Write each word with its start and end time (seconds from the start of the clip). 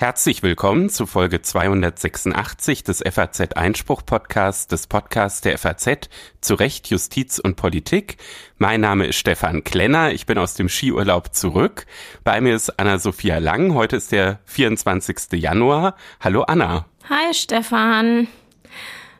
Herzlich 0.00 0.42
willkommen 0.42 0.88
zu 0.88 1.06
Folge 1.06 1.42
286 1.42 2.82
des 2.82 3.04
FAZ 3.08 3.52
Einspruch 3.54 4.04
Podcasts, 4.04 4.66
des 4.66 4.86
Podcasts 4.86 5.42
der 5.42 5.58
FAZ 5.58 6.08
zu 6.40 6.54
Recht, 6.54 6.88
Justiz 6.88 7.38
und 7.38 7.56
Politik. 7.56 8.16
Mein 8.58 8.80
Name 8.80 9.06
ist 9.06 9.16
Stefan 9.16 9.62
Klenner. 9.62 10.12
Ich 10.12 10.26
bin 10.26 10.38
aus 10.38 10.54
dem 10.54 10.68
Skiurlaub 10.68 11.34
zurück. 11.34 11.86
Bei 12.24 12.40
mir 12.40 12.56
ist 12.56 12.80
Anna-Sophia 12.80 13.38
Lang. 13.38 13.74
Heute 13.74 13.96
ist 13.96 14.10
der 14.10 14.40
24. 14.46 15.32
Januar. 15.40 15.94
Hallo 16.18 16.42
Anna. 16.42 16.86
Hi 17.08 17.34
Stefan. 17.34 18.26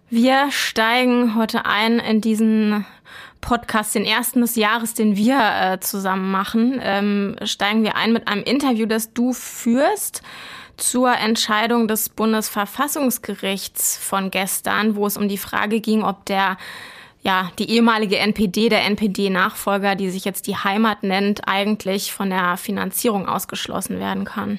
Wir 0.09 0.51
steigen 0.51 1.37
heute 1.37 1.67
ein 1.67 2.01
in 2.01 2.21
diesen 2.21 2.87
Podcast, 3.41 3.95
den 3.95 4.04
ersten 4.04 4.41
des 4.41 4.57
Jahres, 4.57 4.95
den 4.95 5.16
wir 5.16 5.38
äh, 5.38 5.80
zusammen 5.80 6.30
machen, 6.30 6.80
ähm, 6.82 7.36
steigen 7.45 7.82
wir 7.82 7.96
ein 7.96 8.12
mit 8.12 8.29
einem 8.29 8.43
Interview, 8.43 8.86
das 8.86 9.12
du 9.12 9.32
führst 9.32 10.22
zur 10.76 11.12
Entscheidung 11.12 11.89
des 11.89 12.08
Bundesverfassungsgerichts 12.08 13.96
von 13.98 14.31
gestern, 14.31 14.96
wo 14.96 15.07
es 15.07 15.17
um 15.17 15.29
die 15.29 15.39
Frage 15.39 15.81
ging, 15.81 16.03
ob 16.03 16.25
der 16.26 16.57
ja, 17.22 17.50
die 17.58 17.71
ehemalige 17.71 18.17
NPD, 18.17 18.71
der 18.71 18.84
NPD-Nachfolger, 18.86 19.95
die 19.95 20.11
sich 20.11 20.25
jetzt 20.25 20.46
die 20.46 20.57
Heimat 20.57 21.03
nennt, 21.03 21.46
eigentlich 21.46 22.12
von 22.12 22.31
der 22.31 22.57
Finanzierung 22.57 23.29
ausgeschlossen 23.29 24.00
werden 24.00 24.25
kann. 24.25 24.59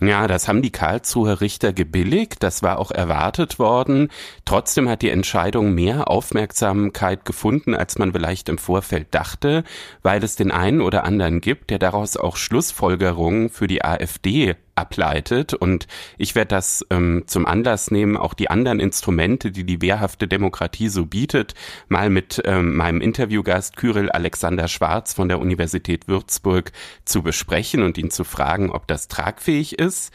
Ja, 0.00 0.26
das 0.26 0.48
haben 0.48 0.62
die 0.62 0.70
Karlsruher 0.70 1.40
Richter 1.40 1.72
gebilligt, 1.72 2.42
das 2.42 2.62
war 2.62 2.78
auch 2.78 2.90
erwartet 2.90 3.58
worden. 3.58 4.08
Trotzdem 4.44 4.88
hat 4.88 5.02
die 5.02 5.10
Entscheidung 5.10 5.74
mehr 5.74 6.08
Aufmerksamkeit 6.08 7.24
gefunden, 7.24 7.74
als 7.74 7.98
man 7.98 8.12
vielleicht 8.12 8.48
im 8.48 8.58
Vorfeld 8.58 9.08
dachte, 9.10 9.64
weil 10.02 10.22
es 10.24 10.36
den 10.36 10.50
einen 10.50 10.80
oder 10.80 11.04
anderen 11.04 11.40
gibt, 11.40 11.70
der 11.70 11.78
daraus 11.78 12.16
auch 12.16 12.36
Schlussfolgerungen 12.36 13.50
für 13.50 13.66
die 13.66 13.84
AfD 13.84 14.56
ableitet. 14.80 15.54
Und 15.54 15.86
ich 16.18 16.34
werde 16.34 16.48
das 16.48 16.84
ähm, 16.90 17.24
zum 17.26 17.46
Anlass 17.46 17.90
nehmen, 17.90 18.16
auch 18.16 18.34
die 18.34 18.50
anderen 18.50 18.80
Instrumente, 18.80 19.52
die 19.52 19.64
die 19.64 19.82
wehrhafte 19.82 20.26
Demokratie 20.26 20.88
so 20.88 21.06
bietet, 21.06 21.54
mal 21.88 22.10
mit 22.10 22.42
ähm, 22.44 22.74
meinem 22.74 23.00
Interviewgast 23.00 23.76
Kyrill 23.76 24.10
Alexander 24.10 24.66
Schwarz 24.66 25.14
von 25.14 25.28
der 25.28 25.38
Universität 25.38 26.08
Würzburg 26.08 26.72
zu 27.04 27.22
besprechen 27.22 27.82
und 27.82 27.98
ihn 27.98 28.10
zu 28.10 28.24
fragen, 28.24 28.70
ob 28.70 28.86
das 28.88 29.06
tragfähig 29.08 29.78
ist. 29.78 30.12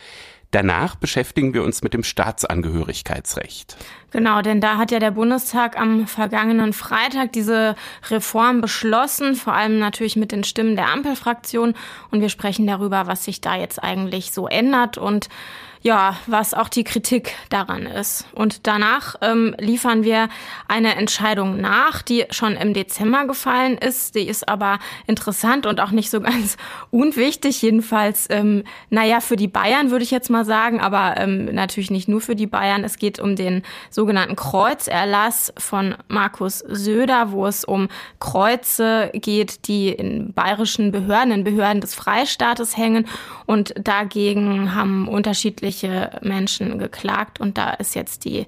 Danach 0.51 0.95
beschäftigen 0.95 1.53
wir 1.53 1.63
uns 1.63 1.81
mit 1.81 1.93
dem 1.93 2.03
Staatsangehörigkeitsrecht. 2.03 3.75
Genau, 4.15 4.41
denn 4.41 4.61
da 4.61 4.77
hat 4.77 4.91
ja 4.91 4.99
der 4.99 5.11
Bundestag 5.11 5.77
am 5.77 6.07
vergangenen 6.07 6.71
Freitag 6.71 7.33
diese 7.33 7.75
Reform 8.09 8.61
beschlossen, 8.61 9.35
vor 9.35 9.51
allem 9.51 9.77
natürlich 9.77 10.15
mit 10.15 10.31
den 10.31 10.45
Stimmen 10.45 10.77
der 10.77 10.87
Ampelfraktion. 10.87 11.73
Und 12.11 12.21
wir 12.21 12.29
sprechen 12.29 12.65
darüber, 12.65 13.07
was 13.07 13.25
sich 13.25 13.41
da 13.41 13.57
jetzt 13.57 13.83
eigentlich 13.83 14.31
so 14.31 14.47
ändert 14.47 14.97
und 14.97 15.27
ja, 15.85 16.15
was 16.25 16.55
auch 16.55 16.67
die 16.67 16.83
Kritik 16.83 17.35
daran 17.49 17.85
ist. 17.85 18.25
Und 18.33 18.65
danach 18.65 19.17
ähm, 19.21 19.55
liefern 19.59 20.03
wir 20.03 20.29
eine 20.67 20.95
Entscheidung 20.95 21.61
nach, 21.61 22.01
die 22.01 22.25
schon 22.31 22.53
im 22.53 22.73
Dezember 22.73 23.27
gefallen 23.27 23.77
ist. 23.77 24.15
Die 24.15 24.27
ist 24.27 24.49
aber 24.49 24.79
interessant 25.05 25.67
und 25.67 25.79
auch 25.79 25.91
nicht 25.91 26.09
so 26.09 26.21
ganz 26.21 26.57
unwichtig. 26.89 27.61
Jedenfalls, 27.61 28.25
ähm, 28.31 28.63
naja, 28.89 29.19
für 29.19 29.35
die 29.35 29.47
Bayern 29.47 29.91
würde 29.91 30.03
ich 30.03 30.09
jetzt 30.09 30.31
mal 30.31 30.43
sagen, 30.43 30.81
aber 30.81 31.17
ähm, 31.17 31.53
natürlich 31.53 31.91
nicht 31.91 32.07
nur 32.07 32.19
für 32.19 32.35
die 32.35 32.47
Bayern. 32.47 32.83
Es 32.83 32.97
geht 32.97 33.19
um 33.19 33.35
den 33.35 33.61
sogenannten 33.91 34.35
Kreuzerlass 34.35 35.53
von 35.55 35.93
Markus 36.07 36.63
Söder, 36.67 37.31
wo 37.31 37.45
es 37.45 37.63
um 37.63 37.89
Kreuze 38.19 39.11
geht, 39.13 39.67
die 39.67 39.89
in 39.89 40.33
bayerischen 40.33 40.91
Behörden, 40.91 41.31
in 41.31 41.43
Behörden 41.43 41.79
des 41.79 41.93
Freistaates 41.93 42.75
hängen. 42.75 43.07
Und 43.45 43.75
dagegen 43.77 44.73
haben 44.73 45.07
unterschiedliche 45.07 45.74
etliche 45.75 46.11
Menschen 46.21 46.79
geklagt 46.79 47.39
und 47.39 47.57
da 47.57 47.71
ist 47.71 47.95
jetzt 47.95 48.25
die 48.25 48.45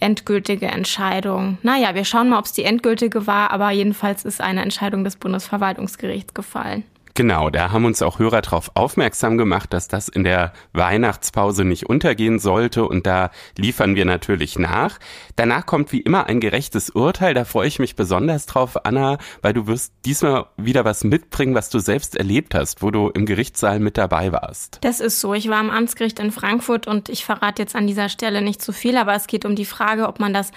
endgültige 0.00 0.66
Entscheidung. 0.66 1.58
Naja, 1.62 1.94
wir 1.94 2.04
schauen 2.04 2.28
mal, 2.28 2.38
ob 2.38 2.46
es 2.46 2.52
die 2.52 2.64
endgültige 2.64 3.26
war, 3.26 3.50
aber 3.52 3.70
jedenfalls 3.70 4.24
ist 4.24 4.40
eine 4.40 4.62
Entscheidung 4.62 5.04
des 5.04 5.16
Bundesverwaltungsgerichts 5.16 6.34
gefallen. 6.34 6.84
Genau, 7.16 7.48
da 7.48 7.70
haben 7.70 7.84
uns 7.84 8.02
auch 8.02 8.18
Hörer 8.18 8.42
darauf 8.42 8.72
aufmerksam 8.74 9.38
gemacht, 9.38 9.72
dass 9.72 9.86
das 9.86 10.08
in 10.08 10.24
der 10.24 10.52
Weihnachtspause 10.72 11.64
nicht 11.64 11.86
untergehen 11.86 12.40
sollte 12.40 12.84
und 12.84 13.06
da 13.06 13.30
liefern 13.56 13.94
wir 13.94 14.04
natürlich 14.04 14.58
nach. 14.58 14.98
Danach 15.36 15.64
kommt 15.64 15.92
wie 15.92 16.00
immer 16.00 16.26
ein 16.26 16.40
gerechtes 16.40 16.90
Urteil, 16.90 17.32
da 17.32 17.44
freue 17.44 17.68
ich 17.68 17.78
mich 17.78 17.94
besonders 17.94 18.46
drauf, 18.46 18.84
Anna, 18.84 19.18
weil 19.42 19.52
du 19.52 19.68
wirst 19.68 19.92
diesmal 20.04 20.46
wieder 20.56 20.84
was 20.84 21.04
mitbringen, 21.04 21.54
was 21.54 21.70
du 21.70 21.78
selbst 21.78 22.16
erlebt 22.16 22.52
hast, 22.52 22.82
wo 22.82 22.90
du 22.90 23.10
im 23.10 23.26
Gerichtssaal 23.26 23.78
mit 23.78 23.96
dabei 23.96 24.32
warst. 24.32 24.78
Das 24.80 24.98
ist 24.98 25.20
so, 25.20 25.34
ich 25.34 25.48
war 25.48 25.58
am 25.58 25.70
Amtsgericht 25.70 26.18
in 26.18 26.32
Frankfurt 26.32 26.88
und 26.88 27.08
ich 27.08 27.24
verrate 27.24 27.62
jetzt 27.62 27.76
an 27.76 27.86
dieser 27.86 28.08
Stelle 28.08 28.42
nicht 28.42 28.60
zu 28.60 28.72
viel, 28.72 28.96
aber 28.96 29.14
es 29.14 29.28
geht 29.28 29.44
um 29.44 29.54
die 29.54 29.66
Frage, 29.66 30.08
ob 30.08 30.18
man 30.18 30.34
das 30.34 30.50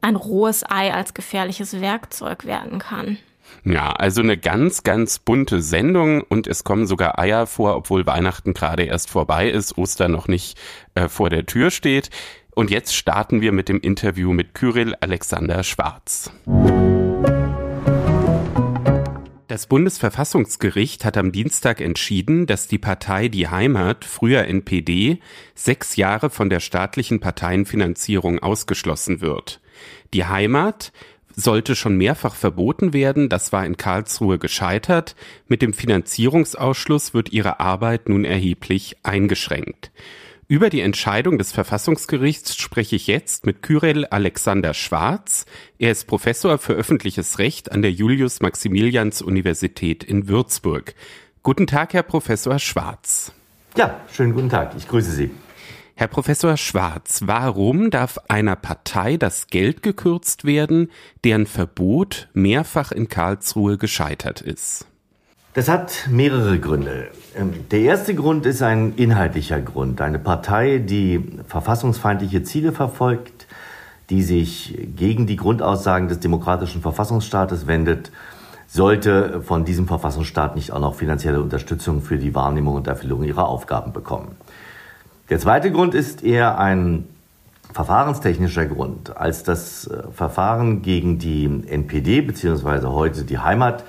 ein 0.00 0.14
rohes 0.14 0.62
Ei 0.70 0.94
als 0.94 1.12
gefährliches 1.12 1.80
Werkzeug 1.80 2.44
werden 2.44 2.78
kann. 2.78 3.18
Ja, 3.64 3.92
also 3.92 4.20
eine 4.20 4.36
ganz, 4.36 4.82
ganz 4.82 5.18
bunte 5.18 5.62
Sendung 5.62 6.22
und 6.22 6.46
es 6.46 6.64
kommen 6.64 6.86
sogar 6.86 7.18
Eier 7.18 7.46
vor, 7.46 7.76
obwohl 7.76 8.06
Weihnachten 8.06 8.54
gerade 8.54 8.84
erst 8.84 9.10
vorbei 9.10 9.48
ist, 9.48 9.78
Ostern 9.78 10.12
noch 10.12 10.28
nicht 10.28 10.58
äh, 10.94 11.08
vor 11.08 11.30
der 11.30 11.46
Tür 11.46 11.70
steht. 11.70 12.10
Und 12.54 12.70
jetzt 12.70 12.94
starten 12.94 13.40
wir 13.40 13.52
mit 13.52 13.68
dem 13.68 13.80
Interview 13.80 14.32
mit 14.32 14.54
Kyrill 14.54 14.94
Alexander 15.00 15.64
Schwarz. 15.64 16.30
Das 19.54 19.66
Bundesverfassungsgericht 19.66 21.04
hat 21.04 21.16
am 21.16 21.30
Dienstag 21.30 21.80
entschieden, 21.80 22.46
dass 22.46 22.66
die 22.66 22.78
Partei 22.78 23.28
Die 23.28 23.46
Heimat, 23.46 24.04
früher 24.04 24.46
NPD, 24.46 25.20
sechs 25.54 25.94
Jahre 25.94 26.28
von 26.30 26.50
der 26.50 26.60
staatlichen 26.60 27.20
Parteienfinanzierung 27.20 28.40
ausgeschlossen 28.40 29.20
wird. 29.20 29.60
Die 30.12 30.24
Heimat 30.24 30.92
sollte 31.36 31.76
schon 31.76 31.96
mehrfach 31.96 32.34
verboten 32.34 32.92
werden, 32.92 33.28
das 33.28 33.52
war 33.52 33.64
in 33.66 33.76
Karlsruhe 33.76 34.38
gescheitert, 34.38 35.14
mit 35.48 35.62
dem 35.62 35.72
Finanzierungsausschluss 35.72 37.14
wird 37.14 37.32
ihre 37.32 37.60
Arbeit 37.60 38.08
nun 38.08 38.24
erheblich 38.24 38.96
eingeschränkt. 39.02 39.90
Über 40.46 40.68
die 40.68 40.82
Entscheidung 40.82 41.38
des 41.38 41.52
Verfassungsgerichts 41.52 42.54
spreche 42.56 42.96
ich 42.96 43.06
jetzt 43.06 43.46
mit 43.46 43.62
Kyrill 43.62 44.04
Alexander 44.04 44.74
Schwarz. 44.74 45.46
Er 45.78 45.90
ist 45.90 46.06
Professor 46.06 46.58
für 46.58 46.74
öffentliches 46.74 47.38
Recht 47.38 47.72
an 47.72 47.80
der 47.80 47.92
Julius-Maximilians-Universität 47.92 50.04
in 50.04 50.28
Würzburg. 50.28 50.94
Guten 51.42 51.66
Tag, 51.66 51.94
Herr 51.94 52.02
Professor 52.02 52.58
Schwarz. 52.58 53.32
Ja, 53.76 54.02
schönen 54.12 54.34
guten 54.34 54.50
Tag. 54.50 54.74
Ich 54.76 54.86
grüße 54.86 55.12
Sie. 55.12 55.30
Herr 55.96 56.08
Professor 56.08 56.56
Schwarz, 56.56 57.20
warum 57.24 57.88
darf 57.88 58.18
einer 58.26 58.56
Partei 58.56 59.16
das 59.16 59.46
Geld 59.46 59.84
gekürzt 59.84 60.44
werden, 60.44 60.90
deren 61.22 61.46
Verbot 61.46 62.28
mehrfach 62.34 62.90
in 62.90 63.08
Karlsruhe 63.08 63.78
gescheitert 63.78 64.40
ist? 64.40 64.88
Das 65.52 65.68
hat 65.68 66.08
mehrere 66.10 66.58
Gründe. 66.58 67.12
Ähm, 67.36 67.52
der 67.70 67.78
erste 67.78 68.16
Grund 68.16 68.44
ist 68.44 68.60
ein 68.60 68.94
inhaltlicher 68.96 69.60
Grund. 69.60 70.00
Eine 70.00 70.18
Partei, 70.18 70.78
die 70.78 71.38
verfassungsfeindliche 71.46 72.42
Ziele 72.42 72.72
verfolgt, 72.72 73.46
die 74.10 74.24
sich 74.24 74.76
gegen 74.96 75.28
die 75.28 75.36
Grundaussagen 75.36 76.08
des 76.08 76.18
demokratischen 76.18 76.82
Verfassungsstaates 76.82 77.68
wendet, 77.68 78.10
sollte 78.66 79.42
von 79.42 79.64
diesem 79.64 79.86
Verfassungsstaat 79.86 80.56
nicht 80.56 80.72
auch 80.72 80.80
noch 80.80 80.96
finanzielle 80.96 81.40
Unterstützung 81.40 82.02
für 82.02 82.18
die 82.18 82.34
Wahrnehmung 82.34 82.74
und 82.74 82.88
Erfüllung 82.88 83.22
ihrer 83.22 83.46
Aufgaben 83.46 83.92
bekommen. 83.92 84.36
Der 85.30 85.38
zweite 85.38 85.72
Grund 85.72 85.94
ist 85.94 86.22
eher 86.22 86.58
ein 86.58 87.08
verfahrenstechnischer 87.72 88.66
Grund. 88.66 89.16
Als 89.16 89.42
das 89.42 89.86
äh, 89.86 90.02
Verfahren 90.12 90.82
gegen 90.82 91.18
die 91.18 91.46
NPD 91.66 92.20
beziehungsweise 92.20 92.92
heute 92.92 93.24
die 93.24 93.38
Heimat 93.38 93.84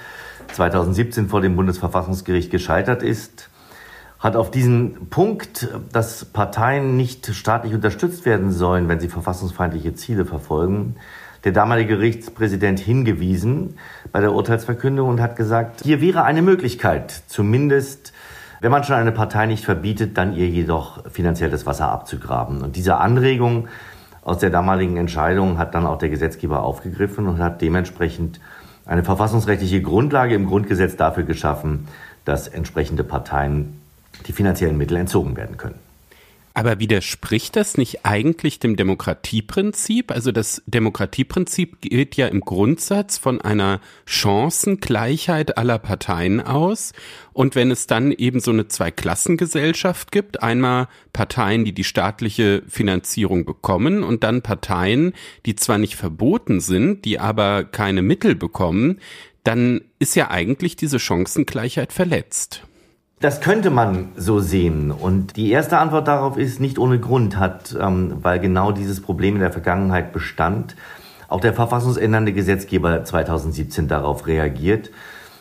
2017 0.53 1.27
vor 1.27 1.41
dem 1.41 1.57
Bundesverfassungsgericht 1.57 2.51
gescheitert 2.51 3.03
ist, 3.03 3.49
hat 4.17 4.37
auf 4.37 4.49
diesen 4.49 5.09
Punkt, 5.09 5.67
dass 5.91 6.23
Parteien 6.23 6.95
nicht 6.95 7.35
staatlich 7.35 7.73
unterstützt 7.73 8.25
werden 8.25 8.51
sollen, 8.51 8.87
wenn 8.87 9.01
sie 9.01 9.09
verfassungsfeindliche 9.09 9.93
Ziele 9.93 10.25
verfolgen, 10.25 10.95
der 11.43 11.51
damalige 11.51 11.97
Gerichtspräsident 11.97 12.79
hingewiesen 12.79 13.77
bei 14.13 14.21
der 14.21 14.31
Urteilsverkündung 14.31 15.09
und 15.09 15.21
hat 15.21 15.35
gesagt, 15.35 15.81
hier 15.83 15.99
wäre 15.99 16.23
eine 16.23 16.41
Möglichkeit, 16.41 17.23
zumindest 17.27 18.13
wenn 18.65 18.71
man 18.71 18.83
schon 18.83 18.95
eine 18.95 19.11
Partei 19.11 19.45
nicht 19.45 19.63
verbietet, 19.63 20.17
dann 20.17 20.35
ihr 20.35 20.49
jedoch 20.49 21.07
finanziell 21.11 21.51
das 21.51 21.67
Wasser 21.67 21.87
abzugraben. 21.91 22.63
Und 22.63 22.75
diese 22.75 22.97
Anregung 22.97 23.67
aus 24.23 24.39
der 24.39 24.49
damaligen 24.49 24.97
Entscheidung 24.97 25.59
hat 25.59 25.75
dann 25.75 25.85
auch 25.85 25.99
der 25.99 26.09
Gesetzgeber 26.09 26.63
aufgegriffen 26.63 27.27
und 27.27 27.37
hat 27.37 27.61
dementsprechend 27.61 28.39
eine 28.87 29.03
verfassungsrechtliche 29.03 29.83
Grundlage 29.83 30.33
im 30.33 30.47
Grundgesetz 30.47 30.95
dafür 30.95 31.25
geschaffen, 31.25 31.87
dass 32.25 32.47
entsprechende 32.47 33.03
Parteien 33.03 33.79
die 34.25 34.31
finanziellen 34.31 34.79
Mittel 34.79 34.97
entzogen 34.97 35.37
werden 35.37 35.57
können. 35.57 35.84
Aber 36.57 36.79
widerspricht 36.79 37.57
das 37.57 37.77
nicht 37.77 38.05
eigentlich 38.05 38.59
dem 38.59 38.77
Demokratieprinzip? 38.77 40.09
Also 40.09 40.31
das 40.31 40.63
Demokratieprinzip 40.65 41.81
geht 41.81 42.15
ja 42.15 42.27
im 42.27 42.39
Grundsatz 42.39 43.17
von 43.17 43.41
einer 43.41 43.81
Chancengleichheit 44.05 45.57
aller 45.57 45.77
Parteien 45.79 46.39
aus. 46.39 46.93
Und 47.33 47.55
wenn 47.55 47.71
es 47.71 47.87
dann 47.87 48.13
eben 48.13 48.39
so 48.39 48.51
eine 48.51 48.69
Zweiklassengesellschaft 48.69 50.13
gibt, 50.13 50.43
einmal 50.43 50.87
Parteien, 51.11 51.65
die 51.65 51.73
die 51.73 51.83
staatliche 51.83 52.63
Finanzierung 52.69 53.43
bekommen 53.43 54.01
und 54.01 54.23
dann 54.23 54.41
Parteien, 54.41 55.11
die 55.45 55.55
zwar 55.55 55.77
nicht 55.77 55.97
verboten 55.97 56.61
sind, 56.61 57.03
die 57.03 57.19
aber 57.19 57.65
keine 57.65 58.01
Mittel 58.01 58.33
bekommen, 58.33 59.01
dann 59.43 59.81
ist 59.99 60.15
ja 60.15 60.31
eigentlich 60.31 60.77
diese 60.77 60.99
Chancengleichheit 60.99 61.91
verletzt. 61.91 62.63
Das 63.21 63.39
könnte 63.39 63.69
man 63.69 64.09
so 64.17 64.39
sehen. 64.39 64.91
Und 64.91 65.37
die 65.37 65.49
erste 65.49 65.77
Antwort 65.77 66.07
darauf 66.07 66.37
ist, 66.37 66.59
nicht 66.59 66.77
ohne 66.77 66.99
Grund 66.99 67.37
hat, 67.37 67.75
ähm, 67.79 68.17
weil 68.21 68.39
genau 68.39 68.71
dieses 68.73 69.01
Problem 69.01 69.35
in 69.35 69.41
der 69.41 69.53
Vergangenheit 69.53 70.11
bestand, 70.11 70.75
auch 71.29 71.39
der 71.39 71.53
verfassungsändernde 71.53 72.33
Gesetzgeber 72.33 73.03
2017 73.03 73.87
darauf 73.87 74.27
reagiert 74.27 74.91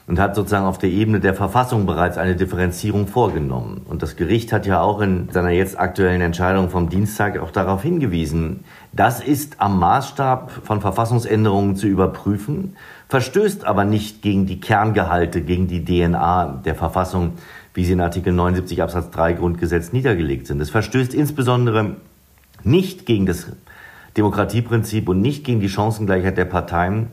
und 0.06 0.20
hat 0.20 0.34
sozusagen 0.34 0.66
auf 0.66 0.78
der 0.78 0.90
Ebene 0.90 1.18
der 1.18 1.34
Verfassung 1.34 1.86
bereits 1.86 2.18
eine 2.18 2.36
Differenzierung 2.36 3.06
vorgenommen. 3.06 3.82
Und 3.88 4.02
das 4.02 4.16
Gericht 4.16 4.52
hat 4.52 4.66
ja 4.66 4.80
auch 4.80 5.00
in 5.00 5.30
seiner 5.30 5.50
jetzt 5.50 5.78
aktuellen 5.78 6.20
Entscheidung 6.20 6.68
vom 6.68 6.90
Dienstag 6.90 7.38
auch 7.38 7.50
darauf 7.50 7.82
hingewiesen, 7.82 8.64
das 8.92 9.20
ist 9.20 9.60
am 9.60 9.78
Maßstab 9.78 10.50
von 10.62 10.80
Verfassungsänderungen 10.80 11.74
zu 11.74 11.86
überprüfen, 11.86 12.76
verstößt 13.08 13.64
aber 13.64 13.84
nicht 13.84 14.22
gegen 14.22 14.46
die 14.46 14.60
Kerngehalte, 14.60 15.40
gegen 15.40 15.68
die 15.68 15.84
DNA 15.84 16.62
der 16.64 16.74
Verfassung, 16.74 17.32
wie 17.74 17.84
sie 17.84 17.92
in 17.92 18.00
Artikel 18.00 18.32
79 18.32 18.82
Absatz 18.82 19.10
3 19.10 19.34
Grundgesetz 19.34 19.92
niedergelegt 19.92 20.46
sind. 20.46 20.60
Es 20.60 20.70
verstößt 20.70 21.12
insbesondere 21.12 21.96
nicht 22.62 23.04
gegen 23.04 23.26
das 23.26 23.52
Demokratieprinzip 24.16 25.08
und 25.08 25.20
nicht 25.20 25.44
gegen 25.44 25.60
die 25.60 25.68
Chancengleichheit 25.68 26.38
der 26.38 26.44
Parteien, 26.44 27.08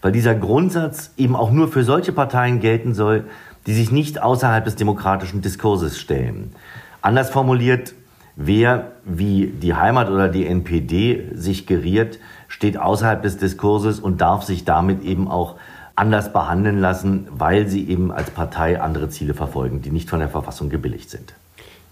weil 0.00 0.12
dieser 0.12 0.34
Grundsatz 0.34 1.12
eben 1.16 1.34
auch 1.34 1.50
nur 1.50 1.68
für 1.68 1.82
solche 1.82 2.12
Parteien 2.12 2.60
gelten 2.60 2.94
soll, 2.94 3.24
die 3.66 3.74
sich 3.74 3.90
nicht 3.90 4.22
außerhalb 4.22 4.64
des 4.64 4.76
demokratischen 4.76 5.40
Diskurses 5.40 5.98
stellen. 5.98 6.52
Anders 7.02 7.30
formuliert, 7.30 7.94
wer 8.36 8.92
wie 9.04 9.46
die 9.46 9.74
Heimat 9.74 10.10
oder 10.10 10.28
die 10.28 10.46
NPD 10.46 11.30
sich 11.34 11.66
geriert, 11.66 12.18
steht 12.48 12.78
außerhalb 12.78 13.22
des 13.22 13.38
Diskurses 13.38 13.98
und 13.98 14.20
darf 14.20 14.44
sich 14.44 14.64
damit 14.64 15.02
eben 15.02 15.28
auch 15.28 15.56
anders 15.96 16.32
behandeln 16.32 16.78
lassen, 16.78 17.28
weil 17.30 17.68
sie 17.68 17.88
eben 17.88 18.10
als 18.10 18.30
Partei 18.30 18.80
andere 18.80 19.08
Ziele 19.10 19.34
verfolgen, 19.34 19.82
die 19.82 19.90
nicht 19.90 20.10
von 20.10 20.18
der 20.18 20.28
Verfassung 20.28 20.68
gebilligt 20.70 21.10
sind. 21.10 21.34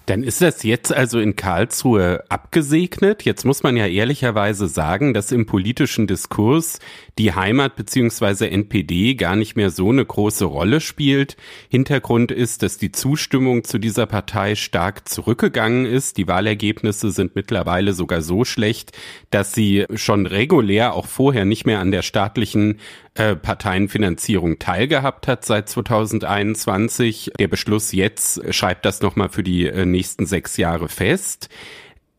Dann 0.07 0.25
ist 0.25 0.43
das 0.43 0.65
jetzt 0.65 0.93
also 0.93 1.21
in 1.21 1.37
Karlsruhe 1.37 2.25
abgesegnet. 2.29 3.23
Jetzt 3.23 3.45
muss 3.45 3.63
man 3.63 3.77
ja 3.77 3.87
ehrlicherweise 3.87 4.67
sagen, 4.67 5.15
dass 5.15 5.31
im 5.31 5.47
politischen 5.47 6.09
Diskurs 6.09 6.81
die 7.19 7.35
Heimat 7.35 7.77
bzw. 7.77 8.49
NPD 8.49 9.15
gar 9.15 9.37
nicht 9.37 9.57
mehr 9.57 9.71
so 9.71 9.91
eine 9.91 10.05
große 10.05 10.45
Rolle 10.45 10.81
spielt. 10.81 11.37
Hintergrund 11.69 12.33
ist, 12.33 12.63
dass 12.63 12.79
die 12.79 12.93
Zustimmung 12.93 13.65
zu 13.65 13.79
dieser 13.79 14.07
Partei 14.07 14.55
stark 14.55 15.09
zurückgegangen 15.09 15.85
ist. 15.85 16.17
Die 16.17 16.27
Wahlergebnisse 16.27 17.11
sind 17.11 17.37
mittlerweile 17.37 17.93
sogar 17.93 18.23
so 18.23 18.45
schlecht, 18.45 18.93
dass 19.31 19.53
sie 19.53 19.87
schon 19.95 20.27
regulär 20.27 20.95
auch 20.95 21.07
vorher 21.07 21.45
nicht 21.45 21.67
mehr 21.67 21.81
an 21.81 21.91
der 21.91 22.03
staatlichen 22.03 22.81
äh, 23.15 23.37
Parteienfinanzierung 23.37 24.59
teilgehabt 24.59 25.29
hat 25.29 25.45
seit 25.45 25.69
2021. 25.69 27.33
Der 27.39 27.49
Beschluss 27.49 27.93
jetzt 27.93 28.55
schreibt 28.55 28.87
das 28.87 29.03
nochmal 29.03 29.29
für 29.29 29.43
die 29.43 29.67
äh, 29.67 29.85
nächsten 29.85 30.25
sechs 30.25 30.57
Jahre 30.57 30.89
fest. 30.89 31.51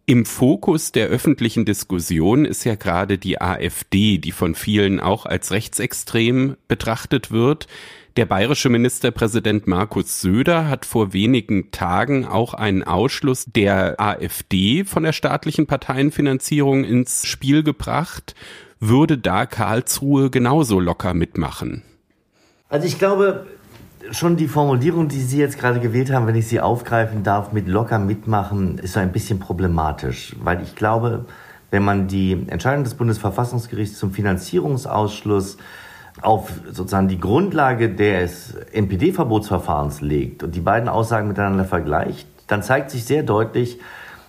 Im 0.06 0.26
Fokus 0.26 0.92
der 0.92 1.08
öffentlichen 1.08 1.64
Diskussion 1.64 2.44
ist 2.44 2.66
ja 2.66 2.76
gerade 2.76 3.18
die 3.18 3.40
AfD, 3.40 4.18
die 4.18 4.34
von 4.34 4.54
vielen 4.54 5.00
auch 5.00 5.26
als 5.26 5.52
rechtsextrem 5.52 6.58
betrachtet 6.68 7.32
wird. 7.32 7.68
Der 8.18 8.26
bayerische 8.26 8.68
Ministerpräsident 8.68 9.66
Markus 9.66 10.20
Söder 10.20 10.68
hat 10.68 10.86
vor 10.86 11.14
wenigen 11.14 11.72
Tagen 11.72 12.26
auch 12.26 12.54
einen 12.54 12.84
Ausschluss 12.84 13.46
der 13.46 13.98
AfD 13.98 14.84
von 14.84 15.04
der 15.04 15.14
staatlichen 15.14 15.68
Parteienfinanzierung 15.68 16.84
ins 16.84 17.26
Spiel 17.26 17.64
gebracht. 17.64 18.36
Würde 18.82 19.18
da 19.18 19.46
Karlsruhe 19.46 20.30
genauso 20.30 20.82
locker 20.82 21.14
mitmachen? 21.14 21.82
Also 22.68 22.88
ich 22.88 23.00
glaube, 23.00 23.46
schon 24.12 24.36
die 24.36 24.48
Formulierung, 24.48 25.08
die 25.08 25.22
Sie 25.22 25.40
jetzt 25.40 25.58
gerade 25.58 25.80
gewählt 25.80 26.12
haben, 26.12 26.28
wenn 26.28 26.36
ich 26.36 26.48
sie 26.48 26.60
aufgreifen 26.60 27.24
darf, 27.24 27.52
mit 27.52 27.68
locker 27.68 28.00
mitmachen, 28.00 28.78
ist 28.78 28.94
so 28.94 29.00
ein 29.00 29.12
bisschen 29.12 29.40
problematisch, 29.40 30.36
weil 30.42 30.62
ich 30.62 30.76
glaube, 30.76 31.26
wenn 31.72 31.84
man 31.84 32.08
die 32.08 32.46
Entscheidung 32.48 32.84
des 32.84 32.96
Bundesverfassungsgerichts 32.96 33.98
zum 33.98 34.12
Finanzierungsausschluss 34.12 35.58
auf 36.22 36.52
sozusagen 36.72 37.08
die 37.08 37.20
Grundlage 37.20 37.90
des 37.90 38.56
NPD-Verbotsverfahrens 38.72 40.02
legt 40.02 40.44
und 40.44 40.54
die 40.54 40.60
beiden 40.60 40.88
Aussagen 40.88 41.28
miteinander 41.28 41.66
vergleicht, 41.66 42.28
dann 42.48 42.62
zeigt 42.62 42.92
sich 42.92 43.06
sehr 43.06 43.24
deutlich, 43.24 43.80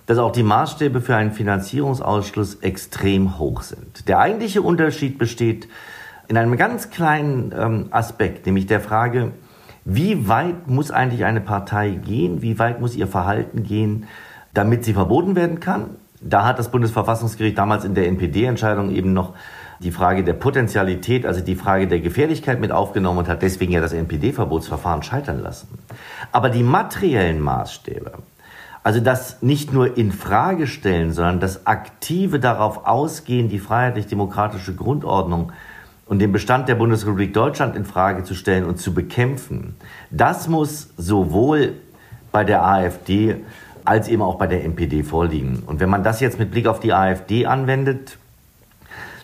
dass 0.06 0.19
auch 0.19 0.32
die 0.32 0.43
Maßstäbe 0.43 1.00
für 1.00 1.17
einen 1.17 1.32
Finanzierungsausschluss 1.32 2.56
extrem 2.56 3.38
hoch 3.38 3.62
sind. 3.62 4.09
Der 4.09 4.20
eigentliche 4.20 4.62
Unterschied 4.62 5.19
besteht 5.19 5.69
in 6.29 6.38
einem 6.38 6.56
ganz 6.56 6.91
kleinen 6.91 7.53
ähm, 7.56 7.87
Aspekt, 7.91 8.47
nämlich 8.47 8.67
der 8.67 8.81
Frage, 8.81 9.32
wie 9.84 10.28
weit 10.28 10.66
muss 10.69 10.90
eigentlich 10.90 11.25
eine 11.25 11.40
Partei 11.40 11.90
gehen? 11.90 12.40
Wie 12.42 12.58
weit 12.58 12.81
muss 12.81 12.96
ihr 12.96 13.06
Verhalten 13.06 13.62
gehen, 13.62 14.06
damit 14.54 14.84
sie 14.84 14.94
verboten 14.94 15.36
werden 15.36 15.60
kann? 15.60 15.90
Da 16.20 16.46
hat 16.46 16.58
das 16.58 16.70
Bundesverfassungsgericht 16.70 17.58
damals 17.58 17.84
in 17.84 17.94
der 17.94 18.06
NPD-Entscheidung 18.08 18.90
eben 18.90 19.12
noch 19.12 19.34
die 19.81 19.90
Frage 19.90 20.25
der 20.25 20.32
Potentialität, 20.32 21.26
also 21.26 21.42
die 21.42 21.56
Frage 21.56 21.86
der 21.86 22.00
Gefährlichkeit 22.00 22.60
mit 22.60 22.72
aufgenommen 22.72 23.19
und 23.19 23.28
hat 23.28 23.42
deswegen 23.42 23.72
ja 23.72 23.81
das 23.82 23.92
NPD-Verbotsverfahren 23.92 25.02
scheitern 25.02 25.42
lassen. 25.42 25.69
Aber 26.32 26.48
die 26.48 26.62
materiellen 26.62 27.40
Maßstäbe, 27.40 28.12
also 28.82 29.00
das 29.00 29.42
nicht 29.42 29.72
nur 29.72 29.98
in 29.98 30.12
Frage 30.12 30.66
stellen, 30.66 31.12
sondern 31.12 31.40
das 31.40 31.66
aktive 31.66 32.40
darauf 32.40 32.86
ausgehen, 32.86 33.50
die 33.50 33.58
freiheitlich-demokratische 33.58 34.75
Grundordnung 34.75 35.52
und 36.06 36.19
den 36.19 36.33
Bestand 36.33 36.69
der 36.69 36.75
Bundesrepublik 36.75 37.33
Deutschland 37.33 37.77
in 37.77 37.85
Frage 37.85 38.25
zu 38.25 38.35
stellen 38.35 38.65
und 38.65 38.79
zu 38.79 38.95
bekämpfen, 38.95 39.77
das 40.11 40.49
muss 40.49 40.91
sowohl 40.97 41.75
bei 42.33 42.45
der 42.45 42.65
AfD 42.65 43.37
als 43.85 44.09
eben 44.09 44.23
auch 44.23 44.37
bei 44.37 44.47
der 44.47 44.65
NPD 44.65 45.03
vorliegen. 45.03 45.62
Und 45.67 45.81
wenn 45.81 45.91
man 45.91 46.03
das 46.03 46.21
jetzt 46.21 46.39
mit 46.39 46.51
Blick 46.51 46.67
auf 46.67 46.81
die 46.81 46.93
AfD 46.93 47.47
anwendet, 47.47 48.19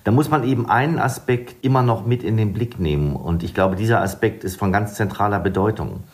dann 0.04 0.14
muss 0.14 0.30
man 0.30 0.44
eben 0.44 0.68
einen 0.68 0.98
Aspekt 0.98 1.64
immer 1.64 1.82
noch 1.82 2.06
mit 2.06 2.22
in 2.22 2.36
den 2.36 2.52
Blick 2.52 2.78
nehmen. 2.78 3.16
Und 3.16 3.42
ich 3.42 3.54
glaube, 3.54 3.76
dieser 3.76 4.00
Aspekt 4.00 4.44
ist 4.44 4.56
von 4.58 4.72
ganz 4.72 4.94
zentraler 4.94 5.40
Bedeutung. 5.40 6.04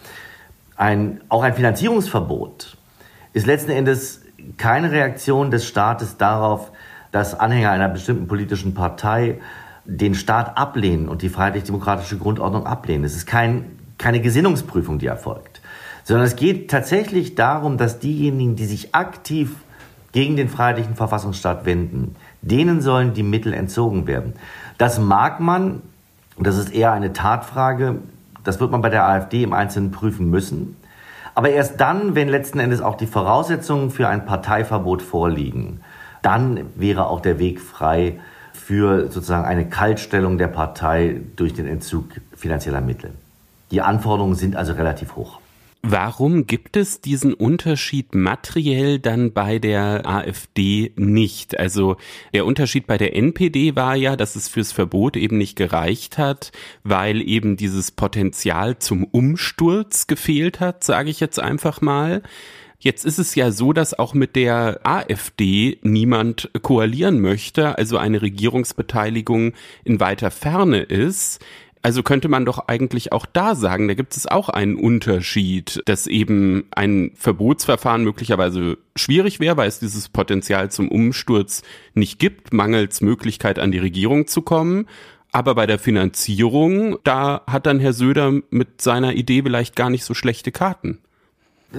Ein, 0.77 1.21
auch 1.29 1.43
ein 1.43 1.55
Finanzierungsverbot 1.55 2.77
ist 3.33 3.47
letzten 3.47 3.71
Endes 3.71 4.23
keine 4.57 4.91
Reaktion 4.91 5.51
des 5.51 5.67
Staates 5.67 6.17
darauf, 6.17 6.73
dass 7.13 7.39
Anhänger 7.39 7.71
einer 7.71 7.89
bestimmten 7.89 8.27
politischen 8.27 8.75
Partei 8.75 9.39
den 9.87 10.15
Staat 10.15 10.57
ablehnen 10.57 11.09
und 11.09 11.23
die 11.23 11.29
freiheitlich-demokratische 11.29 12.19
Grundordnung 12.19 12.67
ablehnen. 12.67 13.05
Es 13.05 13.17
ist 13.17 13.27
kein, 13.27 13.79
keine 13.99 14.21
Gesinnungsprüfung, 14.21 14.99
die 14.99 15.07
erfolgt, 15.07 15.61
sondern 16.05 16.27
es 16.27 16.37
geht 16.37 16.71
tatsächlich 16.71 17.35
darum, 17.35 17.79
dass 17.79 17.99
diejenigen, 17.99 18.57
die 18.57 18.67
sich 18.67 18.95
aktiv 18.95 19.57
gegen 20.13 20.37
den 20.37 20.49
freiheitlichen 20.49 20.95
Verfassungsstaat 20.95 21.67
wenden, 21.67 22.17
denen 22.43 22.81
sollen 22.81 23.13
die 23.13 23.23
Mittel 23.23 23.53
entzogen 23.53 24.07
werden. 24.07 24.35
Das 24.79 24.99
mag 24.99 25.41
man, 25.41 25.83
das 26.39 26.57
ist 26.57 26.75
eher 26.75 26.93
eine 26.93 27.13
Tatfrage, 27.13 27.97
das 28.45 28.61
wird 28.61 28.71
man 28.71 28.81
bei 28.81 28.91
der 28.91 29.07
AfD 29.07 29.43
im 29.43 29.53
Einzelnen 29.53 29.91
prüfen 29.91 30.31
müssen. 30.31 30.77
Aber 31.35 31.51
erst 31.51 31.81
dann, 31.81 32.15
wenn 32.15 32.29
letzten 32.29 32.61
Endes 32.61 32.81
auch 32.81 32.97
die 32.97 33.07
Voraussetzungen 33.07 33.91
für 33.91 34.09
ein 34.09 34.25
Parteiverbot 34.25 35.03
vorliegen, 35.03 35.81
dann 36.23 36.61
wäre 36.77 37.09
auch 37.09 37.21
der 37.21 37.39
Weg 37.39 37.61
frei, 37.61 38.19
für 38.57 39.11
sozusagen 39.11 39.45
eine 39.45 39.69
Kaltstellung 39.69 40.39
der 40.39 40.49
Partei 40.49 41.21
durch 41.37 41.55
den 41.55 41.67
Entzug 41.67 42.07
finanzieller 42.35 42.81
Mittel. 42.81 43.13
Die 43.71 43.83
Anforderungen 43.83 44.35
sind 44.35 44.57
also 44.57 44.73
relativ 44.73 45.17
hoch. 45.17 45.41
Warum 45.89 46.49
gibt 46.49 46.77
es 46.77 47.01
diesen 47.01 47.33
Unterschied 47.33 48.13
materiell 48.13 48.99
dann 48.99 49.33
bei 49.33 49.61
der 49.61 50.05
AfD 50.05 50.93
nicht? 50.97 51.61
Also 51.61 51.97
der 52.35 52.45
Unterschied 52.45 52.89
bei 52.89 52.99
der 52.99 53.15
NPD 53.15 53.77
war 53.77 53.95
ja, 53.95 54.17
dass 54.17 54.35
es 54.35 54.49
fürs 54.49 54.73
Verbot 54.73 55.17
eben 55.17 55.39
nicht 55.39 55.55
gereicht 55.55 56.19
hat, 56.19 56.51
weil 56.83 57.23
eben 57.23 57.57
dieses 57.57 57.93
Potenzial 57.93 58.79
zum 58.79 59.05
Umsturz 59.05 60.09
gefehlt 60.09 60.59
hat, 60.59 60.83
sage 60.83 61.09
ich 61.09 61.21
jetzt 61.21 61.39
einfach 61.39 61.81
mal. 61.81 62.23
Jetzt 62.79 63.05
ist 63.07 63.19
es 63.19 63.35
ja 63.35 63.51
so, 63.51 63.73
dass 63.73 63.99
auch 63.99 64.13
mit 64.15 64.37
der 64.37 64.81
AfD 64.85 65.79
niemand 65.83 66.51
koalieren 66.63 67.21
möchte, 67.21 67.79
also 67.79 67.97
eine 67.97 68.21
Regierungsbeteiligung 68.21 69.53
in 69.85 69.99
weiter 69.99 70.31
Ferne 70.31 70.83
ist. 70.83 71.45
Also 71.83 72.03
könnte 72.03 72.29
man 72.29 72.45
doch 72.45 72.67
eigentlich 72.67 73.13
auch 73.13 73.27
da 73.27 73.55
sagen, 73.55 73.87
da 73.87 73.95
gibt 73.95 74.17
es 74.17 74.27
auch 74.27 74.49
einen 74.49 74.75
Unterschied, 74.75 75.81
dass 75.85 76.09
eben 76.09 76.65
ein 76.73 77.13
Verbotsverfahren 77.15 78.03
möglicherweise 78.03 78.79
schwierig 78.97 79.39
wäre, 79.39 79.57
weil 79.57 79.69
es 79.69 79.79
dieses 79.79 80.09
Potenzial 80.09 80.71
zum 80.71 80.89
Umsturz 80.89 81.63
nicht 81.95 82.19
gibt, 82.19 82.53
mangels 82.53 83.03
Möglichkeit 83.03 83.61
an 83.61 83.71
die 83.71 83.79
Regierung 83.79 84.27
zu 84.27 84.43
kommen. 84.43 84.87
Aber 85.31 85.55
bei 85.55 85.67
der 85.67 85.79
Finanzierung, 85.79 86.99
da 87.05 87.43
hat 87.47 87.67
dann 87.67 87.79
Herr 87.79 87.93
Söder 87.93 88.33
mit 88.51 88.83
seiner 88.83 89.15
Idee 89.15 89.43
vielleicht 89.43 89.77
gar 89.77 89.91
nicht 89.91 90.05
so 90.05 90.13
schlechte 90.13 90.51
Karten. 90.51 90.99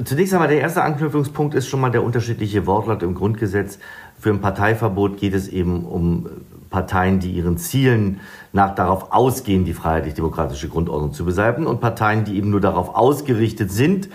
Zunächst 0.03 0.33
einmal 0.33 0.49
der 0.49 0.59
erste 0.59 0.83
Anknüpfungspunkt 0.83 1.55
ist 1.55 1.67
schon 1.67 1.79
mal 1.79 1.89
der 1.89 2.03
unterschiedliche 2.03 2.65
Wortlaut 2.67 3.03
im 3.03 3.15
Grundgesetz. 3.15 3.79
Für 4.19 4.31
ein 4.31 4.41
Parteiverbot 4.41 5.17
geht 5.17 5.33
es 5.33 5.47
eben 5.47 5.85
um 5.85 6.29
Parteien, 6.69 7.19
die 7.19 7.31
ihren 7.31 7.57
Zielen 7.57 8.19
nach 8.51 8.75
darauf 8.75 9.13
ausgehen, 9.13 9.63
die 9.63 9.73
freiheitlich-demokratische 9.73 10.67
Grundordnung 10.67 11.13
zu 11.13 11.23
beseitigen 11.23 11.67
und 11.67 11.79
Parteien, 11.79 12.25
die 12.25 12.35
eben 12.37 12.49
nur 12.49 12.59
darauf 12.59 12.95
ausgerichtet 12.95 13.71
sind, 13.71 14.09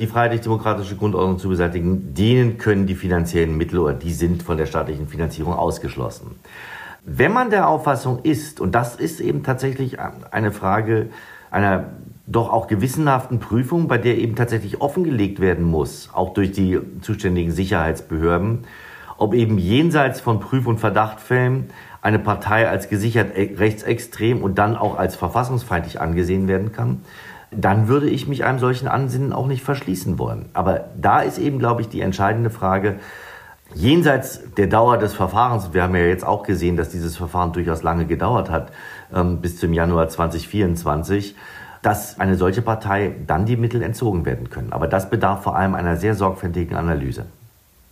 die 0.00 0.08
freiheitlich-demokratische 0.08 0.96
Grundordnung 0.96 1.38
zu 1.38 1.48
beseitigen, 1.48 2.14
denen 2.14 2.58
können 2.58 2.86
die 2.86 2.96
finanziellen 2.96 3.56
Mittel 3.56 3.78
oder 3.78 3.94
die 3.94 4.12
sind 4.12 4.42
von 4.42 4.56
der 4.56 4.66
staatlichen 4.66 5.06
Finanzierung 5.06 5.54
ausgeschlossen. 5.54 6.32
Wenn 7.04 7.32
man 7.32 7.50
der 7.50 7.68
Auffassung 7.68 8.20
ist, 8.24 8.60
und 8.60 8.74
das 8.74 8.96
ist 8.96 9.20
eben 9.20 9.44
tatsächlich 9.44 9.98
eine 10.00 10.50
Frage 10.50 11.10
einer 11.50 11.90
doch 12.26 12.50
auch 12.50 12.66
gewissenhaften 12.66 13.38
Prüfung, 13.38 13.86
bei 13.86 13.98
der 13.98 14.18
eben 14.18 14.34
tatsächlich 14.34 14.80
offengelegt 14.80 15.40
werden 15.40 15.64
muss, 15.64 16.10
auch 16.12 16.32
durch 16.32 16.52
die 16.52 16.78
zuständigen 17.02 17.52
Sicherheitsbehörden, 17.52 18.64
ob 19.18 19.34
eben 19.34 19.58
jenseits 19.58 20.20
von 20.20 20.40
Prüf- 20.40 20.66
und 20.66 20.78
Verdachtfällen 20.78 21.70
eine 22.00 22.18
Partei 22.18 22.68
als 22.68 22.88
gesichert 22.88 23.36
e-, 23.36 23.54
rechtsextrem 23.56 24.42
und 24.42 24.58
dann 24.58 24.76
auch 24.76 24.98
als 24.98 25.16
verfassungsfeindlich 25.16 26.00
angesehen 26.00 26.48
werden 26.48 26.72
kann, 26.72 27.02
dann 27.50 27.88
würde 27.88 28.08
ich 28.08 28.26
mich 28.26 28.44
einem 28.44 28.58
solchen 28.58 28.88
Ansinnen 28.88 29.32
auch 29.32 29.46
nicht 29.46 29.62
verschließen 29.62 30.18
wollen. 30.18 30.46
Aber 30.54 30.86
da 31.00 31.20
ist 31.20 31.38
eben, 31.38 31.58
glaube 31.58 31.82
ich, 31.82 31.88
die 31.88 32.00
entscheidende 32.00 32.50
Frage, 32.50 32.96
jenseits 33.74 34.40
der 34.56 34.66
Dauer 34.66 34.98
des 34.98 35.14
Verfahrens, 35.14 35.72
wir 35.72 35.82
haben 35.82 35.94
ja 35.94 36.02
jetzt 36.02 36.26
auch 36.26 36.42
gesehen, 36.42 36.76
dass 36.76 36.88
dieses 36.88 37.16
Verfahren 37.16 37.52
durchaus 37.52 37.82
lange 37.82 38.06
gedauert 38.06 38.50
hat, 38.50 38.72
ähm, 39.14 39.40
bis 39.40 39.58
zum 39.58 39.72
Januar 39.72 40.08
2024, 40.08 41.34
dass 41.84 42.18
eine 42.18 42.36
solche 42.36 42.62
Partei 42.62 43.14
dann 43.26 43.44
die 43.44 43.56
Mittel 43.56 43.82
entzogen 43.82 44.24
werden 44.24 44.48
können. 44.48 44.72
Aber 44.72 44.88
das 44.88 45.10
bedarf 45.10 45.42
vor 45.42 45.54
allem 45.56 45.74
einer 45.74 45.96
sehr 45.96 46.14
sorgfältigen 46.14 46.76
Analyse. 46.76 47.26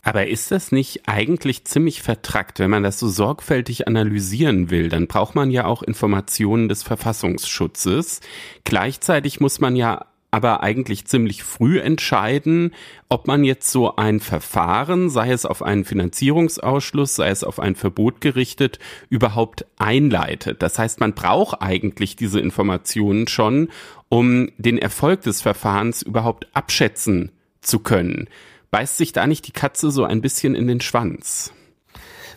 Aber 0.02 0.26
ist 0.26 0.50
das 0.50 0.72
nicht 0.72 1.02
eigentlich 1.06 1.64
ziemlich 1.64 2.02
vertrackt, 2.02 2.58
wenn 2.58 2.70
man 2.70 2.82
das 2.82 2.98
so 2.98 3.08
sorgfältig 3.08 3.86
analysieren 3.86 4.70
will? 4.70 4.88
Dann 4.88 5.06
braucht 5.06 5.34
man 5.34 5.50
ja 5.50 5.66
auch 5.66 5.82
Informationen 5.82 6.68
des 6.68 6.82
Verfassungsschutzes. 6.82 8.20
Gleichzeitig 8.64 9.40
muss 9.40 9.60
man 9.60 9.76
ja 9.76 10.06
aber 10.32 10.62
eigentlich 10.62 11.04
ziemlich 11.04 11.44
früh 11.44 11.78
entscheiden, 11.78 12.72
ob 13.10 13.26
man 13.28 13.44
jetzt 13.44 13.70
so 13.70 13.96
ein 13.96 14.18
Verfahren, 14.18 15.10
sei 15.10 15.30
es 15.30 15.44
auf 15.44 15.62
einen 15.62 15.84
Finanzierungsausschluss, 15.84 17.14
sei 17.14 17.28
es 17.28 17.44
auf 17.44 17.60
ein 17.60 17.76
Verbot 17.76 18.22
gerichtet, 18.22 18.78
überhaupt 19.10 19.66
einleitet. 19.78 20.62
Das 20.62 20.78
heißt, 20.78 21.00
man 21.00 21.12
braucht 21.12 21.60
eigentlich 21.60 22.16
diese 22.16 22.40
Informationen 22.40 23.28
schon, 23.28 23.68
um 24.08 24.50
den 24.56 24.78
Erfolg 24.78 25.20
des 25.20 25.42
Verfahrens 25.42 26.00
überhaupt 26.00 26.48
abschätzen 26.54 27.30
zu 27.60 27.80
können. 27.80 28.26
Beißt 28.70 28.96
sich 28.96 29.12
da 29.12 29.26
nicht 29.26 29.46
die 29.46 29.52
Katze 29.52 29.90
so 29.90 30.04
ein 30.04 30.22
bisschen 30.22 30.54
in 30.54 30.66
den 30.66 30.80
Schwanz? 30.80 31.52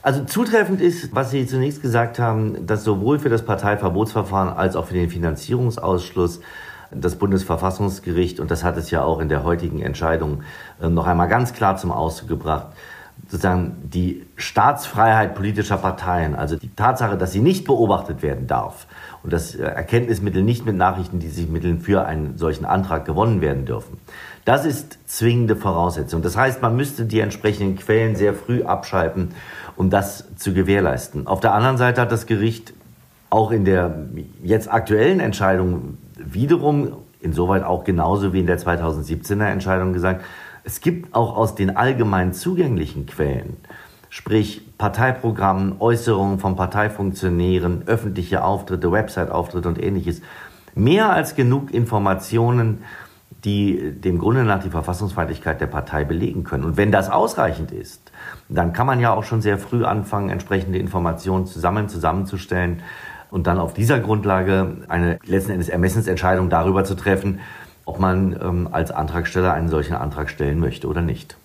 Also 0.02 0.25
zutreffend 0.25 0.82
ist, 0.82 1.16
was 1.16 1.32
Sie 1.32 1.48
zunächst 1.48 1.82
gesagt 1.82 2.20
haben, 2.20 2.68
dass 2.68 2.84
sowohl 2.84 3.20
für 3.20 3.30
das 3.30 3.46
Parteiverbotsverfahren 3.46 4.50
als 4.50 4.75
auch 4.75 4.88
für 4.88 4.94
den 4.94 5.10
Finanzierungsausschluss 5.10 6.42
das 7.00 7.16
Bundesverfassungsgericht, 7.16 8.40
und 8.40 8.52
das 8.52 8.64
hat 8.64 8.78
es 8.78 8.92
ja 8.92 9.04
auch 9.04 9.20
in 9.20 9.30
der 9.30 9.44
heutigen 9.44 9.82
Entscheidung 9.82 10.44
äh, 10.82 10.90
noch 10.90 11.08
einmal 11.08 11.28
ganz 11.28 11.54
klar 11.54 11.78
zum 11.78 11.92
Ausdruck 11.92 12.30
gebracht, 12.30 12.68
sozusagen 13.28 13.90
die 13.92 14.25
Staatsfreiheit 14.36 15.36
politischer 15.36 15.78
Parteien, 15.78 16.36
also 16.36 16.58
die 16.58 16.70
Tatsache, 16.75 17.18
dass 17.18 17.32
sie 17.32 17.40
nicht 17.40 17.66
beobachtet 17.66 18.22
werden 18.22 18.46
darf 18.48 18.88
und 19.24 19.34
dass 19.34 19.56
äh, 19.56 19.64
Erkenntnismittel 19.64 20.44
nicht 20.44 20.66
mit 20.66 20.75
Nachrichten, 20.75 21.20
die 21.20 21.30
sich 21.30 21.50
Mitteln 21.50 21.80
für 21.80 22.06
einen 22.06 22.38
solchen 22.38 22.66
Antrag 22.66 23.06
gewonnen 23.06 23.42
werden 23.42 23.66
dürfen. 23.66 23.98
Das 24.44 24.66
ist 24.66 25.00
zwingende 25.08 25.56
Voraussetzung. 25.56 26.22
Das 26.22 26.38
heißt, 26.38 26.62
man 26.62 26.75
müsste 26.75 27.06
die 27.06 27.20
entsprechenden 27.20 27.78
Quellen 27.78 28.16
sehr 28.16 28.36
früh 28.36 28.64
abschalten, 28.64 29.30
um 29.75 29.90
das 29.90 30.25
zu 30.36 30.54
gewährleisten. 30.54 31.25
Auf 31.25 31.40
der 31.40 31.54
anderen 31.54 31.78
Seite 31.78 32.02
hat 32.02 32.12
das 32.12 32.28
Gericht 32.28 32.74
auch 33.32 33.52
in 33.52 33.66
der 33.66 34.06
jetzt 34.44 34.72
aktuellen 34.72 35.20
Entscheidung 35.20 35.98
wiederum 36.17 36.93
insoweit 37.19 37.63
auch 37.63 37.84
genauso 37.84 38.34
wie 38.34 38.39
in 38.39 38.48
der 38.48 38.60
2017er 38.60 39.48
Entscheidung 39.48 39.93
gesagt, 39.93 40.24
es 40.63 40.81
gibt 40.81 41.13
auch 41.13 41.36
aus 41.36 41.55
den 41.55 41.75
allgemein 41.75 42.34
zugänglichen 42.34 43.05
Quellen, 43.05 43.57
sprich 44.10 44.77
Parteiprogrammen, 44.77 45.75
Äußerungen 45.79 46.39
von 46.39 46.55
Parteifunktionären, 46.55 47.84
öffentliche 47.88 48.43
Auftritte, 48.43 48.91
Website-Auftritte 48.91 49.67
und 49.67 49.81
ähnliches, 49.81 50.22
mehr 50.74 51.12
als 51.12 51.36
genug 51.36 51.74
Informationen, 51.74 52.84
die 53.43 53.91
dem 53.91 54.17
Grunde 54.17 54.43
nach 54.43 54.63
die 54.63 54.72
Verfassungsfeindlichkeit 54.72 55.62
der 55.62 55.67
Partei 55.67 56.03
belegen 56.03 56.43
können. 56.43 56.63
Und 56.63 56.77
wenn 56.77 56.91
das 56.91 57.12
ausreichend 57.12 57.72
ist, 57.72 58.12
dann 58.50 58.74
kann 58.74 58.88
man 58.88 59.00
ja 59.00 59.13
auch 59.13 59.24
schon 59.24 59.41
sehr 59.41 59.60
früh 59.60 59.86
anfangen, 59.86 60.29
entsprechende 60.29 60.79
Informationen 60.79 61.45
zusammen 61.45 61.88
zusammenzustellen 61.88 62.81
und 63.32 63.48
dann 63.48 63.58
auf 63.58 63.74
dieser 63.74 64.00
Grundlage 64.00 64.77
eine 64.88 65.20
letzten 65.25 65.51
Endes 65.51 65.70
Ermessensentscheidung 65.70 66.50
darüber 66.50 66.84
zu 66.84 66.96
treffen, 66.96 67.39
ob 67.86 68.00
man 68.00 68.39
ähm, 68.41 68.70
als 68.72 68.91
Antragsteller 68.91 69.53
einen 69.53 69.70
solchen 69.70 69.96
Antrag 69.96 70.29
stellen 70.29 70.60
möchte 70.60 70.88
oder 70.88 71.01
nicht. 71.01 71.38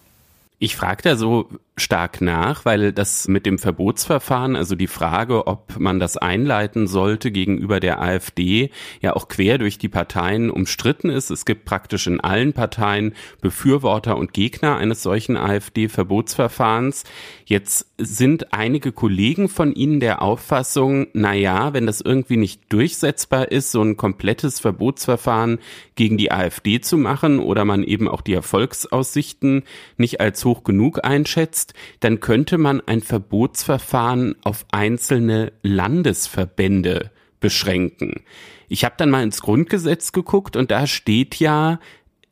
Ich 0.59 0.77
frage 0.77 1.03
da 1.03 1.17
so 1.17 1.49
stark 1.81 2.21
nach, 2.21 2.65
weil 2.65 2.93
das 2.93 3.29
mit 3.29 3.47
dem 3.47 3.59
Verbotsverfahren, 3.59 4.57
also 4.57 4.75
die 4.75 4.87
Frage, 4.87 5.47
ob 5.47 5.79
man 5.79 5.99
das 5.99 6.17
einleiten 6.17 6.87
sollte 6.87 7.31
gegenüber 7.31 7.81
der 7.81 8.01
AfD, 8.01 8.71
ja 9.01 9.17
auch 9.17 9.29
quer 9.29 9.59
durch 9.59 9.79
die 9.79 9.89
Parteien 9.89 10.51
umstritten 10.51 11.11
ist. 11.11 11.31
Es 11.31 11.45
gibt 11.45 11.65
praktisch 11.65 12.07
in 12.07 12.21
allen 12.21 12.53
Parteien 12.53 13.15
Befürworter 13.41 14.17
und 14.17 14.33
Gegner 14.33 14.77
eines 14.77 15.03
solchen 15.03 15.37
AfD-Verbotsverfahrens. 15.37 17.05
Jetzt 17.45 17.87
sind 17.99 18.53
einige 18.53 18.93
Kollegen 18.93 19.49
von 19.49 19.73
Ihnen 19.73 20.01
der 20.01 20.23
Auffassung, 20.23 21.09
na 21.13 21.35
ja, 21.35 21.73
wenn 21.73 21.87
das 21.87 22.01
irgendwie 22.01 22.37
nicht 22.37 22.73
durchsetzbar 22.73 23.51
ist, 23.51 23.73
so 23.73 23.83
ein 23.83 23.97
komplettes 23.97 24.61
Verbotsverfahren 24.61 25.59
gegen 25.95 26.17
die 26.17 26.33
AfD 26.33 26.81
zu 26.81 26.97
machen 26.97 27.39
oder 27.39 27.65
man 27.65 27.83
eben 27.83 28.09
auch 28.09 28.21
die 28.21 28.35
Erfolgsaussichten 28.35 29.65
nicht 29.97 30.21
als 30.21 30.45
hoch 30.45 30.65
genug 30.65 31.05
einschätzt, 31.05 31.70
dann 32.01 32.21
könnte 32.21 32.59
man 32.59 32.81
ein 32.81 33.03
Verbotsverfahren 33.03 34.37
auf 34.43 34.67
einzelne 34.71 35.53
Landesverbände 35.63 37.11
beschränken. 37.41 38.23
Ich 38.69 38.85
habe 38.85 38.95
dann 38.99 39.11
mal 39.11 39.23
ins 39.23 39.43
Grundgesetz 39.43 40.13
geguckt 40.13 40.57
und 40.57 40.71
da 40.71 40.87
steht 40.87 41.37
ja, 41.37 41.81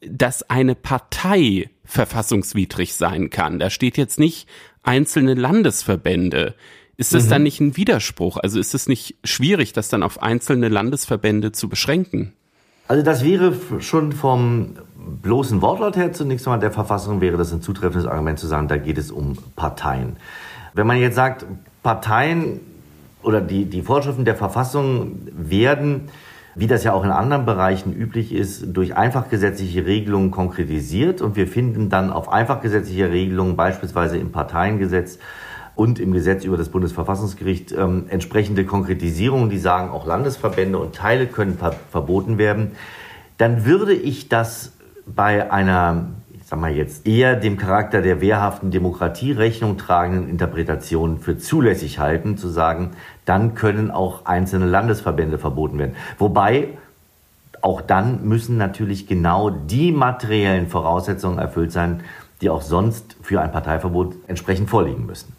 dass 0.00 0.49
eine 0.49 0.75
Partei 0.75 1.71
verfassungswidrig 1.85 2.95
sein 2.95 3.30
kann. 3.30 3.59
Da 3.59 3.71
steht 3.71 3.97
jetzt 3.97 4.21
nicht 4.21 4.49
einzelne 4.83 5.35
Landesverbände. 5.35 6.54
Ist 6.97 7.14
das 7.14 7.26
mhm. 7.26 7.30
dann 7.30 7.42
nicht 7.45 7.61
ein 7.61 7.76
Widerspruch? 7.76 8.37
Also 8.37 8.59
ist 8.59 8.75
es 8.75 8.88
nicht 8.88 9.16
schwierig, 9.25 9.73
das 9.73 9.88
dann 9.88 10.02
auf 10.02 10.23
einzelne 10.23 10.68
Landesverbände 10.68 11.52
zu 11.52 11.68
beschränken? 11.68 12.33
Also 12.88 13.02
das 13.02 13.25
wäre 13.25 13.54
schon 13.80 14.12
vom 14.12 14.75
bloßen 14.99 15.62
Wortlaut 15.62 15.97
her 15.97 16.12
zunächst 16.12 16.47
einmal 16.47 16.61
der 16.61 16.73
Verfassung 16.73 17.21
wäre 17.21 17.37
das 17.37 17.52
ein 17.52 17.62
zutreffendes 17.62 18.07
Argument 18.07 18.38
zu 18.38 18.47
sagen, 18.47 18.69
da 18.69 18.76
geht 18.76 18.99
es 18.99 19.11
um 19.11 19.38
Parteien. 19.55 20.17
Wenn 20.75 20.87
man 20.87 20.99
jetzt 20.99 21.14
sagt, 21.14 21.47
Parteien 21.83 22.61
oder 23.23 23.40
die, 23.40 23.64
die 23.64 23.83
Vorschriften 23.83 24.25
der 24.25 24.35
Verfassung 24.35 25.21
werden, 25.33 26.09
wie 26.55 26.67
das 26.67 26.83
ja 26.83 26.93
auch 26.93 27.05
in 27.05 27.11
anderen 27.11 27.47
Bereichen 27.47 27.95
üblich 27.95 28.33
ist, 28.33 28.76
durch 28.76 28.97
einfach 28.97 29.28
gesetzliche 29.28 29.87
Regelungen 29.87 30.33
konkretisiert 30.33 31.23
und 31.23 31.37
wir 31.37 31.47
finden 31.47 31.88
dann 31.88 32.12
auf 32.12 32.28
einfach 32.28 32.61
gesetzliche 32.61 33.11
Regelungen, 33.11 33.57
beispielsweise 33.57 34.19
im 34.19 34.33
Parteiengesetz, 34.33 35.19
und 35.78 36.00
im 36.00 36.11
Gesetz 36.11 36.43
über 36.43 36.57
das 36.57 36.71
Bundesverfassungsgericht 36.71 37.71
ähm, 37.71 38.07
entsprechende 38.09 38.64
Konkretisierungen, 38.64 39.49
die 39.49 39.59
sagen, 39.59 39.90
auch 39.90 40.07
Landesverbände 40.07 40.76
und 40.76 40.93
Teile 40.93 41.28
können 41.28 41.57
ver 41.57 41.71
verboten 41.93 42.37
werden, 42.37 42.73
dann 43.37 43.64
würde 43.64 43.93
ich 43.95 44.28
das 44.28 44.73
bei 45.15 45.50
einer, 45.50 46.07
ich 46.35 46.45
sag 46.45 46.61
mal 46.61 46.71
jetzt, 46.71 47.07
eher 47.07 47.37
dem 47.37 47.57
Charakter 47.57 48.03
der 48.03 48.21
wehrhaften 48.21 48.71
Demokratie 48.71 49.33
Rechnung 49.33 49.79
tragenden 49.79 50.29
Interpretation 50.29 51.19
für 51.19 51.38
zulässig 51.38 51.99
halten, 51.99 52.37
zu 52.37 52.49
sagen, 52.49 52.93
dann 53.25 53.55
können 53.55 53.91
auch 53.91 54.27
einzelne 54.27 54.67
Landesverbände 54.67 55.38
verboten 55.38 55.79
werden. 55.79 55.97
Wobei 56.19 56.69
auch 57.61 57.81
dann 57.81 58.27
müssen 58.27 58.57
natürlich 58.57 59.07
genau 59.07 59.50
die 59.50 59.93
materiellen 59.93 60.69
Voraussetzungen 60.69 61.38
erfüllt 61.38 61.73
sein, 61.73 62.00
die 62.41 62.50
auch 62.50 62.62
sonst 62.62 63.17
für 63.23 63.41
ein 63.41 63.50
Parteiverbot 63.50 64.15
entsprechend 64.29 64.71
vorliegen 64.71 65.07
müssen. 65.07 65.38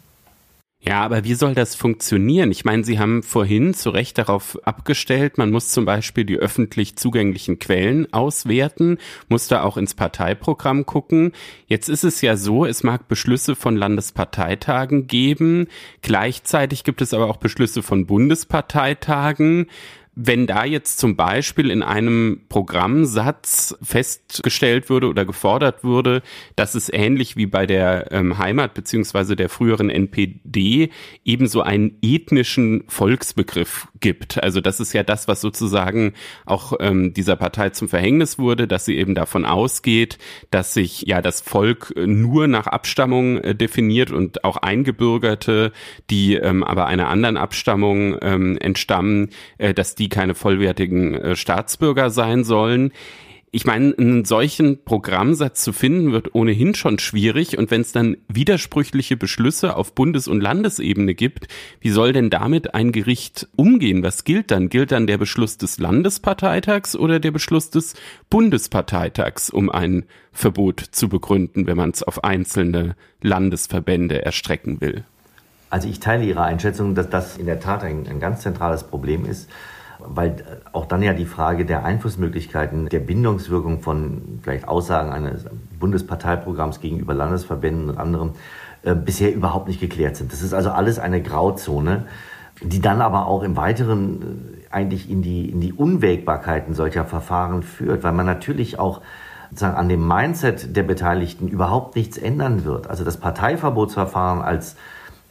Ja, 0.82 1.02
aber 1.02 1.24
wie 1.24 1.34
soll 1.34 1.54
das 1.54 1.74
funktionieren? 1.74 2.50
Ich 2.50 2.64
meine, 2.64 2.84
Sie 2.84 2.98
haben 2.98 3.22
vorhin 3.22 3.74
zu 3.74 3.90
Recht 3.90 4.16
darauf 4.16 4.58
abgestellt, 4.64 5.36
man 5.36 5.50
muss 5.50 5.68
zum 5.68 5.84
Beispiel 5.84 6.24
die 6.24 6.38
öffentlich 6.38 6.96
zugänglichen 6.96 7.58
Quellen 7.58 8.10
auswerten, 8.14 8.96
muss 9.28 9.46
da 9.46 9.62
auch 9.62 9.76
ins 9.76 9.92
Parteiprogramm 9.92 10.86
gucken. 10.86 11.32
Jetzt 11.66 11.90
ist 11.90 12.02
es 12.02 12.22
ja 12.22 12.34
so, 12.38 12.64
es 12.64 12.82
mag 12.82 13.08
Beschlüsse 13.08 13.56
von 13.56 13.76
Landesparteitagen 13.76 15.06
geben, 15.06 15.68
gleichzeitig 16.00 16.82
gibt 16.82 17.02
es 17.02 17.12
aber 17.12 17.28
auch 17.28 17.36
Beschlüsse 17.36 17.82
von 17.82 18.06
Bundesparteitagen. 18.06 19.66
Wenn 20.14 20.46
da 20.46 20.64
jetzt 20.64 20.98
zum 20.98 21.16
Beispiel 21.16 21.70
in 21.70 21.82
einem 21.82 22.42
Programmsatz 22.48 23.76
festgestellt 23.80 24.90
würde 24.90 25.08
oder 25.08 25.24
gefordert 25.24 25.84
würde, 25.84 26.22
dass 26.56 26.74
es 26.74 26.92
ähnlich 26.92 27.36
wie 27.36 27.46
bei 27.46 27.64
der 27.64 28.10
ähm, 28.10 28.36
Heimat 28.36 28.74
beziehungsweise 28.74 29.36
der 29.36 29.48
früheren 29.48 29.88
NPD 29.88 30.90
ebenso 31.24 31.62
einen 31.62 31.96
ethnischen 32.02 32.84
Volksbegriff 32.88 33.88
gibt. 34.00 34.42
Also 34.42 34.60
das 34.60 34.80
ist 34.80 34.92
ja 34.92 35.02
das, 35.02 35.28
was 35.28 35.40
sozusagen 35.40 36.14
auch 36.46 36.72
ähm, 36.80 37.12
dieser 37.14 37.36
Partei 37.36 37.70
zum 37.70 37.88
Verhängnis 37.88 38.38
wurde, 38.38 38.66
dass 38.66 38.84
sie 38.84 38.96
eben 38.96 39.14
davon 39.14 39.44
ausgeht, 39.44 40.18
dass 40.50 40.74
sich 40.74 41.02
ja 41.02 41.22
das 41.22 41.40
Volk 41.40 41.92
nur 41.96 42.46
nach 42.48 42.66
Abstammung 42.66 43.38
äh, 43.38 43.54
definiert 43.54 44.10
und 44.10 44.44
auch 44.44 44.56
Eingebürgerte, 44.56 45.72
die 46.10 46.34
ähm, 46.34 46.64
aber 46.64 46.86
einer 46.86 47.08
anderen 47.08 47.36
Abstammung 47.36 48.16
ähm, 48.22 48.58
entstammen, 48.58 49.30
äh, 49.58 49.74
dass 49.74 49.94
die 49.94 50.08
keine 50.08 50.34
vollwertigen 50.34 51.14
äh, 51.14 51.36
Staatsbürger 51.36 52.10
sein 52.10 52.44
sollen. 52.44 52.92
Ich 53.52 53.64
meine, 53.64 53.92
einen 53.98 54.24
solchen 54.24 54.84
Programmsatz 54.84 55.64
zu 55.64 55.72
finden, 55.72 56.12
wird 56.12 56.36
ohnehin 56.36 56.76
schon 56.76 57.00
schwierig. 57.00 57.58
Und 57.58 57.72
wenn 57.72 57.80
es 57.80 57.90
dann 57.90 58.16
widersprüchliche 58.28 59.16
Beschlüsse 59.16 59.74
auf 59.74 59.92
Bundes- 59.92 60.28
und 60.28 60.40
Landesebene 60.40 61.14
gibt, 61.14 61.48
wie 61.80 61.90
soll 61.90 62.12
denn 62.12 62.30
damit 62.30 62.74
ein 62.74 62.92
Gericht 62.92 63.48
umgehen? 63.56 64.04
Was 64.04 64.22
gilt 64.22 64.52
dann? 64.52 64.68
Gilt 64.68 64.92
dann 64.92 65.08
der 65.08 65.18
Beschluss 65.18 65.58
des 65.58 65.80
Landesparteitags 65.80 66.94
oder 66.94 67.18
der 67.18 67.32
Beschluss 67.32 67.70
des 67.70 67.94
Bundesparteitags, 68.30 69.50
um 69.50 69.68
ein 69.68 70.04
Verbot 70.32 70.80
zu 70.80 71.08
begründen, 71.08 71.66
wenn 71.66 71.76
man 71.76 71.90
es 71.90 72.04
auf 72.04 72.22
einzelne 72.22 72.94
Landesverbände 73.20 74.24
erstrecken 74.24 74.80
will? 74.80 75.02
Also 75.70 75.88
ich 75.88 75.98
teile 75.98 76.24
Ihre 76.24 76.42
Einschätzung, 76.42 76.94
dass 76.94 77.10
das 77.10 77.36
in 77.36 77.46
der 77.46 77.58
Tat 77.58 77.82
ein, 77.82 78.06
ein 78.06 78.20
ganz 78.20 78.42
zentrales 78.42 78.84
Problem 78.84 79.24
ist 79.24 79.48
weil 80.06 80.36
auch 80.72 80.86
dann 80.86 81.02
ja 81.02 81.12
die 81.12 81.24
Frage 81.24 81.64
der 81.64 81.84
Einflussmöglichkeiten, 81.84 82.88
der 82.88 83.00
Bindungswirkung 83.00 83.80
von 83.80 84.40
vielleicht 84.42 84.68
Aussagen 84.68 85.12
eines 85.12 85.44
Bundesparteiprogramms 85.78 86.80
gegenüber 86.80 87.14
Landesverbänden 87.14 87.90
und 87.90 87.98
anderen 87.98 88.32
äh, 88.82 88.94
bisher 88.94 89.34
überhaupt 89.34 89.68
nicht 89.68 89.80
geklärt 89.80 90.16
sind. 90.16 90.32
Das 90.32 90.42
ist 90.42 90.54
also 90.54 90.70
alles 90.70 90.98
eine 90.98 91.22
Grauzone, 91.22 92.06
die 92.62 92.80
dann 92.80 93.00
aber 93.00 93.26
auch 93.26 93.42
im 93.42 93.56
Weiteren 93.56 94.22
äh, 94.22 94.74
eigentlich 94.74 95.10
in 95.10 95.22
die, 95.22 95.50
in 95.50 95.60
die 95.60 95.72
Unwägbarkeiten 95.72 96.74
solcher 96.74 97.04
Verfahren 97.04 97.62
führt, 97.62 98.02
weil 98.02 98.12
man 98.12 98.26
natürlich 98.26 98.78
auch 98.78 99.00
sozusagen 99.50 99.76
an 99.76 99.88
dem 99.88 100.06
Mindset 100.06 100.76
der 100.76 100.84
Beteiligten 100.84 101.48
überhaupt 101.48 101.96
nichts 101.96 102.16
ändern 102.16 102.64
wird. 102.64 102.88
Also 102.88 103.04
das 103.04 103.16
Parteiverbotsverfahren 103.16 104.42
als 104.42 104.76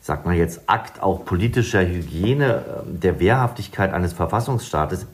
sagt 0.10 0.26
man 0.26 0.36
jetzt, 0.36 0.62
Akt 0.66 1.04
auch 1.04 1.24
politischer 1.24 1.86
Hygiene 1.86 2.64
ähm, 2.88 3.00
der 3.00 3.20
Wehrhaftigkeit 3.20 3.94
eines 3.94 4.12
Verfassungsstaates 4.12 5.06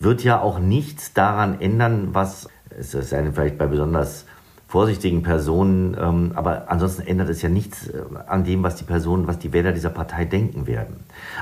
wird 0.00 0.22
ja 0.22 0.38
auch 0.38 0.58
nichts 0.58 1.14
daran 1.14 1.62
ändern, 1.62 2.08
was, 2.12 2.50
es 2.68 2.90
sei 2.92 3.24
vielleicht 3.32 3.56
bei 3.56 3.66
besonders 3.66 4.26
vorsichtigen 4.68 5.22
Personen, 5.22 5.96
ähm, 5.98 6.32
aber 6.34 6.64
ansonsten 6.66 7.06
ändert 7.06 7.30
es 7.30 7.40
ja 7.40 7.48
nichts 7.48 7.88
äh, 7.88 8.02
an 8.26 8.44
dem, 8.44 8.62
was 8.62 8.76
die 8.76 8.84
Personen, 8.84 9.26
was 9.26 9.38
die 9.38 9.54
Wähler 9.54 9.72
dieser 9.72 9.88
Partei 9.88 10.26
denken 10.26 10.66
werden. 10.66 10.96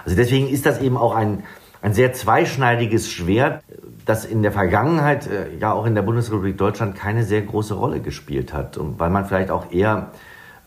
Also 0.05 0.15
deswegen 0.15 0.49
ist 0.49 0.65
das 0.65 0.81
eben 0.81 0.97
auch 0.97 1.17
ein, 1.17 1.43
ein 1.81 1.95
sehr 1.95 2.13
zweischneidiges 2.13 3.11
Schwert, 3.11 3.65
das 4.07 4.25
in 4.25 4.43
der 4.43 4.53
Vergangenheit, 4.53 5.27
äh, 5.27 5.57
ja 5.59 5.73
auch 5.73 5.87
in 5.87 5.97
der 5.97 6.03
Bundesrepublik 6.03 6.57
Deutschland 6.57 6.95
keine 6.95 7.25
sehr 7.25 7.43
große 7.43 7.75
Rolle 7.75 7.99
gespielt 7.99 8.53
hat. 8.53 8.79
Und 8.79 9.01
weil 9.01 9.11
man 9.11 9.25
vielleicht 9.25 9.51
auch 9.51 9.73
eher 9.73 10.13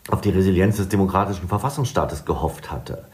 auf 0.10 0.22
die 0.22 0.30
Resilienz 0.30 0.78
des 0.78 0.90
demokratischen 0.90 1.48
Verfassungsstaates 1.48 2.26
gehofft 2.26 2.72
hatte. 2.72 3.06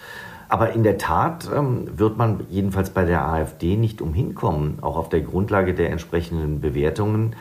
Aber 0.50 0.74
in 0.74 0.84
der 0.84 0.98
Tat 0.98 1.50
ähm, 1.56 1.98
wird 1.98 2.18
man 2.18 2.42
jedenfalls 2.50 2.90
bei 2.90 3.06
der 3.06 3.26
AfD 3.26 3.78
nicht 3.78 4.02
umhinkommen, 4.02 4.80
auch 4.82 4.98
auf 4.98 5.08
der 5.08 5.22
Grundlage 5.22 5.74
der 5.74 5.92
entsprechenden 5.92 6.60
Bewertungen. 6.60 7.38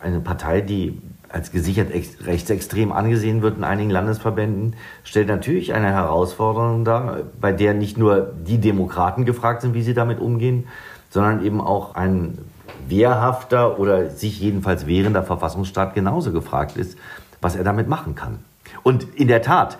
Eine 0.00 0.20
Partei, 0.20 0.62
die 0.62 1.02
als 1.28 1.50
gesichert 1.50 1.92
rechtsextrem 1.92 2.92
angesehen 2.92 3.42
wird 3.42 3.58
in 3.58 3.64
einigen 3.64 3.90
Landesverbänden, 3.90 4.76
stellt 5.02 5.28
natürlich 5.28 5.74
eine 5.74 5.88
Herausforderung 5.88 6.84
dar, 6.86 7.18
bei 7.38 7.52
der 7.52 7.74
nicht 7.74 7.98
nur 7.98 8.32
die 8.46 8.58
Demokraten 8.58 9.26
gefragt 9.26 9.60
sind, 9.60 9.74
wie 9.74 9.82
sie 9.82 9.94
damit 9.94 10.20
umgehen, 10.20 10.68
sondern 11.10 11.44
eben 11.44 11.60
auch 11.60 11.96
ein 11.96 12.38
wehrhafter 12.88 13.78
oder 13.78 14.08
sich 14.10 14.40
jedenfalls 14.40 14.86
wehrender 14.86 15.22
Verfassungsstaat 15.22 15.94
genauso 15.94 16.32
gefragt 16.32 16.76
ist, 16.76 16.96
was 17.42 17.56
er 17.56 17.64
damit 17.64 17.88
machen 17.88 18.14
kann. 18.14 18.38
Und 18.84 19.14
in 19.16 19.26
der 19.26 19.42
Tat, 19.42 19.78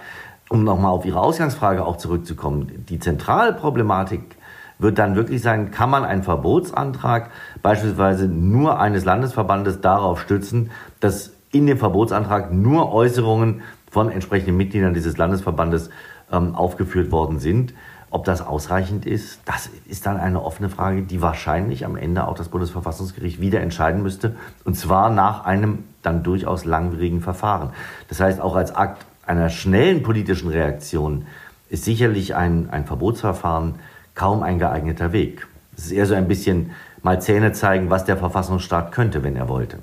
um 0.49 0.65
nochmal 0.65 0.91
auf 0.91 1.05
Ihre 1.05 1.21
Ausgangsfrage 1.21 1.85
auch 1.85 1.99
zurückzukommen, 1.99 2.85
die 2.89 2.99
Zentralproblematik 2.99 4.37
wird 4.79 4.99
dann 4.99 5.15
wirklich 5.15 5.41
sein, 5.41 5.71
kann 5.71 5.91
man 5.91 6.05
einen 6.05 6.25
Verbotsantrag 6.25 7.31
beispielsweise 7.63 8.27
nur 8.27 8.81
eines 8.81 9.05
Landesverbandes 9.05 9.81
darauf 9.81 10.21
stützen, 10.21 10.71
dass 10.99 11.33
in 11.53 11.67
dem 11.67 11.79
Verbotsantrag 11.79 12.53
nur 12.53 12.93
Äußerungen 12.93 13.63
von 13.91 14.11
entsprechenden 14.11 14.57
Mitgliedern 14.57 14.95
dieses 14.95 15.17
Landesverbandes 15.17 15.91
ähm, 16.33 16.57
aufgeführt 16.57 17.13
worden 17.13 17.39
sind. 17.39 17.75
Ob 18.15 18.25
das 18.25 18.47
ausreichend 18.47 19.07
ist, 19.07 19.41
das 19.45 19.69
ist 19.89 20.07
dann 20.07 20.19
eine 20.19 20.41
offene 20.41 20.69
Frage, 20.69 21.03
die 21.03 21.21
wahrscheinlich 21.21 21.85
am 21.85 21.97
Ende 21.97 22.29
auch 22.29 22.37
das 22.37 22.49
Bundesverfassungsgericht 22.49 23.41
wieder 23.41 23.61
entscheiden 23.61 24.05
müsste. 24.05 24.37
Und 24.63 24.77
zwar 24.77 25.11
nach 25.11 25.45
einem 25.45 25.83
dann 26.01 26.23
durchaus 26.23 26.65
langwierigen 26.65 27.23
Verfahren. 27.23 27.71
Das 28.09 28.21
heißt, 28.21 28.41
auch 28.41 28.55
als 28.55 28.73
Akt 28.73 29.05
einer 29.27 29.49
schnellen 29.49 30.05
politischen 30.05 30.49
Reaktion 30.49 31.27
ist 31.71 31.87
sicherlich 31.87 32.37
ein, 32.37 32.71
ein 32.71 32.85
Verbotsverfahren 32.87 33.81
kaum 34.15 34.45
ein 34.45 34.61
geeigneter 34.61 35.11
Weg. 35.13 35.49
Es 35.77 35.87
ist 35.87 35.91
eher 35.91 36.07
so 36.07 36.15
ein 36.15 36.29
bisschen 36.29 36.71
mal 37.03 37.21
Zähne 37.21 37.51
zeigen, 37.51 37.91
was 37.91 38.05
der 38.05 38.17
Verfassungsstaat 38.17 38.93
könnte, 38.93 39.25
wenn 39.25 39.35
er 39.35 39.49
wollte. 39.49 39.81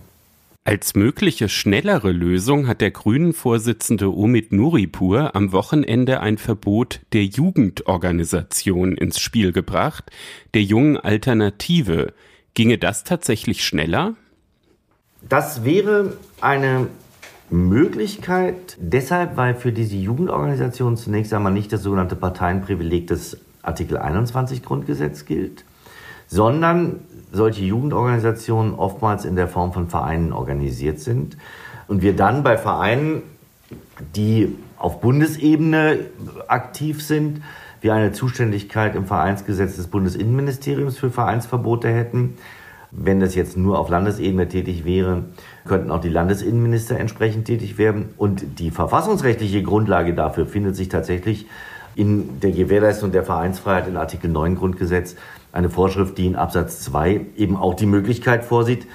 Als 0.63 0.93
mögliche 0.93 1.49
schnellere 1.49 2.11
Lösung 2.11 2.67
hat 2.67 2.81
der 2.81 2.91
Grünen-Vorsitzende 2.91 4.15
Omid 4.15 4.51
Nuripur 4.51 5.35
am 5.35 5.51
Wochenende 5.53 6.19
ein 6.19 6.37
Verbot 6.37 7.01
der 7.13 7.25
Jugendorganisation 7.25 8.95
ins 8.95 9.19
Spiel 9.19 9.53
gebracht, 9.53 10.11
der 10.53 10.61
jungen 10.61 10.97
Alternative. 10.97 12.13
Ginge 12.53 12.77
das 12.77 13.03
tatsächlich 13.03 13.65
schneller? 13.65 14.13
Das 15.27 15.65
wäre 15.65 16.15
eine 16.41 16.89
Möglichkeit, 17.49 18.77
deshalb, 18.79 19.37
weil 19.37 19.55
für 19.55 19.71
diese 19.71 19.95
Jugendorganisation 19.95 20.95
zunächst 20.95 21.33
einmal 21.33 21.53
nicht 21.53 21.73
das 21.73 21.81
sogenannte 21.81 22.15
Parteienprivileg 22.15 23.07
des 23.07 23.39
Artikel 23.63 23.97
21 23.97 24.61
Grundgesetz 24.61 25.25
gilt, 25.25 25.65
sondern 26.27 26.99
solche 27.31 27.63
Jugendorganisationen 27.63 28.73
oftmals 28.73 29.25
in 29.25 29.35
der 29.35 29.47
Form 29.47 29.73
von 29.73 29.87
Vereinen 29.87 30.33
organisiert 30.33 30.99
sind 30.99 31.37
und 31.87 32.01
wir 32.01 32.15
dann 32.15 32.43
bei 32.43 32.57
Vereinen, 32.57 33.23
die 34.15 34.55
auf 34.77 35.01
Bundesebene 35.01 35.99
aktiv 36.47 37.03
sind, 37.03 37.41
wir 37.81 37.93
eine 37.93 38.11
Zuständigkeit 38.11 38.95
im 38.95 39.05
Vereinsgesetz 39.05 39.75
des 39.75 39.87
Bundesinnenministeriums 39.87 40.97
für 40.97 41.09
Vereinsverbote 41.09 41.89
hätten 41.89 42.35
wenn 42.91 43.21
das 43.21 43.35
jetzt 43.35 43.57
nur 43.57 43.79
auf 43.79 43.89
Landesebene 43.89 44.47
tätig 44.49 44.83
wäre, 44.83 45.23
könnten 45.65 45.91
auch 45.91 46.01
die 46.01 46.09
Landesinnenminister 46.09 46.99
entsprechend 46.99 47.45
tätig 47.45 47.77
werden. 47.77 48.09
Und 48.17 48.59
die 48.59 48.69
verfassungsrechtliche 48.69 49.63
Grundlage 49.63 50.13
dafür 50.13 50.45
findet 50.45 50.75
sich 50.75 50.89
tatsächlich 50.89 51.47
in 51.95 52.41
der 52.41 52.51
Gewährleistung 52.51 53.11
der 53.11 53.23
Vereinsfreiheit 53.23 53.87
in 53.87 53.95
Artikel 53.95 54.29
9 54.29 54.55
Grundgesetz. 54.55 55.15
Eine 55.51 55.69
Vorschrift, 55.69 56.17
die 56.17 56.27
in 56.27 56.35
Absatz 56.35 56.81
2 56.81 57.27
eben 57.35 57.57
auch 57.57 57.73
die 57.73 57.85
Möglichkeit 57.85 58.45
vorsieht, 58.45 58.87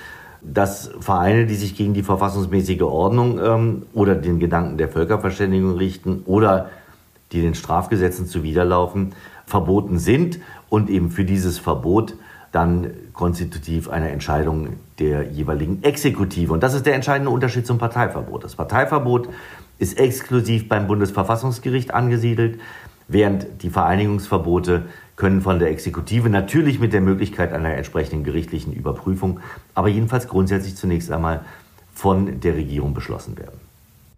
dass 0.42 0.90
Vereine, 1.00 1.46
die 1.46 1.54
sich 1.54 1.76
gegen 1.76 1.92
die 1.92 2.02
verfassungsmäßige 2.02 2.82
Ordnung 2.82 3.40
ähm, 3.42 3.82
oder 3.94 4.14
den 4.14 4.38
Gedanken 4.38 4.78
der 4.78 4.88
Völkerverständigung 4.88 5.76
richten 5.76 6.22
oder 6.24 6.70
die 7.32 7.42
den 7.42 7.54
Strafgesetzen 7.54 8.26
zuwiderlaufen, 8.26 9.14
verboten 9.44 9.98
sind 9.98 10.38
und 10.68 10.88
eben 10.88 11.10
für 11.10 11.24
dieses 11.24 11.58
Verbot 11.58 12.14
dann 12.52 12.90
konstitutiv 13.12 13.88
einer 13.88 14.10
Entscheidung 14.10 14.74
der 14.98 15.30
jeweiligen 15.30 15.82
Exekutive. 15.82 16.52
Und 16.52 16.62
das 16.62 16.74
ist 16.74 16.86
der 16.86 16.94
entscheidende 16.94 17.30
Unterschied 17.30 17.66
zum 17.66 17.78
Parteiverbot. 17.78 18.44
Das 18.44 18.54
Parteiverbot 18.54 19.28
ist 19.78 19.98
exklusiv 19.98 20.68
beim 20.68 20.86
Bundesverfassungsgericht 20.86 21.92
angesiedelt, 21.92 22.60
während 23.08 23.62
die 23.62 23.70
Vereinigungsverbote 23.70 24.84
können 25.16 25.40
von 25.40 25.59
der 25.59 25.70
Exekutive 25.70 26.29
natürlich 26.29 26.79
mit 26.79 26.92
der 26.92 27.00
Möglichkeit 27.00 27.52
einer 27.52 27.74
entsprechenden 27.74 28.22
gerichtlichen 28.22 28.72
Überprüfung, 28.72 29.40
aber 29.74 29.88
jedenfalls 29.88 30.29
grundsätzlich 30.29 30.76
zunächst 30.76 31.11
einmal 31.11 31.44
von 31.94 32.40
der 32.40 32.55
Regierung 32.55 32.92
beschlossen 32.92 33.38
werden. 33.38 33.59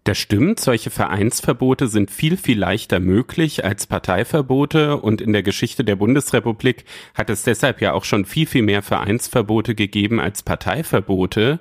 Das 0.05 0.17
stimmt, 0.17 0.59
solche 0.59 0.89
Vereinsverbote 0.89 1.87
sind 1.87 2.09
viel, 2.09 2.35
viel 2.35 2.57
leichter 2.57 2.99
möglich 2.99 3.63
als 3.63 3.85
Parteiverbote 3.85 4.97
und 4.97 5.21
in 5.21 5.33
der 5.33 5.43
Geschichte 5.43 5.83
der 5.83 5.97
Bundesrepublik 5.97 6.85
hat 7.13 7.29
es 7.29 7.43
deshalb 7.43 7.79
ja 7.79 7.93
auch 7.93 8.05
schon 8.05 8.25
viel, 8.25 8.47
viel 8.47 8.63
mehr 8.63 8.81
Vereinsverbote 8.81 9.75
gegeben 9.75 10.19
als 10.19 10.41
Parteiverbote. 10.41 11.59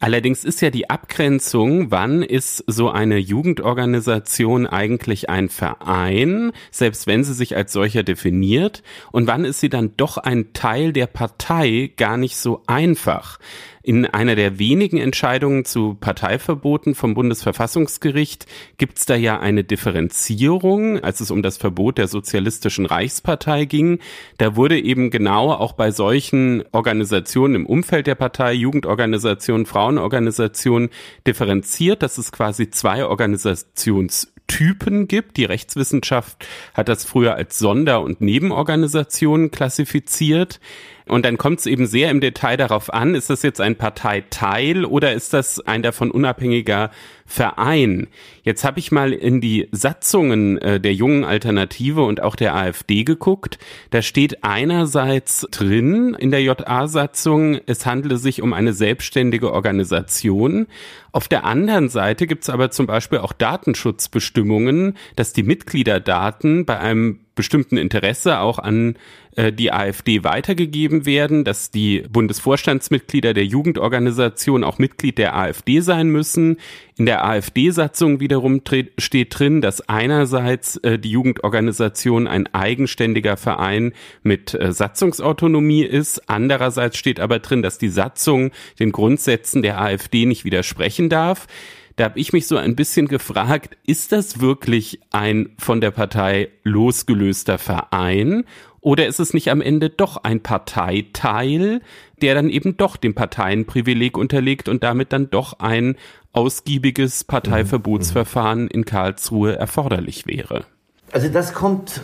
Allerdings 0.00 0.44
ist 0.44 0.60
ja 0.60 0.70
die 0.70 0.90
Abgrenzung, 0.90 1.90
wann 1.90 2.22
ist 2.22 2.62
so 2.66 2.90
eine 2.90 3.16
Jugendorganisation 3.16 4.66
eigentlich 4.66 5.30
ein 5.30 5.48
Verein, 5.48 6.52
selbst 6.70 7.06
wenn 7.06 7.24
sie 7.24 7.32
sich 7.32 7.56
als 7.56 7.72
solcher 7.72 8.02
definiert, 8.02 8.82
und 9.12 9.26
wann 9.26 9.44
ist 9.44 9.60
sie 9.60 9.68
dann 9.70 9.96
doch 9.96 10.18
ein 10.18 10.52
Teil 10.52 10.92
der 10.92 11.06
Partei, 11.06 11.92
gar 11.96 12.16
nicht 12.16 12.36
so 12.36 12.62
einfach. 12.66 13.38
In 13.86 14.06
einer 14.06 14.34
der 14.34 14.58
wenigen 14.58 14.96
Entscheidungen 14.96 15.66
zu 15.66 15.92
Parteiverboten 15.92 16.94
vom 16.94 17.12
Bundesverfassungsgericht 17.12 18.46
gibt 18.78 18.96
es 18.96 19.04
da 19.04 19.14
ja 19.14 19.40
eine 19.40 19.62
Differenzierung, 19.62 21.04
als 21.04 21.20
es 21.20 21.30
um 21.30 21.42
das 21.42 21.58
Verbot 21.58 21.98
der 21.98 22.08
Sozialistischen 22.08 22.86
Reichspartei 22.86 23.66
ging. 23.66 23.98
Da 24.38 24.56
wurde 24.56 24.80
eben 24.80 25.10
genau 25.10 25.52
auch 25.52 25.74
bei 25.74 25.90
solchen 25.90 26.64
Organisationen 26.72 27.56
im 27.56 27.66
Umfeld 27.66 28.06
der 28.06 28.14
Partei, 28.14 28.54
Jugendorganisationen, 28.54 29.66
Frauenorganisationen 29.66 30.88
differenziert, 31.26 32.02
dass 32.02 32.16
es 32.16 32.32
quasi 32.32 32.70
zwei 32.70 33.04
Organisations 33.04 34.32
Typen 34.46 35.08
gibt. 35.08 35.36
Die 35.36 35.44
Rechtswissenschaft 35.44 36.46
hat 36.74 36.88
das 36.88 37.04
früher 37.04 37.34
als 37.34 37.58
Sonder- 37.58 38.02
und 38.02 38.20
Nebenorganisationen 38.20 39.50
klassifiziert. 39.50 40.60
Und 41.06 41.26
dann 41.26 41.36
kommt 41.36 41.58
es 41.58 41.66
eben 41.66 41.86
sehr 41.86 42.10
im 42.10 42.20
Detail 42.20 42.56
darauf 42.56 42.92
an, 42.92 43.14
ist 43.14 43.28
das 43.28 43.42
jetzt 43.42 43.60
ein 43.60 43.76
Parteiteil 43.76 44.86
oder 44.86 45.12
ist 45.12 45.34
das 45.34 45.60
ein 45.60 45.82
davon 45.82 46.10
unabhängiger 46.10 46.90
Verein? 47.26 48.08
Jetzt 48.42 48.64
habe 48.64 48.78
ich 48.78 48.92
mal 48.92 49.12
in 49.12 49.40
die 49.40 49.68
Satzungen 49.72 50.58
äh, 50.58 50.78
der 50.78 50.92
jungen 50.92 51.24
Alternative 51.24 52.02
und 52.02 52.22
auch 52.22 52.36
der 52.36 52.54
AfD 52.54 53.04
geguckt. 53.04 53.58
Da 53.90 54.02
steht 54.02 54.44
einerseits 54.44 55.46
drin 55.50 56.14
in 56.18 56.30
der 56.30 56.42
JA-Satzung, 56.42 57.58
es 57.66 57.86
handele 57.86 58.18
sich 58.18 58.42
um 58.42 58.52
eine 58.52 58.72
selbstständige 58.72 59.52
Organisation. 59.52 60.66
Auf 61.12 61.28
der 61.28 61.44
anderen 61.44 61.88
Seite 61.88 62.26
gibt 62.26 62.42
es 62.42 62.50
aber 62.50 62.70
zum 62.70 62.86
Beispiel 62.86 63.18
auch 63.18 63.32
Datenschutzbestimmungen, 63.32 64.96
dass 65.16 65.32
die 65.32 65.44
Mitgliederdaten 65.44 66.64
bei 66.66 66.78
einem 66.78 67.20
bestimmten 67.34 67.76
Interesse 67.76 68.40
auch 68.40 68.58
an 68.58 68.96
äh, 69.36 69.52
die 69.52 69.72
AfD 69.72 70.24
weitergegeben 70.24 71.06
werden, 71.06 71.44
dass 71.44 71.70
die 71.70 72.04
Bundesvorstandsmitglieder 72.08 73.34
der 73.34 73.44
Jugendorganisation 73.44 74.64
auch 74.64 74.78
Mitglied 74.78 75.18
der 75.18 75.36
AfD 75.36 75.80
sein 75.80 76.08
müssen. 76.08 76.58
In 76.96 77.06
der 77.06 77.24
AfD-Satzung 77.24 78.20
wiederum 78.20 78.60
steht 78.98 79.38
drin, 79.38 79.60
dass 79.60 79.88
einerseits 79.88 80.76
äh, 80.76 80.96
die 80.96 81.10
Jugendorganisation 81.10 82.28
ein 82.28 82.46
eigenständiger 82.54 83.36
Verein 83.36 83.92
mit 84.22 84.54
äh, 84.54 84.72
Satzungsautonomie 84.72 85.82
ist, 85.82 86.28
andererseits 86.28 86.96
steht 86.96 87.18
aber 87.18 87.40
drin, 87.40 87.62
dass 87.62 87.78
die 87.78 87.88
Satzung 87.88 88.52
den 88.78 88.92
Grundsätzen 88.92 89.62
der 89.62 89.80
AfD 89.80 90.24
nicht 90.24 90.44
widersprechen 90.44 91.08
darf. 91.08 91.48
Da 91.96 92.04
habe 92.04 92.20
ich 92.20 92.32
mich 92.32 92.46
so 92.46 92.56
ein 92.56 92.76
bisschen 92.76 93.08
gefragt, 93.08 93.76
ist 93.86 94.12
das 94.12 94.40
wirklich 94.40 95.00
ein 95.10 95.50
von 95.58 95.80
der 95.80 95.90
Partei 95.90 96.48
losgelöster 96.62 97.58
Verein 97.58 98.44
oder 98.84 99.06
ist 99.06 99.18
es 99.18 99.32
nicht 99.32 99.50
am 99.50 99.62
Ende 99.62 99.88
doch 99.88 100.24
ein 100.24 100.42
Parteiteil, 100.42 101.80
der 102.22 102.34
dann 102.34 102.48
eben 102.48 102.76
doch 102.76 102.96
dem 102.96 103.14
Parteienprivileg 103.14 104.16
unterliegt 104.16 104.68
und 104.68 104.82
damit 104.82 105.12
dann 105.12 105.30
doch 105.30 105.58
ein 105.58 105.96
ausgiebiges 106.32 107.24
Parteiverbotsverfahren 107.24 108.68
in 108.68 108.84
Karlsruhe 108.84 109.56
erforderlich 109.56 110.26
wäre? 110.26 110.64
Also 111.12 111.28
das 111.28 111.54
kommt, 111.54 112.00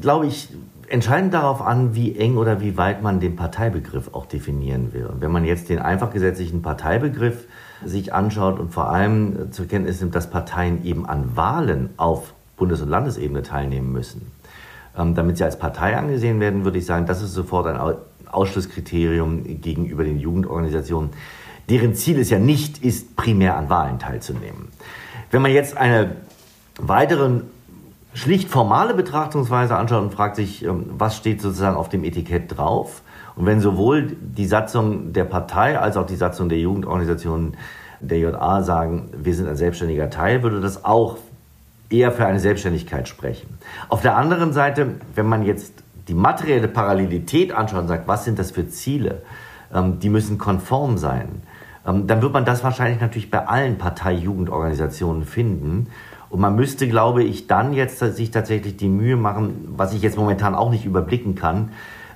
glaube 0.00 0.26
ich, 0.26 0.48
entscheidend 0.88 1.34
darauf 1.34 1.62
an, 1.62 1.94
wie 1.94 2.16
eng 2.16 2.36
oder 2.36 2.60
wie 2.60 2.76
weit 2.76 3.02
man 3.02 3.20
den 3.20 3.36
Parteibegriff 3.36 4.14
auch 4.14 4.26
definieren 4.26 4.92
will. 4.92 5.06
Und 5.06 5.20
wenn 5.20 5.30
man 5.30 5.44
jetzt 5.44 5.68
den 5.68 5.78
einfach 5.78 6.10
gesetzlichen 6.10 6.62
Parteibegriff 6.62 7.44
sich 7.84 8.12
anschaut 8.12 8.58
und 8.58 8.72
vor 8.72 8.90
allem 8.90 9.52
zur 9.52 9.66
Kenntnis 9.66 10.00
nimmt, 10.00 10.14
dass 10.14 10.30
Parteien 10.30 10.84
eben 10.84 11.06
an 11.06 11.36
Wahlen 11.36 11.90
auf 11.96 12.32
Bundes- 12.56 12.80
und 12.80 12.88
Landesebene 12.88 13.42
teilnehmen 13.42 13.92
müssen, 13.92 14.32
damit 14.98 15.38
sie 15.38 15.44
als 15.44 15.58
Partei 15.58 15.96
angesehen 15.96 16.40
werden, 16.40 16.64
würde 16.64 16.78
ich 16.78 16.86
sagen, 16.86 17.06
das 17.06 17.22
ist 17.22 17.32
sofort 17.32 17.66
ein 17.66 17.96
Ausschlusskriterium 18.30 19.60
gegenüber 19.60 20.04
den 20.04 20.18
Jugendorganisationen, 20.18 21.10
deren 21.68 21.94
Ziel 21.94 22.18
es 22.18 22.30
ja 22.30 22.38
nicht 22.38 22.82
ist, 22.82 23.16
primär 23.16 23.56
an 23.56 23.68
Wahlen 23.68 23.98
teilzunehmen. 23.98 24.68
Wenn 25.30 25.42
man 25.42 25.52
jetzt 25.52 25.76
eine 25.76 26.16
weitere 26.78 27.42
schlicht 28.14 28.48
formale 28.48 28.94
Betrachtungsweise 28.94 29.76
anschaut 29.76 30.02
und 30.02 30.12
fragt 30.12 30.36
sich, 30.36 30.64
ähm, 30.64 30.86
was 30.98 31.16
steht 31.16 31.40
sozusagen 31.40 31.76
auf 31.76 31.88
dem 31.88 32.04
Etikett 32.04 32.56
drauf, 32.56 33.02
und 33.38 33.46
wenn 33.46 33.60
sowohl 33.60 34.16
die 34.20 34.46
Satzung 34.46 35.12
der 35.12 35.22
Partei 35.22 35.78
als 35.78 35.96
auch 35.96 36.06
die 36.06 36.16
Satzung 36.16 36.48
der 36.48 36.58
Jugendorganisation 36.58 37.56
der 38.00 38.18
JA 38.18 38.62
sagen, 38.62 39.10
wir 39.16 39.32
sind 39.32 39.46
ein 39.46 39.54
selbstständiger 39.54 40.10
Teil, 40.10 40.42
würde 40.42 40.60
das 40.60 40.84
auch 40.84 41.18
eher 41.90 42.12
für 42.12 42.26
eine 42.26 42.40
Selbstständigkeit 42.40 43.08
sprechen. 43.08 43.58
Auf 43.88 44.02
der 44.02 44.16
anderen 44.16 44.52
Seite, 44.52 44.94
wenn 45.14 45.26
man 45.26 45.44
jetzt 45.44 45.82
die 46.08 46.14
materielle 46.14 46.68
Parallelität 46.68 47.52
anschaut 47.52 47.82
und 47.82 47.88
sagt, 47.88 48.08
was 48.08 48.24
sind 48.24 48.38
das 48.38 48.50
für 48.50 48.68
Ziele, 48.68 49.22
ähm, 49.72 49.98
die 50.00 50.08
müssen 50.08 50.38
konform 50.38 50.98
sein, 50.98 51.42
ähm, 51.86 52.06
dann 52.06 52.22
wird 52.22 52.32
man 52.32 52.44
das 52.44 52.64
wahrscheinlich 52.64 53.00
natürlich 53.00 53.30
bei 53.30 53.46
allen 53.46 53.78
Partei-Jugendorganisationen 53.78 55.24
finden. 55.24 55.88
Und 56.30 56.40
man 56.40 56.56
müsste, 56.56 56.88
glaube 56.88 57.24
ich, 57.24 57.46
dann 57.46 57.72
jetzt 57.72 57.98
sich 57.98 58.30
tatsächlich 58.30 58.76
die 58.76 58.88
Mühe 58.88 59.16
machen, 59.16 59.68
was 59.76 59.94
ich 59.94 60.02
jetzt 60.02 60.18
momentan 60.18 60.54
auch 60.54 60.70
nicht 60.70 60.84
überblicken 60.84 61.34
kann, 61.34 61.70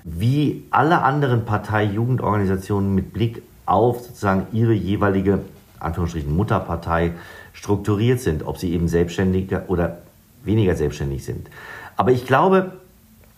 wie 0.04 0.64
alle 0.70 1.02
anderen 1.02 1.44
Partei-Jugendorganisationen 1.44 2.94
mit 2.94 3.12
Blick 3.12 3.42
auf 3.64 4.00
sozusagen 4.00 4.46
ihre 4.52 4.72
jeweilige 4.72 5.40
Anführungsstrichen 5.78 6.35
Mutterpartei 6.35 7.12
strukturiert 7.52 8.20
sind, 8.20 8.44
ob 8.44 8.58
sie 8.58 8.72
eben 8.72 8.88
selbstständiger 8.88 9.64
oder 9.68 9.98
weniger 10.44 10.74
selbstständig 10.74 11.24
sind. 11.24 11.48
Aber 11.96 12.10
ich 12.10 12.26
glaube, 12.26 12.72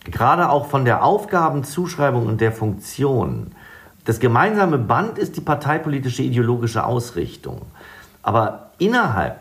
gerade 0.05 0.49
auch 0.49 0.67
von 0.67 0.85
der 0.85 1.03
Aufgabenzuschreibung 1.03 2.25
und 2.25 2.41
der 2.41 2.51
Funktion, 2.51 3.51
das 4.05 4.19
gemeinsame 4.19 4.77
Band 4.77 5.17
ist 5.17 5.35
die 5.35 5.41
parteipolitische 5.41 6.23
ideologische 6.23 6.85
Ausrichtung. 6.85 7.63
Aber 8.21 8.71
innerhalb 8.77 9.39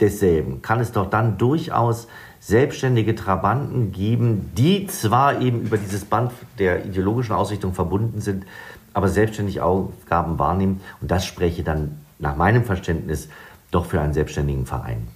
desselben 0.00 0.62
kann 0.62 0.80
es 0.80 0.92
doch 0.92 1.08
dann 1.08 1.38
durchaus 1.38 2.08
selbstständige 2.40 3.14
Trabanten 3.14 3.92
geben, 3.92 4.50
die 4.56 4.86
zwar 4.86 5.40
eben 5.40 5.62
über 5.62 5.78
dieses 5.78 6.04
Band 6.04 6.32
der 6.58 6.84
ideologischen 6.84 7.34
Ausrichtung 7.34 7.72
verbunden 7.72 8.20
sind, 8.20 8.44
aber 8.92 9.08
selbstständig 9.08 9.62
Aufgaben 9.62 10.38
wahrnehmen. 10.38 10.82
Und 11.00 11.10
das 11.10 11.24
spreche 11.24 11.62
dann 11.62 11.98
nach 12.18 12.36
meinem 12.36 12.64
Verständnis 12.64 13.28
doch 13.74 13.86
für 13.86 14.00
einen 14.00 14.14
selbstständigen 14.14 14.66
Verein. 14.66 15.08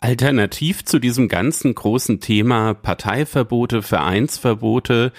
Alternativ 0.00 0.84
zu 0.84 0.98
diesem 0.98 1.28
ganzen 1.28 1.74
großen 1.74 2.20
Thema 2.20 2.72
Parteiverbote, 2.72 3.82
Vereinsverbote 3.82 5.12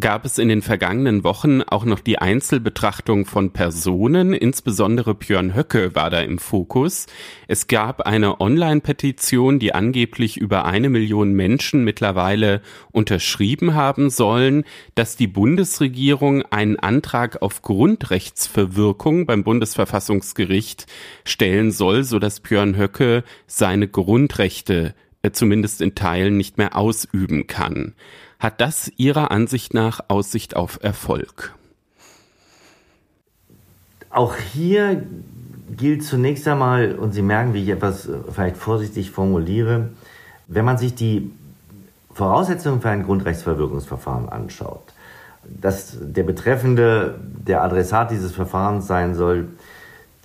gab 0.00 0.24
es 0.24 0.38
in 0.38 0.48
den 0.48 0.62
vergangenen 0.62 1.24
Wochen 1.24 1.62
auch 1.62 1.84
noch 1.84 1.98
die 1.98 2.18
Einzelbetrachtung 2.18 3.26
von 3.26 3.52
Personen, 3.52 4.32
insbesondere 4.32 5.14
Björn 5.14 5.56
Höcke 5.56 5.94
war 5.94 6.08
da 6.08 6.20
im 6.20 6.38
Fokus. 6.38 7.06
Es 7.48 7.66
gab 7.66 8.02
eine 8.02 8.40
Online-Petition, 8.40 9.58
die 9.58 9.74
angeblich 9.74 10.36
über 10.36 10.66
eine 10.66 10.88
Million 10.88 11.32
Menschen 11.32 11.82
mittlerweile 11.82 12.62
unterschrieben 12.92 13.74
haben 13.74 14.10
sollen, 14.10 14.64
dass 14.94 15.16
die 15.16 15.26
Bundesregierung 15.26 16.42
einen 16.42 16.78
Antrag 16.78 17.42
auf 17.42 17.62
Grundrechtsverwirkung 17.62 19.26
beim 19.26 19.42
Bundesverfassungsgericht 19.42 20.86
stellen 21.24 21.72
soll, 21.72 22.04
so 22.04 22.20
dass 22.20 22.38
Björn 22.40 22.76
Höcke 22.76 23.24
seine 23.48 23.88
Grundrechte 23.88 24.94
äh, 25.22 25.32
zumindest 25.32 25.80
in 25.80 25.96
Teilen 25.96 26.36
nicht 26.36 26.58
mehr 26.58 26.76
ausüben 26.76 27.48
kann. 27.48 27.94
Hat 28.38 28.60
das 28.60 28.90
Ihrer 28.96 29.32
Ansicht 29.32 29.74
nach 29.74 30.00
Aussicht 30.06 30.54
auf 30.54 30.78
Erfolg? 30.82 31.54
Auch 34.10 34.36
hier 34.36 35.02
gilt 35.76 36.04
zunächst 36.04 36.46
einmal, 36.46 36.94
und 36.94 37.12
Sie 37.12 37.22
merken, 37.22 37.52
wie 37.52 37.62
ich 37.62 37.68
etwas 37.68 38.08
äh, 38.08 38.18
vielleicht 38.32 38.56
vorsichtig 38.56 39.10
formuliere, 39.10 39.90
wenn 40.46 40.64
man 40.64 40.78
sich 40.78 40.94
die 40.94 41.32
Voraussetzungen 42.12 42.80
für 42.80 42.90
ein 42.90 43.04
Grundrechtsverwirkungsverfahren 43.04 44.28
anschaut, 44.28 44.92
dass 45.44 45.96
der 46.00 46.22
Betreffende 46.22 47.18
der 47.22 47.62
Adressat 47.62 48.10
dieses 48.10 48.32
Verfahrens 48.32 48.86
sein 48.86 49.14
soll, 49.14 49.48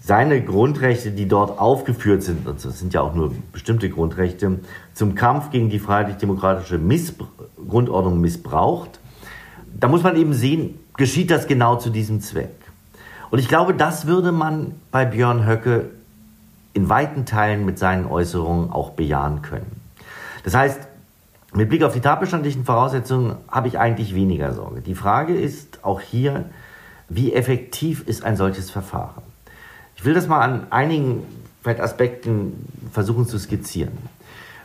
seine 0.06 0.44
Grundrechte, 0.44 1.12
die 1.12 1.30
dort 1.30 1.60
aufgeführt 1.60 2.24
sind, 2.24 2.46
und 2.46 2.64
das 2.64 2.78
sind 2.78 2.94
ja 2.94 3.00
auch 3.00 3.16
nur 3.16 3.34
bestimmte 3.54 3.90
Grundrechte, 3.90 4.60
zum 4.94 5.16
Kampf 5.16 5.50
gegen 5.50 5.70
die 5.70 5.80
freiheitlich-demokratische 5.80 6.78
Missbr 6.78 7.28
Grundordnung 7.70 8.20
missbraucht, 8.20 9.00
da 9.80 9.88
muss 9.88 10.04
man 10.04 10.18
eben 10.18 10.34
sehen, 10.34 10.78
geschieht 10.98 11.32
das 11.32 11.48
genau 11.48 11.78
zu 11.78 11.90
diesem 11.90 12.20
Zweck. 12.20 12.54
Und 13.32 13.40
ich 13.40 13.48
glaube, 13.48 13.74
das 13.74 14.06
würde 14.06 14.34
man 14.34 14.74
bei 14.92 15.06
Björn 15.06 15.48
Höcke 15.48 15.90
in 16.74 16.90
weiten 16.90 17.26
Teilen 17.26 17.66
mit 17.66 17.80
seinen 17.80 18.06
Äußerungen 18.06 18.70
auch 18.72 18.92
bejahen 18.92 19.42
können. 19.42 19.82
Das 20.44 20.54
heißt, 20.54 20.82
mit 21.54 21.70
Blick 21.70 21.84
auf 21.84 21.94
die 21.94 22.02
tatbestandlichen 22.02 22.66
Voraussetzungen 22.66 23.38
habe 23.48 23.70
ich 23.70 23.80
eigentlich 23.80 24.14
weniger 24.14 24.54
Sorge. 24.54 24.82
Die 24.82 24.96
Frage 24.96 25.34
ist 25.34 25.80
auch 25.84 26.02
hier, 26.02 26.46
wie 27.08 27.32
effektiv 27.34 28.06
ist 28.06 28.26
ein 28.26 28.36
solches 28.36 28.70
Verfahren? 28.70 29.33
Ich 30.04 30.06
will 30.06 30.16
das 30.16 30.28
mal 30.28 30.42
an 30.42 30.68
einigen 30.70 31.24
Aspekten 31.64 32.68
versuchen 32.92 33.26
zu 33.26 33.40
skizzieren. 33.40 33.94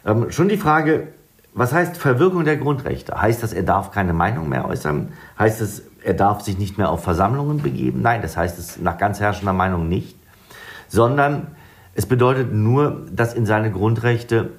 Ähm, 0.05 0.33
schon 0.33 0.49
die 0.49 0.57
Frage, 0.57 1.13
was 1.55 1.73
heißt 1.73 1.97
Verwirkung 1.97 2.45
der 2.45 2.57
Grundrechte? 2.57 3.23
Heißt 3.23 3.45
das, 3.45 3.53
er 3.53 3.63
darf 3.63 3.93
keine 3.93 4.13
Meinung 4.13 4.49
mehr 4.49 4.67
äußern? 4.67 5.13
Heißt 5.39 5.61
es, 5.61 5.85
er 6.03 6.15
darf 6.15 6.41
sich 6.41 6.59
nicht 6.59 6.77
mehr 6.77 6.91
auf 6.91 7.05
Versammlungen 7.05 7.63
begeben? 7.63 8.03
Nein, 8.03 8.21
das 8.21 8.37
heißt 8.37 8.59
es 8.59 8.81
nach 8.81 8.99
ganz 8.99 9.21
herrschender 9.21 9.53
Meinung 9.53 9.89
nicht, 9.89 10.17
sondern 10.89 11.47
es 11.95 12.07
bedeutet 12.07 12.53
nur, 12.53 13.07
dass 13.09 13.33
in 13.33 13.47
seine 13.47 13.71
Grundrechte 13.71 14.51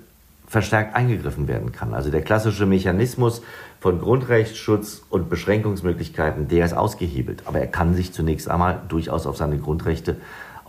verstärkt 0.48 0.96
eingegriffen 0.96 1.50
werden 1.50 1.74
kann. 1.74 1.94
Also 1.94 2.10
der 2.10 2.22
klassische 2.22 2.66
Mechanismus 2.66 3.42
von 3.82 4.00
Grundrechtsschutz 4.00 5.04
und 5.10 5.30
Beschränkungsmöglichkeiten, 5.30 6.48
der 6.48 6.64
ist 6.64 6.74
ausgehebelt. 6.74 7.44
Aber 7.48 7.60
er 7.60 7.68
kann 7.68 7.96
sich 7.96 8.14
zunächst 8.14 8.50
einmal 8.50 8.82
durchaus 8.88 9.28
auf 9.28 9.36
seine 9.36 9.58
Grundrechte 9.58 10.16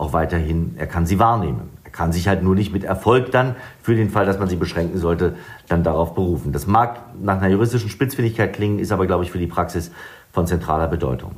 auch 0.01 0.13
weiterhin, 0.13 0.73
er 0.77 0.87
kann 0.87 1.05
sie 1.05 1.19
wahrnehmen. 1.19 1.69
Er 1.83 1.91
kann 1.91 2.11
sich 2.11 2.27
halt 2.27 2.41
nur 2.41 2.55
nicht 2.55 2.73
mit 2.73 2.83
Erfolg 2.83 3.31
dann, 3.31 3.55
für 3.83 3.95
den 3.95 4.09
Fall, 4.09 4.25
dass 4.25 4.39
man 4.39 4.49
sie 4.49 4.55
beschränken 4.55 4.97
sollte, 4.97 5.35
dann 5.67 5.83
darauf 5.83 6.15
berufen. 6.15 6.51
Das 6.51 6.65
mag 6.65 7.01
nach 7.21 7.37
einer 7.37 7.49
juristischen 7.49 7.89
Spitzfindigkeit 7.89 8.51
klingen, 8.51 8.79
ist 8.79 8.91
aber, 8.91 9.05
glaube 9.05 9.23
ich, 9.23 9.31
für 9.31 9.37
die 9.37 9.45
Praxis 9.45 9.91
von 10.33 10.47
zentraler 10.47 10.87
Bedeutung. 10.87 11.33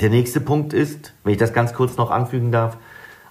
Der 0.00 0.10
nächste 0.10 0.40
Punkt 0.40 0.72
ist, 0.72 1.12
wenn 1.22 1.32
ich 1.32 1.38
das 1.38 1.52
ganz 1.52 1.74
kurz 1.74 1.96
noch 1.96 2.10
anfügen 2.10 2.50
darf, 2.50 2.76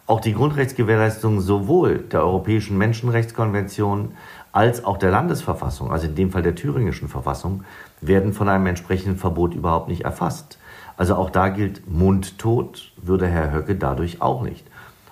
auch 0.08 0.22
die 0.22 0.34
Grundrechtsgewährleistung 0.34 1.41
sowohl 1.41 1.98
der 1.98 2.24
Europäischen 2.24 2.78
Menschenrechtskonvention 2.78 4.13
als 4.54 4.86
auch 4.86 4.98
der 4.98 5.12
Landesverfassung, 5.12 5.91
also 5.91 6.08
in 6.08 6.15
dem 6.15 6.32
Fall 6.32 6.44
der 6.44 6.56
thüringischen 6.56 7.10
Verfassung, 7.10 7.65
werden 8.00 8.32
von 8.32 8.48
einem 8.48 8.68
entsprechenden 8.68 9.18
Verbot 9.18 9.54
überhaupt 9.54 9.89
nicht 9.89 10.06
erfasst. 10.06 10.60
Also 10.97 11.15
auch 11.15 11.29
da 11.29 11.49
gilt 11.49 11.89
mundtot, 11.89 12.93
würde 12.97 13.27
Herr 13.27 13.51
Höcke 13.51 13.75
dadurch 13.75 14.21
auch 14.21 14.41
nicht. 14.41 14.65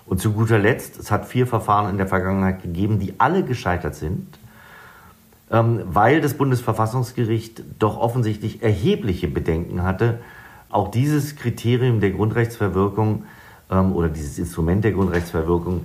Und 0.06 0.20
zu 0.20 0.32
guter 0.32 0.58
Letzt, 0.58 0.98
es 0.98 1.10
hat 1.10 1.26
vier 1.26 1.46
Verfahren 1.46 1.90
in 1.90 1.96
der 1.96 2.06
Vergangenheit 2.06 2.62
gegeben, 2.62 2.98
die 2.98 3.14
alle 3.18 3.42
gescheitert 3.42 3.94
sind, 3.94 4.38
ähm, 5.50 5.82
weil 5.86 6.20
das 6.20 6.34
Bundesverfassungsgericht 6.34 7.62
doch 7.78 7.98
offensichtlich 7.98 8.62
erhebliche 8.62 9.28
Bedenken 9.28 9.82
hatte, 9.82 10.20
auch 10.68 10.90
dieses 10.90 11.36
Kriterium 11.36 12.00
der 12.00 12.10
Grundrechtsverwirkung 12.10 13.24
ähm, 13.70 13.92
oder 13.92 14.08
dieses 14.08 14.38
Instrument 14.38 14.84
der 14.84 14.92
Grundrechtsverwirkung 14.92 15.84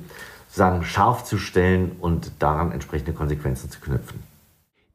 sagen, 0.49 0.83
scharf 0.83 1.23
zu 1.23 1.37
stellen 1.37 1.91
und 1.99 2.31
daran 2.39 2.71
entsprechende 2.71 3.13
Konsequenzen 3.13 3.69
zu 3.69 3.79
knüpfen. 3.79 4.28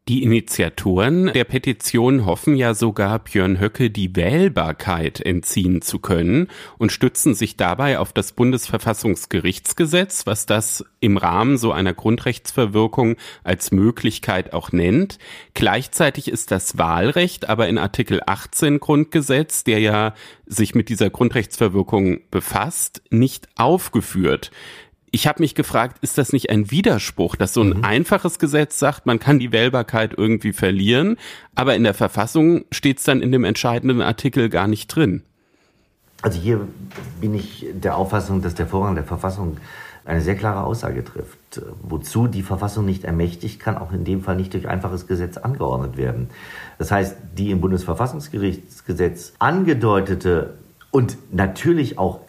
Die 0.07 0.23
Initiatoren 0.23 1.33
der 1.33 1.45
Petition 1.45 2.27
hoffen 2.27 2.57
ja 2.57 2.75
sogar, 2.75 3.21
Björn 3.21 3.59
Höcke 3.59 3.89
die 3.89 4.15
Wählbarkeit 4.15 5.19
entziehen 5.19 5.81
zu 5.81 5.99
können 5.99 6.49
und 6.77 6.93
stützen 6.93 7.35
sich 7.35 7.57
dabei 7.57 7.99
auf 7.99 8.13
das 8.13 8.33
Bundesverfassungsgerichtsgesetz, 8.33 10.27
was 10.27 10.45
das 10.45 10.85
im 11.01 11.17
Rahmen 11.17 11.57
so 11.57 11.73
einer 11.73 11.95
Grundrechtsverwirkung 11.95 13.17
als 13.45 13.73
Möglichkeit 13.73 14.53
auch 14.53 14.73
nennt. 14.73 15.19
Gleichzeitig 15.55 16.29
ist 16.29 16.51
das 16.51 16.77
Wahlrecht 16.77 17.49
aber 17.49 17.69
in 17.69 17.79
Artikel 17.79 18.21
18 18.27 18.81
Grundgesetz, 18.81 19.65
der 19.65 19.79
ja 19.79 20.13
sich 20.45 20.75
mit 20.75 20.91
dieser 20.91 21.09
Grundrechtsverwirkung 21.09 22.21
befasst, 22.31 23.01
nicht 23.09 23.49
aufgeführt 23.57 24.51
ich 25.15 25.29
habe 25.29 25.41
mich 25.41 25.55
gefragt, 25.55 25.99
ist 26.01 26.19
das 26.19 26.33
nicht 26.33 26.51
ein 26.51 26.73
Widerspruch, 26.73 27.37
dass 27.37 27.55
so 27.55 27.61
ein 27.61 27.69
mhm. 27.69 27.85
einfaches 27.85 28.41
Gesetz 28.41 28.81
sagt, 28.81 29.07
man 29.07 29.21
kann 29.21 29.39
die 29.39 29.53
Wählbarkeit 29.53 30.13
irgendwie 30.19 30.53
verlieren, 30.53 31.19
aber 31.55 31.77
in 31.77 31.85
der 31.85 31.95
Verfassung 31.95 32.65
steht 32.73 32.99
es 32.99 33.05
dann 33.05 33.23
in 33.23 33.31
dem 33.31 33.45
entscheidenden 33.45 34.03
Artikel 34.03 34.49
gar 34.49 34.67
nicht 34.67 34.89
drin? 34.89 35.23
Also 36.23 36.41
hier 36.41 36.67
bin 37.21 37.33
ich 37.33 37.65
der 37.73 37.97
Auffassung, 37.97 38.43
dass 38.43 38.57
der 38.57 38.67
Vorrang 38.67 38.97
der 38.97 39.05
Verfassung 39.05 39.59
eine 40.05 40.21
sehr 40.21 40.35
klare 40.35 40.65
Aussage 40.65 41.05
trifft. 41.05 41.63
Wozu 41.81 42.27
die 42.27 42.43
Verfassung 42.43 42.85
nicht 42.85 43.05
ermächtigt, 43.05 43.61
kann 43.61 43.79
auch 43.79 43.93
in 43.93 44.05
dem 44.05 44.21
Fall 44.21 44.35
nicht 44.35 44.53
durch 44.53 44.67
einfaches 44.67 45.07
Gesetz 45.07 45.37
angeordnet 45.37 45.97
werden. 45.97 46.29
Das 46.79 46.91
heißt, 46.91 47.15
die 47.39 47.53
im 47.53 47.61
Bundesverfassungsgerichtsgesetz 47.61 49.35
angedeutete 49.39 50.55
und 50.91 51.17
natürlich 51.31 51.99
auch 52.01 52.24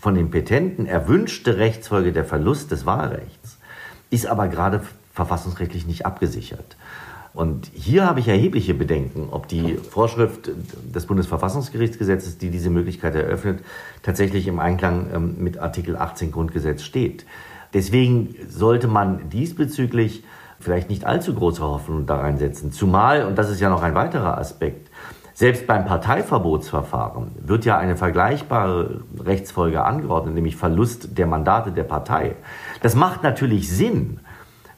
von 0.00 0.14
den 0.14 0.30
Petenten 0.30 0.86
erwünschte 0.86 1.58
Rechtsfolge 1.58 2.12
der 2.12 2.24
Verlust 2.24 2.70
des 2.70 2.86
Wahlrechts 2.86 3.58
ist 4.10 4.26
aber 4.26 4.48
gerade 4.48 4.82
verfassungsrechtlich 5.12 5.86
nicht 5.86 6.06
abgesichert. 6.06 6.76
Und 7.32 7.70
hier 7.72 8.06
habe 8.06 8.18
ich 8.18 8.26
erhebliche 8.26 8.74
Bedenken, 8.74 9.28
ob 9.30 9.46
die 9.46 9.74
Vorschrift 9.76 10.50
des 10.92 11.06
Bundesverfassungsgerichtsgesetzes, 11.06 12.38
die 12.38 12.50
diese 12.50 12.70
Möglichkeit 12.70 13.14
eröffnet, 13.14 13.60
tatsächlich 14.02 14.48
im 14.48 14.58
Einklang 14.58 15.06
ähm, 15.14 15.34
mit 15.38 15.58
Artikel 15.58 15.96
18 15.96 16.32
Grundgesetz 16.32 16.82
steht. 16.82 17.24
Deswegen 17.72 18.34
sollte 18.48 18.88
man 18.88 19.28
diesbezüglich 19.28 20.24
vielleicht 20.58 20.90
nicht 20.90 21.04
allzu 21.04 21.34
große 21.34 21.62
Hoffnung 21.62 22.06
da 22.06 22.16
reinsetzen. 22.16 22.72
Zumal, 22.72 23.24
und 23.26 23.38
das 23.38 23.48
ist 23.48 23.60
ja 23.60 23.70
noch 23.70 23.82
ein 23.82 23.94
weiterer 23.94 24.36
Aspekt, 24.38 24.89
selbst 25.40 25.66
beim 25.66 25.86
Parteiverbotsverfahren 25.86 27.28
wird 27.40 27.64
ja 27.64 27.78
eine 27.78 27.96
vergleichbare 27.96 29.00
Rechtsfolge 29.24 29.82
angeordnet, 29.82 30.34
nämlich 30.34 30.54
Verlust 30.54 31.16
der 31.16 31.26
Mandate 31.26 31.72
der 31.72 31.84
Partei. 31.84 32.34
Das 32.82 32.94
macht 32.94 33.22
natürlich 33.22 33.70
Sinn, 33.70 34.20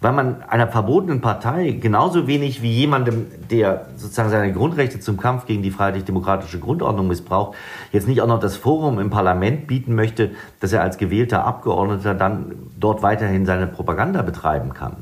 weil 0.00 0.12
man 0.12 0.40
einer 0.42 0.68
verbotenen 0.68 1.20
Partei 1.20 1.72
genauso 1.72 2.28
wenig 2.28 2.62
wie 2.62 2.70
jemandem, 2.70 3.26
der 3.50 3.86
sozusagen 3.96 4.30
seine 4.30 4.52
Grundrechte 4.52 5.00
zum 5.00 5.16
Kampf 5.16 5.46
gegen 5.46 5.64
die 5.64 5.72
freiheitlich-demokratische 5.72 6.60
Grundordnung 6.60 7.08
missbraucht, 7.08 7.56
jetzt 7.90 8.06
nicht 8.06 8.22
auch 8.22 8.28
noch 8.28 8.38
das 8.38 8.56
Forum 8.56 9.00
im 9.00 9.10
Parlament 9.10 9.66
bieten 9.66 9.96
möchte, 9.96 10.30
dass 10.60 10.72
er 10.72 10.82
als 10.82 10.96
gewählter 10.96 11.44
Abgeordneter 11.44 12.14
dann 12.14 12.54
dort 12.78 13.02
weiterhin 13.02 13.46
seine 13.46 13.66
Propaganda 13.66 14.22
betreiben 14.22 14.74
kann. 14.74 14.98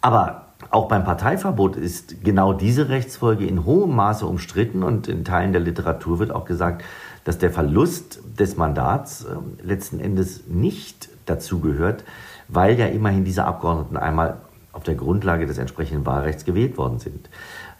Aber 0.00 0.41
auch 0.72 0.88
beim 0.88 1.04
Parteiverbot 1.04 1.76
ist 1.76 2.24
genau 2.24 2.54
diese 2.54 2.88
Rechtsfolge 2.88 3.46
in 3.46 3.64
hohem 3.66 3.94
Maße 3.94 4.26
umstritten 4.26 4.82
und 4.82 5.06
in 5.06 5.24
Teilen 5.24 5.52
der 5.52 5.60
Literatur 5.60 6.18
wird 6.18 6.32
auch 6.32 6.46
gesagt, 6.46 6.82
dass 7.24 7.38
der 7.38 7.50
Verlust 7.50 8.20
des 8.38 8.56
Mandats 8.56 9.24
äh, 9.24 9.36
letzten 9.62 10.00
Endes 10.00 10.46
nicht 10.48 11.10
dazu 11.26 11.60
gehört, 11.60 12.04
weil 12.48 12.78
ja 12.78 12.86
immerhin 12.86 13.24
diese 13.24 13.44
Abgeordneten 13.44 13.98
einmal 13.98 14.38
auf 14.72 14.82
der 14.82 14.94
Grundlage 14.94 15.46
des 15.46 15.58
entsprechenden 15.58 16.06
Wahlrechts 16.06 16.46
gewählt 16.46 16.78
worden 16.78 16.98
sind. 16.98 17.28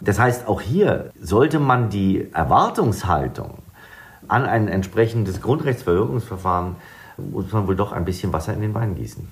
Das 0.03 0.19
heißt, 0.19 0.47
auch 0.47 0.61
hier 0.61 1.11
sollte 1.19 1.59
man 1.59 1.89
die 1.89 2.31
Erwartungshaltung 2.35 3.55
an 4.29 4.45
ein 4.45 4.69
entsprechendes 4.69 5.41
Grundrechtsverwirkungsverfahren, 5.41 6.77
muss 7.17 7.51
man 7.53 7.67
wohl 7.67 7.77
doch 7.77 7.93
ein 7.93 8.05
bisschen 8.05 8.33
Wasser 8.35 8.53
in 8.53 8.61
den 8.61 8.75
Wein 8.75 8.95
gießen. 8.95 9.27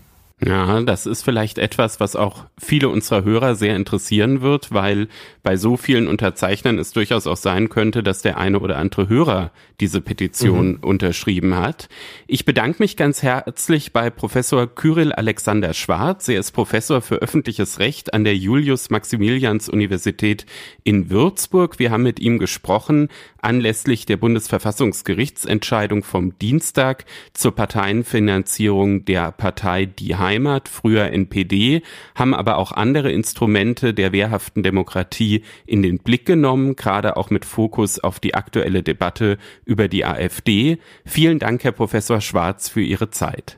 Ja, 0.45 0.81
das 0.81 1.05
ist 1.05 1.23
vielleicht 1.23 1.59
etwas, 1.59 2.01
was 2.01 2.17
auch 2.17 2.47
viele 2.59 2.89
unserer 2.89 3.25
Hörer 3.25 3.55
sehr 3.55 3.77
interessieren 3.77 4.41
wird, 4.41 4.73
weil 4.73 5.09
bei 5.43 5.57
so 5.57 5.77
vielen 5.77 6.09
Unterzeichnern 6.09 6.79
es 6.79 6.93
durchaus 6.93 7.27
auch 7.27 7.37
sein 7.37 7.69
könnte, 7.69 8.03
dass 8.03 8.23
der 8.23 8.39
eine 8.39 8.61
oder 8.61 8.79
andere 8.79 9.09
Hörer 9.09 9.51
diese 9.81 10.01
Petition 10.01 10.73
mhm. 10.73 10.79
unterschrieben 10.83 11.57
hat. 11.57 11.89
Ich 12.27 12.47
bedanke 12.47 12.83
mich 12.83 12.97
ganz 12.97 13.23
herzlich 13.23 13.93
bei 13.93 14.09
Professor 14.09 14.67
Kyrill 14.67 15.13
Alexander 15.13 15.75
Schwarz. 15.75 16.29
Er 16.29 16.41
ist 16.41 16.53
Professor 16.53 17.03
für 17.03 17.17
öffentliches 17.17 17.79
Recht 17.79 18.15
an 18.15 18.25
der 18.25 18.37
Julius-Maximilians-Universität 18.37 20.47
in 20.85 21.11
Würzburg. 21.11 21.79
Wir 21.79 21.91
haben 21.91 22.03
mit 22.03 22.19
ihm 22.19 22.39
gesprochen 22.39 23.09
anlässlich 23.43 24.07
der 24.07 24.17
Bundesverfassungsgerichtsentscheidung 24.17 26.03
vom 26.03 26.39
Dienstag 26.39 27.05
zur 27.33 27.55
Parteienfinanzierung 27.55 29.05
der 29.05 29.33
Partei 29.33 29.87
Die 29.87 30.17
Heimat, 30.17 30.30
früher 30.69 31.13
NPD, 31.13 31.83
haben 32.15 32.35
aber 32.35 32.59
auch 32.59 32.73
andere 32.73 33.11
Instrumente 33.11 33.95
der 33.95 34.13
wehrhaften 34.13 34.63
Demokratie 34.63 35.43
in 35.67 35.83
den 35.83 35.99
Blick 35.99 36.27
genommen, 36.27 36.77
gerade 36.77 37.17
auch 37.17 37.31
mit 37.31 37.45
Fokus 37.45 37.99
auf 37.99 38.21
die 38.21 38.35
aktuelle 38.35 38.83
Debatte 38.83 39.39
über 39.65 39.89
die 39.89 40.05
AfD. 40.05 40.79
Vielen 41.05 41.39
Dank, 41.39 41.65
Herr 41.65 41.73
Professor 41.73 42.21
Schwarz, 42.21 42.69
für 42.69 42.83
Ihre 42.83 43.11
Zeit. 43.11 43.57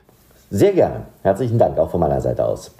Sehr 0.49 0.73
gerne. 0.73 1.07
Herzlichen 1.23 1.57
Dank 1.57 1.77
auch 1.77 1.91
von 1.91 1.99
meiner 1.99 2.21
Seite 2.21 2.45
aus. 2.45 2.75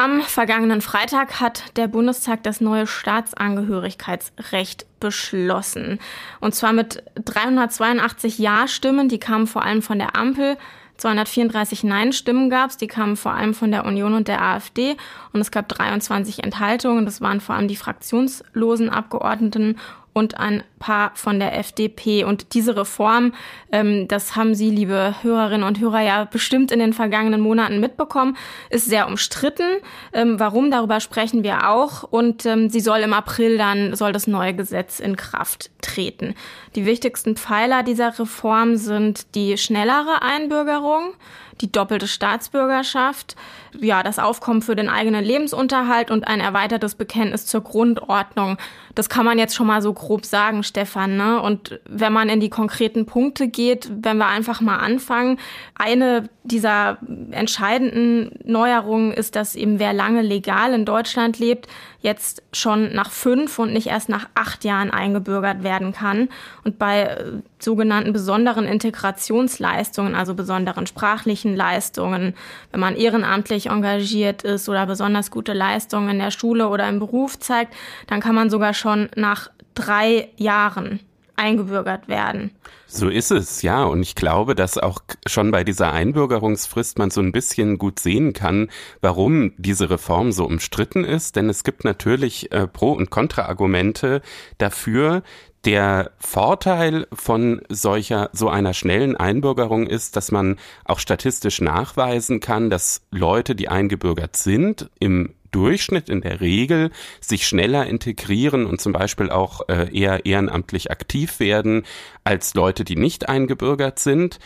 Am 0.00 0.20
vergangenen 0.20 0.80
Freitag 0.80 1.40
hat 1.40 1.76
der 1.76 1.88
Bundestag 1.88 2.44
das 2.44 2.60
neue 2.60 2.86
Staatsangehörigkeitsrecht 2.86 4.86
beschlossen. 5.00 5.98
Und 6.40 6.54
zwar 6.54 6.72
mit 6.72 7.02
382 7.16 8.38
Ja-Stimmen, 8.38 9.08
die 9.08 9.18
kamen 9.18 9.48
vor 9.48 9.64
allem 9.64 9.82
von 9.82 9.98
der 9.98 10.14
Ampel. 10.14 10.56
234 10.98 11.84
Nein-Stimmen 11.84 12.50
gab 12.50 12.70
es, 12.70 12.76
die 12.76 12.88
kamen 12.88 13.16
vor 13.16 13.32
allem 13.32 13.54
von 13.54 13.70
der 13.70 13.86
Union 13.86 14.14
und 14.14 14.28
der 14.28 14.42
AfD. 14.42 14.96
Und 15.32 15.40
es 15.40 15.50
gab 15.50 15.68
23 15.68 16.44
Enthaltungen, 16.44 17.04
das 17.04 17.20
waren 17.20 17.40
vor 17.40 17.54
allem 17.54 17.68
die 17.68 17.76
fraktionslosen 17.76 18.90
Abgeordneten 18.90 19.78
und 20.12 20.38
ein 20.38 20.62
Paar 20.78 21.12
von 21.14 21.38
der 21.38 21.58
FDP. 21.58 22.24
Und 22.24 22.54
diese 22.54 22.76
Reform, 22.76 23.34
ähm, 23.72 24.08
das 24.08 24.36
haben 24.36 24.54
Sie, 24.54 24.70
liebe 24.70 25.14
Hörerinnen 25.22 25.66
und 25.66 25.80
Hörer, 25.80 26.00
ja 26.00 26.24
bestimmt 26.24 26.70
in 26.72 26.78
den 26.78 26.92
vergangenen 26.92 27.40
Monaten 27.40 27.80
mitbekommen, 27.80 28.36
ist 28.70 28.86
sehr 28.86 29.06
umstritten. 29.06 29.78
Ähm, 30.12 30.38
warum, 30.40 30.70
darüber 30.70 31.00
sprechen 31.00 31.42
wir 31.42 31.68
auch. 31.68 32.02
Und 32.02 32.46
ähm, 32.46 32.68
sie 32.70 32.80
soll 32.80 33.00
im 33.00 33.12
April 33.12 33.58
dann, 33.58 33.94
soll 33.94 34.12
das 34.12 34.26
neue 34.26 34.54
Gesetz 34.54 35.00
in 35.00 35.16
Kraft 35.16 35.70
treten. 35.82 36.34
Die 36.74 36.86
wichtigsten 36.86 37.36
Pfeiler 37.36 37.82
dieser 37.82 38.18
Reform 38.18 38.76
sind 38.76 39.34
die 39.34 39.56
schnellere 39.58 40.22
Einbürgerung, 40.22 41.14
die 41.60 41.70
doppelte 41.72 42.06
Staatsbürgerschaft, 42.06 43.36
ja, 43.78 44.02
das 44.02 44.18
Aufkommen 44.18 44.62
für 44.62 44.76
den 44.76 44.88
eigenen 44.88 45.24
Lebensunterhalt 45.24 46.10
und 46.10 46.26
ein 46.26 46.40
erweitertes 46.40 46.94
Bekenntnis 46.94 47.46
zur 47.46 47.62
Grundordnung. 47.62 48.58
Das 48.94 49.08
kann 49.08 49.24
man 49.24 49.38
jetzt 49.38 49.54
schon 49.54 49.66
mal 49.66 49.82
so 49.82 49.92
grob 49.92 50.24
sagen, 50.24 50.62
Stefan. 50.62 51.16
Ne? 51.16 51.40
Und 51.40 51.80
wenn 51.88 52.12
man 52.12 52.28
in 52.28 52.40
die 52.40 52.50
konkreten 52.50 53.06
Punkte 53.06 53.48
geht, 53.48 53.90
wenn 54.02 54.18
wir 54.18 54.26
einfach 54.26 54.60
mal 54.60 54.78
anfangen, 54.78 55.38
eine 55.74 56.28
dieser 56.42 56.98
entscheidenden 57.30 58.38
Neuerungen 58.44 59.12
ist, 59.12 59.36
dass 59.36 59.54
eben 59.54 59.78
wer 59.78 59.92
lange 59.92 60.22
legal 60.22 60.72
in 60.72 60.84
Deutschland 60.84 61.38
lebt, 61.38 61.68
jetzt 62.00 62.42
schon 62.52 62.94
nach 62.94 63.10
fünf 63.10 63.58
und 63.58 63.72
nicht 63.72 63.88
erst 63.88 64.08
nach 64.08 64.28
acht 64.34 64.64
Jahren 64.64 64.90
eingebürgert 64.90 65.62
werden 65.62 65.92
kann. 65.92 66.28
Und 66.64 66.78
bei 66.78 67.02
äh, 67.02 67.24
sogenannten 67.58 68.12
besonderen 68.12 68.66
Integrationsleistungen, 68.66 70.14
also 70.14 70.34
besonderen 70.34 70.86
sprachlichen 70.86 71.56
Leistungen, 71.56 72.34
wenn 72.70 72.80
man 72.80 72.96
ehrenamtlich 72.96 73.57
engagiert 73.66 74.42
ist 74.42 74.68
oder 74.68 74.86
besonders 74.86 75.30
gute 75.30 75.52
Leistungen 75.52 76.10
in 76.10 76.18
der 76.18 76.30
Schule 76.30 76.68
oder 76.68 76.88
im 76.88 76.98
Beruf 76.98 77.38
zeigt, 77.38 77.74
dann 78.06 78.20
kann 78.20 78.34
man 78.34 78.50
sogar 78.50 78.74
schon 78.74 79.08
nach 79.16 79.50
drei 79.74 80.28
Jahren 80.36 81.00
eingebürgert 81.38 82.08
werden. 82.08 82.50
So 82.86 83.08
ist 83.08 83.30
es, 83.30 83.62
ja. 83.62 83.84
Und 83.84 84.00
ich 84.00 84.14
glaube, 84.14 84.54
dass 84.54 84.78
auch 84.78 85.00
schon 85.26 85.50
bei 85.50 85.62
dieser 85.62 85.92
Einbürgerungsfrist 85.92 86.98
man 86.98 87.10
so 87.10 87.20
ein 87.20 87.32
bisschen 87.32 87.76
gut 87.76 88.00
sehen 88.00 88.32
kann, 88.32 88.70
warum 89.02 89.52
diese 89.58 89.90
Reform 89.90 90.32
so 90.32 90.46
umstritten 90.46 91.04
ist. 91.04 91.36
Denn 91.36 91.50
es 91.50 91.64
gibt 91.64 91.84
natürlich 91.84 92.50
äh, 92.50 92.66
Pro- 92.66 92.92
und 92.92 93.10
Kontraargumente 93.10 94.22
dafür. 94.56 95.22
Der 95.64 96.12
Vorteil 96.18 97.06
von 97.12 97.60
solcher, 97.68 98.30
so 98.32 98.48
einer 98.48 98.72
schnellen 98.72 99.16
Einbürgerung 99.16 99.86
ist, 99.86 100.16
dass 100.16 100.32
man 100.32 100.56
auch 100.84 100.98
statistisch 100.98 101.60
nachweisen 101.60 102.40
kann, 102.40 102.70
dass 102.70 103.02
Leute, 103.10 103.54
die 103.54 103.68
eingebürgert 103.68 104.36
sind, 104.36 104.88
im 104.98 105.34
Durchschnitt 105.50 106.08
in 106.08 106.20
der 106.20 106.40
Regel 106.40 106.90
sich 107.20 107.46
schneller 107.46 107.86
integrieren 107.86 108.66
und 108.66 108.80
zum 108.80 108.92
Beispiel 108.92 109.30
auch 109.30 109.68
äh, 109.68 109.88
eher 109.96 110.26
ehrenamtlich 110.26 110.90
aktiv 110.90 111.40
werden 111.40 111.84
als 112.24 112.54
Leute, 112.54 112.84
die 112.84 112.96
nicht 112.96 113.28
eingebürgert 113.28 113.98
sind 113.98 114.38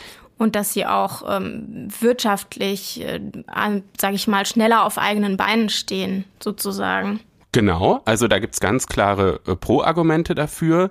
und 0.43 0.57
dass 0.57 0.73
sie 0.73 0.87
auch 0.87 1.23
ähm, 1.29 1.88
wirtschaftlich, 2.01 3.01
äh, 3.01 3.21
sage 4.01 4.15
ich 4.15 4.27
mal, 4.27 4.45
schneller 4.45 4.85
auf 4.85 4.99
eigenen 4.99 5.37
Beinen 5.37 5.69
stehen, 5.69 6.25
sozusagen. 6.43 7.21
Genau, 7.53 8.01
also 8.07 8.29
da 8.29 8.38
gibt's 8.38 8.61
ganz 8.61 8.87
klare 8.87 9.41
äh, 9.47 9.55
Pro-Argumente 9.55 10.35
dafür. 10.35 10.91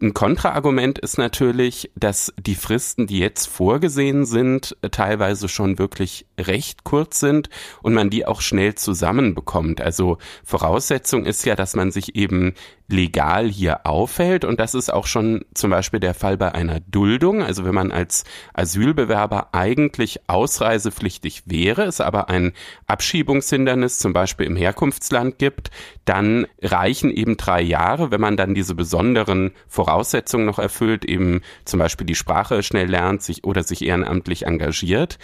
Ein 0.00 0.14
Kontraargument 0.14 1.00
ist 1.00 1.18
natürlich, 1.18 1.90
dass 1.96 2.32
die 2.38 2.54
Fristen, 2.54 3.08
die 3.08 3.18
jetzt 3.18 3.46
vorgesehen 3.46 4.26
sind, 4.26 4.76
teilweise 4.92 5.48
schon 5.48 5.78
wirklich 5.80 6.24
recht 6.38 6.84
kurz 6.84 7.18
sind 7.18 7.50
und 7.82 7.94
man 7.94 8.08
die 8.08 8.24
auch 8.24 8.40
schnell 8.40 8.76
zusammenbekommt. 8.76 9.80
Also 9.80 10.18
Voraussetzung 10.44 11.26
ist 11.26 11.44
ja, 11.44 11.56
dass 11.56 11.74
man 11.74 11.90
sich 11.90 12.14
eben 12.14 12.54
legal 12.88 13.48
hier 13.48 13.86
aufhält 13.86 14.46
und 14.46 14.58
das 14.58 14.74
ist 14.74 14.90
auch 14.90 15.06
schon 15.06 15.44
zum 15.52 15.70
Beispiel 15.70 16.00
der 16.00 16.14
Fall 16.14 16.38
bei 16.38 16.54
einer 16.54 16.80
Duldung. 16.80 17.42
Also 17.42 17.66
wenn 17.66 17.74
man 17.74 17.92
als 17.92 18.24
Asylbewerber 18.54 19.48
eigentlich 19.52 20.20
ausreisepflichtig 20.26 21.42
wäre, 21.44 21.82
es 21.82 22.00
aber 22.00 22.30
ein 22.30 22.52
Abschiebungshindernis 22.86 23.98
zum 23.98 24.14
Beispiel 24.14 24.46
im 24.46 24.56
Herkunftsland 24.56 25.38
gibt, 25.38 25.70
dann 26.06 26.46
reichen 26.62 27.10
eben 27.10 27.36
drei 27.36 27.60
Jahre, 27.60 28.10
wenn 28.10 28.22
man 28.22 28.38
dann 28.38 28.54
diese 28.54 28.74
besonderen 28.74 29.52
Voraussetzungen 29.66 30.46
noch 30.46 30.58
erfüllt, 30.58 31.04
eben 31.04 31.42
zum 31.66 31.78
Beispiel 31.80 32.06
die 32.06 32.14
Sprache 32.14 32.62
schnell 32.62 32.88
lernt, 32.88 33.22
sich 33.22 33.44
oder 33.44 33.64
sich 33.64 33.84
ehrenamtlich 33.84 34.46
engagiert. 34.46 35.18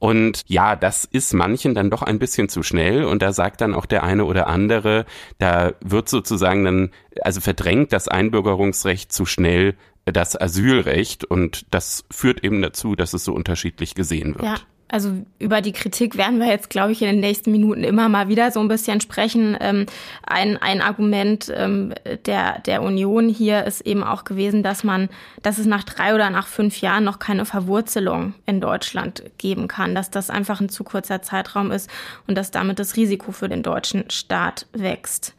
Und 0.00 0.42
ja, 0.46 0.76
das 0.76 1.04
ist 1.04 1.34
manchen 1.34 1.74
dann 1.74 1.90
doch 1.90 2.02
ein 2.02 2.18
bisschen 2.18 2.48
zu 2.48 2.62
schnell. 2.62 3.04
Und 3.04 3.22
da 3.22 3.32
sagt 3.32 3.60
dann 3.60 3.74
auch 3.74 3.86
der 3.86 4.02
eine 4.02 4.24
oder 4.24 4.48
andere, 4.48 5.04
da 5.38 5.74
wird 5.80 6.08
sozusagen 6.08 6.64
dann, 6.64 6.90
also 7.20 7.40
verdrängt 7.40 7.92
das 7.92 8.08
Einbürgerungsrecht 8.08 9.12
zu 9.12 9.26
schnell 9.26 9.76
das 10.06 10.40
Asylrecht. 10.40 11.24
Und 11.24 11.66
das 11.70 12.04
führt 12.10 12.42
eben 12.42 12.62
dazu, 12.62 12.96
dass 12.96 13.12
es 13.12 13.24
so 13.24 13.34
unterschiedlich 13.34 13.94
gesehen 13.94 14.34
wird. 14.34 14.44
Ja 14.44 14.56
also 14.90 15.12
über 15.38 15.60
die 15.60 15.72
Kritik 15.72 16.16
werden 16.16 16.40
wir 16.40 16.48
jetzt, 16.48 16.68
glaube 16.68 16.92
ich, 16.92 17.02
in 17.02 17.08
den 17.08 17.20
nächsten 17.20 17.52
Minuten 17.52 17.84
immer 17.84 18.08
mal 18.08 18.28
wieder 18.28 18.50
so 18.50 18.60
ein 18.60 18.68
bisschen 18.68 19.00
sprechen. 19.00 19.56
Ähm, 19.60 19.86
ein, 20.26 20.56
ein 20.56 20.82
Argument 20.82 21.52
ähm, 21.54 21.94
der, 22.26 22.58
der 22.60 22.82
Union 22.82 23.28
hier 23.28 23.64
ist 23.64 23.82
eben 23.82 24.02
auch 24.02 24.24
gewesen, 24.24 24.62
dass 24.62 24.82
man, 24.82 25.08
dass 25.42 25.58
es 25.58 25.66
nach 25.66 25.84
drei 25.84 26.14
oder 26.14 26.30
nach 26.30 26.48
fünf 26.48 26.80
Jahren 26.80 27.04
noch 27.04 27.18
keine 27.18 27.44
Verwurzelung 27.44 28.34
in 28.46 28.60
Deutschland 28.60 29.22
geben 29.38 29.68
kann, 29.68 29.94
dass 29.94 30.10
das 30.10 30.28
einfach 30.28 30.60
ein 30.60 30.68
zu 30.68 30.82
kurzer 30.82 31.22
Zeitraum 31.22 31.70
ist 31.70 31.88
und 32.26 32.36
dass 32.36 32.50
damit 32.50 32.78
das 32.78 32.96
Risiko 32.96 33.32
für 33.32 33.48
den 33.48 33.62
deutschen 33.62 34.10
Staat 34.10 34.66
wächst. 34.72 35.34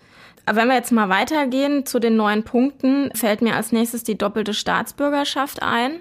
Aber 0.46 0.62
wenn 0.62 0.70
wir 0.70 0.76
jetzt 0.76 0.92
mal 0.92 1.10
weitergehen 1.10 1.86
zu 1.86 2.00
den 2.00 2.16
neuen 2.16 2.44
Punkten, 2.44 3.12
fällt 3.14 3.42
mir 3.42 3.56
als 3.56 3.72
nächstes 3.72 4.04
die 4.04 4.18
doppelte 4.18 4.54
Staatsbürgerschaft 4.54 5.62
ein. 5.62 6.00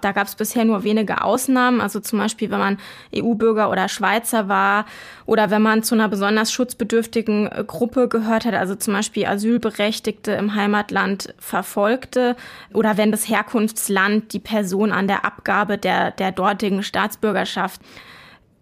Da 0.00 0.12
gab 0.12 0.26
es 0.26 0.34
bisher 0.34 0.64
nur 0.64 0.84
wenige 0.84 1.22
Ausnahmen, 1.22 1.80
also 1.80 2.00
zum 2.00 2.18
Beispiel, 2.18 2.50
wenn 2.50 2.58
man 2.58 2.78
EU-Bürger 3.14 3.70
oder 3.70 3.88
Schweizer 3.88 4.48
war 4.48 4.86
oder 5.26 5.50
wenn 5.50 5.62
man 5.62 5.82
zu 5.82 5.94
einer 5.94 6.08
besonders 6.08 6.52
schutzbedürftigen 6.52 7.46
äh, 7.46 7.64
Gruppe 7.66 8.08
gehört 8.08 8.44
hat, 8.44 8.54
also 8.54 8.74
zum 8.74 8.94
Beispiel 8.94 9.26
Asylberechtigte 9.26 10.32
im 10.32 10.54
Heimatland 10.54 11.34
verfolgte 11.38 12.36
oder 12.72 12.96
wenn 12.96 13.10
das 13.10 13.28
Herkunftsland 13.28 14.32
die 14.32 14.40
Person 14.40 14.92
an 14.92 15.08
der 15.08 15.24
Abgabe 15.24 15.78
der, 15.78 16.10
der 16.12 16.32
dortigen 16.32 16.82
Staatsbürgerschaft 16.82 17.80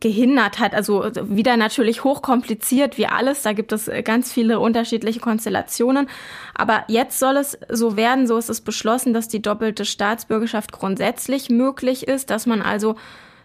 gehindert 0.00 0.58
hat. 0.58 0.74
Also 0.74 1.04
wieder 1.22 1.56
natürlich 1.56 2.04
hochkompliziert 2.04 2.98
wie 2.98 3.06
alles. 3.06 3.42
Da 3.42 3.52
gibt 3.52 3.72
es 3.72 3.88
äh, 3.88 4.02
ganz 4.02 4.32
viele 4.32 4.60
unterschiedliche 4.60 5.20
Konstellationen. 5.20 6.08
Aber 6.54 6.84
jetzt 6.88 7.18
soll 7.18 7.36
es 7.36 7.58
so 7.68 7.96
werden, 7.96 8.26
so 8.26 8.38
ist 8.38 8.48
es 8.48 8.60
beschlossen, 8.60 9.12
dass 9.12 9.28
die 9.28 9.42
doppelte 9.42 9.84
Staatsbürgerschaft 9.84 10.72
grundsätzlich 10.72 11.50
möglich 11.50 12.06
ist, 12.06 12.30
dass 12.30 12.46
man 12.46 12.62
also, 12.62 12.96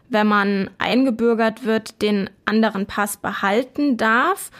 wenn 0.10 0.28
man 0.28 0.70
eingebürgert 0.78 1.66
wird, 1.66 2.02
den 2.02 2.30
anderen 2.46 2.86
Pass 2.86 3.18
behalten 3.18 3.98
darf. 3.98 4.52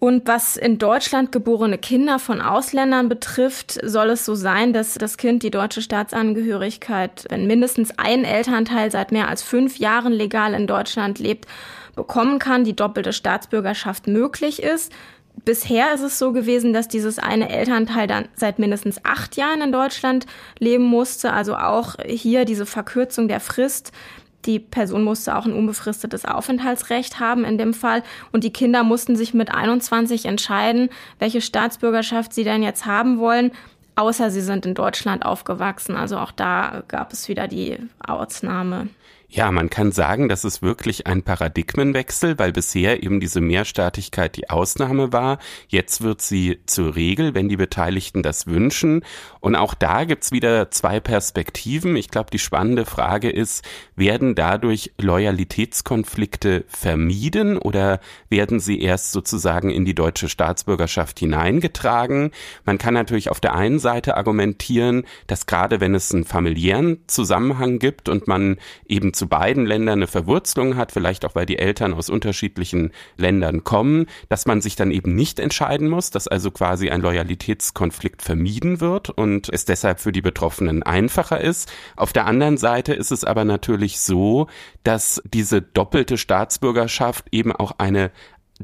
Und 0.00 0.26
was 0.26 0.56
in 0.56 0.78
Deutschland 0.78 1.30
geborene 1.30 1.76
Kinder 1.76 2.18
von 2.18 2.40
Ausländern 2.40 3.10
betrifft, 3.10 3.78
soll 3.84 4.08
es 4.08 4.24
so 4.24 4.34
sein, 4.34 4.72
dass 4.72 4.94
das 4.94 5.18
Kind 5.18 5.42
die 5.42 5.50
deutsche 5.50 5.82
Staatsangehörigkeit, 5.82 7.26
wenn 7.28 7.46
mindestens 7.46 7.92
ein 7.98 8.24
Elternteil 8.24 8.90
seit 8.90 9.12
mehr 9.12 9.28
als 9.28 9.42
fünf 9.42 9.76
Jahren 9.76 10.14
legal 10.14 10.54
in 10.54 10.66
Deutschland 10.66 11.18
lebt, 11.18 11.46
bekommen 11.94 12.38
kann, 12.38 12.64
die 12.64 12.74
doppelte 12.74 13.12
Staatsbürgerschaft 13.12 14.06
möglich 14.06 14.62
ist. 14.62 14.90
Bisher 15.44 15.92
ist 15.92 16.00
es 16.00 16.18
so 16.18 16.32
gewesen, 16.32 16.72
dass 16.72 16.88
dieses 16.88 17.18
eine 17.18 17.50
Elternteil 17.50 18.06
dann 18.06 18.26
seit 18.34 18.58
mindestens 18.58 19.04
acht 19.04 19.36
Jahren 19.36 19.60
in 19.60 19.70
Deutschland 19.70 20.24
leben 20.58 20.84
musste. 20.84 21.34
Also 21.34 21.56
auch 21.56 21.96
hier 22.06 22.46
diese 22.46 22.64
Verkürzung 22.64 23.28
der 23.28 23.40
Frist 23.40 23.92
die 24.46 24.58
Person 24.58 25.04
musste 25.04 25.36
auch 25.36 25.46
ein 25.46 25.52
unbefristetes 25.52 26.24
Aufenthaltsrecht 26.24 27.20
haben 27.20 27.44
in 27.44 27.58
dem 27.58 27.74
Fall. 27.74 28.02
Und 28.32 28.44
die 28.44 28.52
Kinder 28.52 28.84
mussten 28.84 29.16
sich 29.16 29.34
mit 29.34 29.54
21 29.54 30.26
entscheiden, 30.26 30.88
welche 31.18 31.40
Staatsbürgerschaft 31.40 32.32
sie 32.32 32.44
denn 32.44 32.62
jetzt 32.62 32.86
haben 32.86 33.18
wollen. 33.18 33.52
Außer 33.96 34.30
sie 34.30 34.40
sind 34.40 34.64
in 34.64 34.74
Deutschland 34.74 35.26
aufgewachsen. 35.26 35.96
Also 35.96 36.16
auch 36.18 36.32
da 36.32 36.82
gab 36.88 37.12
es 37.12 37.28
wieder 37.28 37.48
die 37.48 37.76
Ausnahme. 38.06 38.88
Ja, 39.32 39.52
man 39.52 39.70
kann 39.70 39.92
sagen, 39.92 40.28
das 40.28 40.44
ist 40.44 40.60
wirklich 40.60 41.06
ein 41.06 41.22
Paradigmenwechsel, 41.22 42.36
weil 42.40 42.50
bisher 42.50 43.04
eben 43.04 43.20
diese 43.20 43.40
Mehrstaatigkeit 43.40 44.36
die 44.36 44.50
Ausnahme 44.50 45.12
war. 45.12 45.38
Jetzt 45.68 46.00
wird 46.00 46.20
sie 46.20 46.58
zur 46.66 46.96
Regel, 46.96 47.32
wenn 47.32 47.48
die 47.48 47.56
Beteiligten 47.56 48.24
das 48.24 48.48
wünschen. 48.48 49.04
Und 49.38 49.54
auch 49.54 49.74
da 49.74 50.02
gibt's 50.02 50.32
wieder 50.32 50.72
zwei 50.72 50.98
Perspektiven. 50.98 51.94
Ich 51.94 52.08
glaube, 52.08 52.30
die 52.32 52.40
spannende 52.40 52.84
Frage 52.84 53.30
ist, 53.30 53.64
werden 53.94 54.34
dadurch 54.34 54.94
Loyalitätskonflikte 54.98 56.64
vermieden 56.66 57.56
oder 57.56 58.00
werden 58.30 58.58
sie 58.58 58.80
erst 58.80 59.12
sozusagen 59.12 59.70
in 59.70 59.84
die 59.84 59.94
deutsche 59.94 60.28
Staatsbürgerschaft 60.28 61.20
hineingetragen? 61.20 62.32
Man 62.64 62.78
kann 62.78 62.94
natürlich 62.94 63.30
auf 63.30 63.38
der 63.38 63.54
einen 63.54 63.78
Seite 63.78 64.16
argumentieren, 64.16 65.04
dass 65.28 65.46
gerade 65.46 65.78
wenn 65.78 65.94
es 65.94 66.12
einen 66.12 66.24
familiären 66.24 66.98
Zusammenhang 67.06 67.78
gibt 67.78 68.08
und 68.08 68.26
man 68.26 68.56
eben 68.88 69.14
zu 69.20 69.28
beiden 69.28 69.66
Ländern 69.66 69.98
eine 69.98 70.06
Verwurzelung 70.06 70.76
hat, 70.76 70.92
vielleicht 70.92 71.26
auch 71.26 71.34
weil 71.34 71.44
die 71.44 71.58
Eltern 71.58 71.92
aus 71.92 72.08
unterschiedlichen 72.08 72.90
Ländern 73.18 73.64
kommen, 73.64 74.06
dass 74.30 74.46
man 74.46 74.62
sich 74.62 74.76
dann 74.76 74.90
eben 74.90 75.14
nicht 75.14 75.38
entscheiden 75.38 75.90
muss, 75.90 76.08
dass 76.08 76.26
also 76.26 76.50
quasi 76.50 76.88
ein 76.88 77.02
Loyalitätskonflikt 77.02 78.22
vermieden 78.22 78.80
wird 78.80 79.10
und 79.10 79.50
es 79.50 79.66
deshalb 79.66 80.00
für 80.00 80.10
die 80.10 80.22
Betroffenen 80.22 80.82
einfacher 80.82 81.38
ist. 81.38 81.70
Auf 81.96 82.14
der 82.14 82.24
anderen 82.24 82.56
Seite 82.56 82.94
ist 82.94 83.12
es 83.12 83.24
aber 83.24 83.44
natürlich 83.44 84.00
so, 84.00 84.46
dass 84.84 85.20
diese 85.26 85.60
doppelte 85.60 86.16
Staatsbürgerschaft 86.16 87.26
eben 87.30 87.52
auch 87.52 87.72
eine 87.76 88.12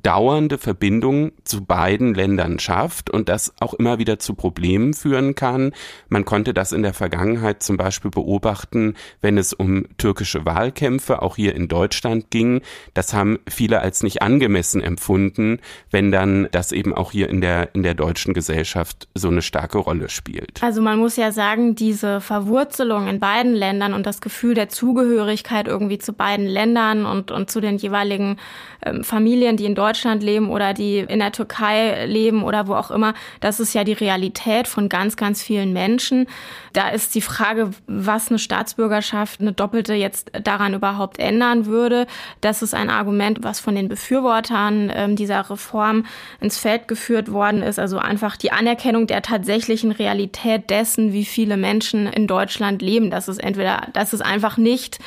dauernde 0.02 0.58
Verbindung 0.58 1.32
zu 1.44 1.64
beiden 1.64 2.14
Ländern 2.14 2.58
schafft 2.58 3.10
und 3.10 3.28
das 3.28 3.54
auch 3.60 3.74
immer 3.74 3.98
wieder 3.98 4.18
zu 4.18 4.34
Problemen 4.34 4.92
führen 4.94 5.34
kann. 5.34 5.72
Man 6.08 6.24
konnte 6.24 6.52
das 6.52 6.72
in 6.72 6.82
der 6.82 6.92
Vergangenheit 6.92 7.62
zum 7.62 7.76
Beispiel 7.76 8.10
beobachten, 8.10 8.94
wenn 9.22 9.38
es 9.38 9.52
um 9.52 9.86
türkische 9.96 10.44
Wahlkämpfe 10.44 11.22
auch 11.22 11.36
hier 11.36 11.54
in 11.54 11.68
Deutschland 11.68 12.30
ging. 12.30 12.60
Das 12.94 13.14
haben 13.14 13.38
viele 13.48 13.80
als 13.80 14.02
nicht 14.02 14.22
angemessen 14.22 14.82
empfunden, 14.82 15.60
wenn 15.90 16.12
dann 16.12 16.48
das 16.52 16.72
eben 16.72 16.94
auch 16.94 17.12
hier 17.12 17.30
in 17.30 17.40
der, 17.40 17.74
in 17.74 17.82
der 17.82 17.94
deutschen 17.94 18.34
Gesellschaft 18.34 19.08
so 19.14 19.28
eine 19.28 19.42
starke 19.42 19.78
Rolle 19.78 20.10
spielt. 20.10 20.62
Also 20.62 20.82
man 20.82 20.98
muss 20.98 21.16
ja 21.16 21.32
sagen, 21.32 21.74
diese 21.74 22.20
Verwurzelung 22.20 23.08
in 23.08 23.18
beiden 23.18 23.54
Ländern 23.54 23.94
und 23.94 24.04
das 24.04 24.20
Gefühl 24.20 24.54
der 24.54 24.68
Zugehörigkeit 24.68 25.68
irgendwie 25.68 25.98
zu 25.98 26.12
beiden 26.12 26.46
Ländern 26.46 27.06
und, 27.06 27.30
und 27.30 27.50
zu 27.50 27.60
den 27.60 27.78
jeweiligen 27.78 28.36
ähm, 28.84 29.02
Familien, 29.02 29.56
die 29.56 29.64
in 29.64 29.74
Deutschland 29.74 29.85
leben 30.20 30.50
oder 30.50 30.74
die 30.74 30.98
in 30.98 31.18
der 31.18 31.32
Türkei 31.32 32.06
leben 32.06 32.42
oder 32.42 32.66
wo 32.66 32.74
auch 32.74 32.90
immer, 32.90 33.14
das 33.40 33.60
ist 33.60 33.74
ja 33.74 33.84
die 33.84 33.92
Realität 33.92 34.68
von 34.68 34.88
ganz, 34.88 35.16
ganz 35.16 35.42
vielen 35.42 35.72
Menschen. 35.72 36.26
Da 36.72 36.88
ist 36.88 37.14
die 37.14 37.20
Frage, 37.20 37.70
was 37.86 38.28
eine 38.28 38.38
Staatsbürgerschaft, 38.38 39.40
eine 39.40 39.52
doppelte 39.52 39.94
jetzt 39.94 40.30
daran 40.42 40.74
überhaupt 40.74 41.18
ändern 41.18 41.66
würde. 41.66 42.06
Das 42.40 42.62
ist 42.62 42.74
ein 42.74 42.90
Argument, 42.90 43.42
was 43.42 43.60
von 43.60 43.74
den 43.74 43.88
Befürwortern 43.88 44.92
ähm, 44.94 45.16
dieser 45.16 45.48
Reform 45.48 46.04
ins 46.40 46.58
Feld 46.58 46.88
geführt 46.88 47.32
worden 47.32 47.62
ist. 47.62 47.78
Also 47.78 47.98
einfach 47.98 48.36
die 48.36 48.52
Anerkennung 48.52 49.06
der 49.06 49.22
tatsächlichen 49.22 49.92
Realität 49.92 50.68
dessen, 50.70 51.12
wie 51.12 51.24
viele 51.24 51.56
Menschen 51.56 52.06
in 52.06 52.26
Deutschland 52.26 52.82
leben. 52.82 53.10
Das 53.10 53.28
ist 53.28 53.42
entweder, 53.42 53.88
das 53.92 54.12
ist 54.12 54.22
einfach 54.22 54.56
nicht 54.56 54.98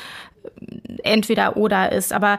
entweder 1.02 1.56
oder 1.56 1.92
ist. 1.92 2.12
Aber 2.12 2.38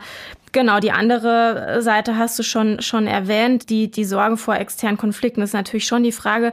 genau, 0.51 0.79
die 0.79 0.91
andere 0.91 1.81
Seite 1.81 2.17
hast 2.17 2.37
du 2.39 2.43
schon, 2.43 2.81
schon 2.81 3.07
erwähnt, 3.07 3.69
die, 3.69 3.89
die 3.89 4.05
Sorge 4.05 4.37
vor 4.37 4.55
externen 4.55 4.97
Konflikten 4.97 5.41
ist 5.41 5.53
natürlich 5.53 5.87
schon 5.87 6.03
die 6.03 6.11
Frage, 6.11 6.51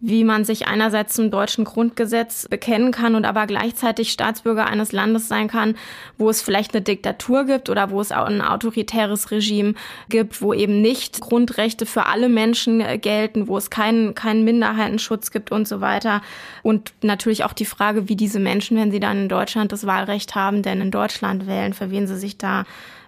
wie 0.00 0.24
man 0.24 0.44
sich 0.44 0.66
einerseits 0.66 1.14
zum 1.14 1.30
deutschen 1.30 1.64
Grundgesetz 1.64 2.48
bekennen 2.48 2.90
kann 2.90 3.14
und 3.14 3.26
aber 3.26 3.46
gleichzeitig 3.46 4.10
Staatsbürger 4.10 4.66
eines 4.66 4.92
Landes 4.92 5.28
sein 5.28 5.46
kann, 5.48 5.76
wo 6.16 6.30
es 6.30 6.40
vielleicht 6.40 6.74
eine 6.74 6.80
Diktatur 6.80 7.44
gibt 7.44 7.68
oder 7.68 7.90
wo 7.90 8.00
es 8.00 8.10
auch 8.10 8.24
ein 8.24 8.40
autoritäres 8.40 9.30
Regime 9.30 9.74
gibt, 10.08 10.40
wo 10.40 10.54
eben 10.54 10.80
nicht 10.80 11.20
Grundrechte 11.20 11.84
für 11.84 12.06
alle 12.06 12.30
Menschen 12.30 12.82
gelten, 13.02 13.46
wo 13.46 13.58
es 13.58 13.68
keinen, 13.68 14.14
keinen 14.14 14.42
Minderheitenschutz 14.44 15.30
gibt 15.30 15.52
und 15.52 15.68
so 15.68 15.82
weiter. 15.82 16.22
Und 16.62 16.94
natürlich 17.02 17.44
auch 17.44 17.52
die 17.52 17.66
Frage, 17.66 18.08
wie 18.08 18.16
diese 18.16 18.40
Menschen, 18.40 18.78
wenn 18.78 18.90
sie 18.90 19.00
dann 19.00 19.24
in 19.24 19.28
Deutschland 19.28 19.70
das 19.70 19.86
Wahlrecht 19.86 20.34
haben, 20.34 20.62
denn 20.62 20.80
in 20.80 20.90
Deutschland 20.90 21.46
wählen, 21.46 21.74
für 21.74 21.90
wen 21.90 22.06
sie 22.06 22.16
sich 22.16 22.38
da 22.38 22.64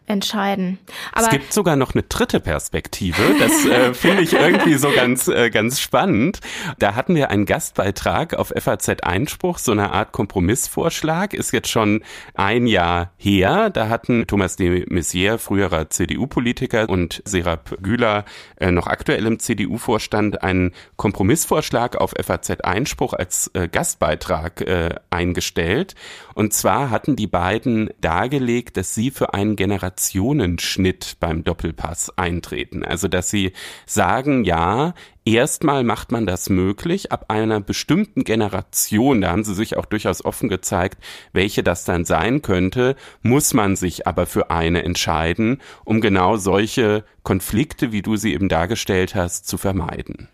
entscheiden. 0.07 0.79
Aber 1.13 1.25
es 1.25 1.31
gibt 1.31 1.53
sogar 1.53 1.77
noch 1.77 1.95
eine 1.95 2.03
dritte 2.03 2.41
Perspektive. 2.41 3.23
Das 3.39 3.65
äh, 3.65 3.95
finde 3.95 4.23
ich 4.23 4.33
irgendwie 4.33 4.75
so 4.75 4.91
ganz, 4.91 5.29
äh, 5.29 5.51
ganz 5.51 5.81
spannend. 5.81 6.41
Da 6.79 6.95
hatten 6.95 7.15
wir 7.15 7.31
einen 7.31 7.47
Gastbeitrag 7.47 8.35
auf 8.35 8.53
FAZ 8.57 8.89
Einspruch, 9.03 9.59
so 9.59 9.73
eine 9.73 9.93
Art 9.93 10.13
Kompromissvorschlag, 10.13 11.35
ist 11.35 11.53
jetzt 11.53 11.69
schon 11.69 12.03
ein 12.35 12.67
Jahr 12.67 13.13
her. 13.17 13.71
Da 13.71 13.89
hatten 13.89 14.27
Thomas 14.27 14.57
de 14.57 14.87
Maizière, 14.87 15.39
früherer 15.39 15.91
CDU-Politiker, 15.91 16.89
und 16.89 17.23
Serap 17.25 17.77
Güler, 17.83 18.25
äh, 18.57 18.71
noch 18.71 18.87
aktuell 18.87 19.27
im 19.27 19.39
CDU-Vorstand, 19.39 20.43
einen 20.43 20.73
Kompromissvorschlag 20.97 21.97
auf 21.97 22.13
FAZ 22.21 22.61
Einspruch 22.63 23.13
als 23.13 23.51
äh, 23.55 23.69
Gastbeitrag 23.69 24.61
äh, 24.63 24.95
eingestellt. 25.11 25.95
Und 26.35 26.53
zwar 26.53 26.91
hatten 26.91 27.17
die 27.17 27.27
beiden 27.27 27.91
dargelegt, 28.01 28.77
dass 28.77 28.95
sie 28.95 29.11
für 29.11 29.35
einen 29.35 29.57
Generationenschnitt 29.93 31.17
beim 31.21 31.45
Doppelpass 31.45 32.17
eintreten. 32.17 32.85
Also 32.85 33.09
dass 33.09 33.31
sie 33.31 33.53
sagen, 33.87 34.45
ja, 34.45 34.95
erstmal 35.25 35.85
macht 35.85 36.13
man 36.13 36.27
das 36.27 36.49
möglich 36.49 37.13
ab 37.13 37.27
einer 37.29 37.61
bestimmten 37.61 38.25
Generation, 38.25 39.21
da 39.21 39.31
haben 39.31 39.45
sie 39.45 39.55
sich 39.55 39.77
auch 39.77 39.87
durchaus 39.87 40.25
offen 40.25 40.49
gezeigt, 40.49 41.03
welche 41.33 41.63
das 41.63 41.85
dann 41.85 42.05
sein 42.05 42.43
könnte, 42.43 42.97
muss 43.23 43.55
man 43.55 43.77
sich 43.77 44.07
aber 44.07 44.27
für 44.27 44.51
eine 44.51 44.83
entscheiden, 44.83 45.61
um 45.85 46.01
genau 46.01 46.37
solche 46.37 47.05
Konflikte, 47.23 47.93
wie 47.93 48.03
du 48.03 48.17
sie 48.17 48.33
eben 48.33 48.49
dargestellt 48.49 49.15
hast, 49.15 49.47
zu 49.47 49.59
vermeiden. 49.59 50.29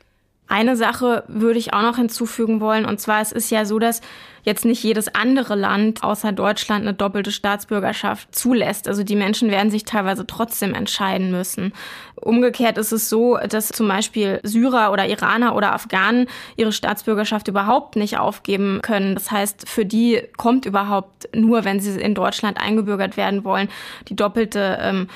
Eine 0.47 0.77
Sache 0.77 1.25
würde 1.29 1.59
ich 1.59 1.75
auch 1.75 1.83
noch 1.83 1.97
hinzufügen 1.97 2.61
wollen, 2.61 2.87
und 2.87 3.01
zwar 3.01 3.21
es 3.21 3.33
ist 3.33 3.51
ja 3.51 3.67
so, 3.67 3.79
dass 3.79 4.01
jetzt 4.49 4.65
nicht 4.65 4.83
jedes 4.83 5.15
andere 5.15 5.55
Land 5.55 6.03
außer 6.03 6.33
Deutschland 6.33 6.83
eine 6.83 6.95
doppelte 6.95 7.31
Staatsbürgerschaft 7.31 8.35
zulässt. 8.35 8.89
Also 8.89 9.05
die 9.05 9.15
Menschen 9.15 9.51
werden 9.51 9.71
sich 9.71 9.85
teilweise 9.85 10.27
trotzdem 10.27 10.75
entscheiden 10.75 11.31
müssen. 11.31 11.73
Umgekehrt 12.17 12.79
ist 12.79 12.91
es 12.91 13.09
so, 13.09 13.39
dass 13.49 13.69
zum 13.69 13.87
Beispiel 13.87 14.41
Syrer 14.43 14.91
oder 14.91 15.07
Iraner 15.07 15.55
oder 15.55 15.73
Afghanen 15.73 16.27
ihre 16.57 16.73
Staatsbürgerschaft 16.73 17.47
überhaupt 17.47 17.95
nicht 17.95 18.19
aufgeben 18.19 18.81
können. 18.83 19.15
Das 19.15 19.31
heißt, 19.31 19.69
für 19.69 19.85
die 19.85 20.23
kommt 20.37 20.65
überhaupt 20.65 21.29
nur, 21.37 21.65
wenn 21.65 21.79
sie 21.79 22.01
in 22.01 22.15
Deutschland 22.15 22.59
eingebürgert 22.59 23.17
werden 23.17 23.45
wollen, 23.45 23.69
die 24.09 24.17
doppelte 24.17 24.79
ähm, 24.81 25.09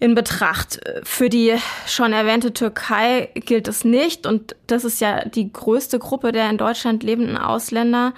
in 0.00 0.14
Betracht. 0.14 0.80
Für 1.04 1.28
die 1.28 1.54
schon 1.86 2.12
erwähnte 2.12 2.52
Türkei 2.52 3.28
gilt 3.34 3.68
es 3.68 3.84
nicht 3.84 4.26
und 4.26 4.56
das 4.66 4.84
ist 4.84 5.00
ja 5.00 5.26
die 5.26 5.52
größte 5.52 5.98
Gruppe 5.98 6.32
der 6.32 6.50
in 6.50 6.58
Deutschland 6.58 7.02
lebenden 7.02 7.36
Ausländer. 7.36 8.14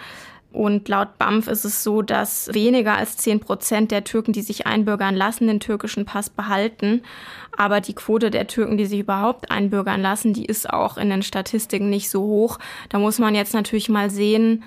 Und 0.53 0.87
laut 0.89 1.16
BAMF 1.18 1.49
ist 1.49 1.64
es 1.64 1.83
so, 1.83 2.03
dass 2.03 2.53
weniger 2.53 2.97
als 2.97 3.16
zehn 3.16 3.41
Prozent 3.41 3.91
der 3.91 4.05
Türken, 4.05 4.33
die 4.33 4.43
sich 4.43 4.66
einbürgern 4.66 5.16
lassen, 5.16 5.47
den 5.47 5.61
türkischen 5.61 6.05
Pass 6.05 6.28
behalten. 6.28 7.03
Aber 7.57 7.80
die 7.80 7.95
Quote 7.95 8.30
der 8.30 8.47
Türken, 8.47 8.76
die 8.76 8.85
sich 8.85 9.01
überhaupt 9.01 9.51
einbürgern 9.51 10.03
lassen, 10.03 10.35
die 10.35 10.45
ist 10.45 10.68
auch 10.68 10.99
in 10.99 11.09
den 11.09 11.22
Statistiken 11.22 11.89
nicht 11.89 12.11
so 12.11 12.22
hoch. 12.22 12.59
Da 12.91 12.99
muss 12.99 13.18
man 13.18 13.35
jetzt 13.35 13.55
natürlich 13.55 13.89
mal 13.89 14.11
sehen, 14.11 14.62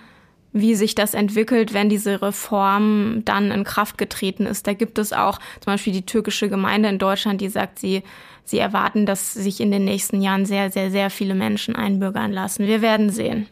wie 0.55 0.73
sich 0.73 0.95
das 0.95 1.13
entwickelt, 1.13 1.73
wenn 1.73 1.89
diese 1.89 2.21
Reform 2.21 3.23
dann 3.25 3.51
in 3.51 3.65
Kraft 3.65 3.97
getreten 3.97 4.45
ist. 4.45 4.65
Da 4.65 4.73
gibt 4.73 4.97
es 4.97 5.11
auch 5.11 5.37
zum 5.59 5.73
Beispiel 5.73 5.91
die 5.91 6.05
türkische 6.05 6.47
Gemeinde 6.47 6.87
in 6.87 6.97
Deutschland, 6.97 7.41
die 7.41 7.49
sagt, 7.49 7.77
sie, 7.77 8.03
sie 8.45 8.59
erwarten, 8.59 9.05
dass 9.05 9.33
sich 9.33 9.59
in 9.59 9.69
den 9.69 9.83
nächsten 9.83 10.21
Jahren 10.21 10.45
sehr, 10.45 10.71
sehr, 10.71 10.91
sehr 10.91 11.09
viele 11.09 11.35
Menschen 11.35 11.75
einbürgern 11.75 12.31
lassen. 12.31 12.67
Wir 12.67 12.81
werden 12.81 13.09
sehen. 13.09 13.47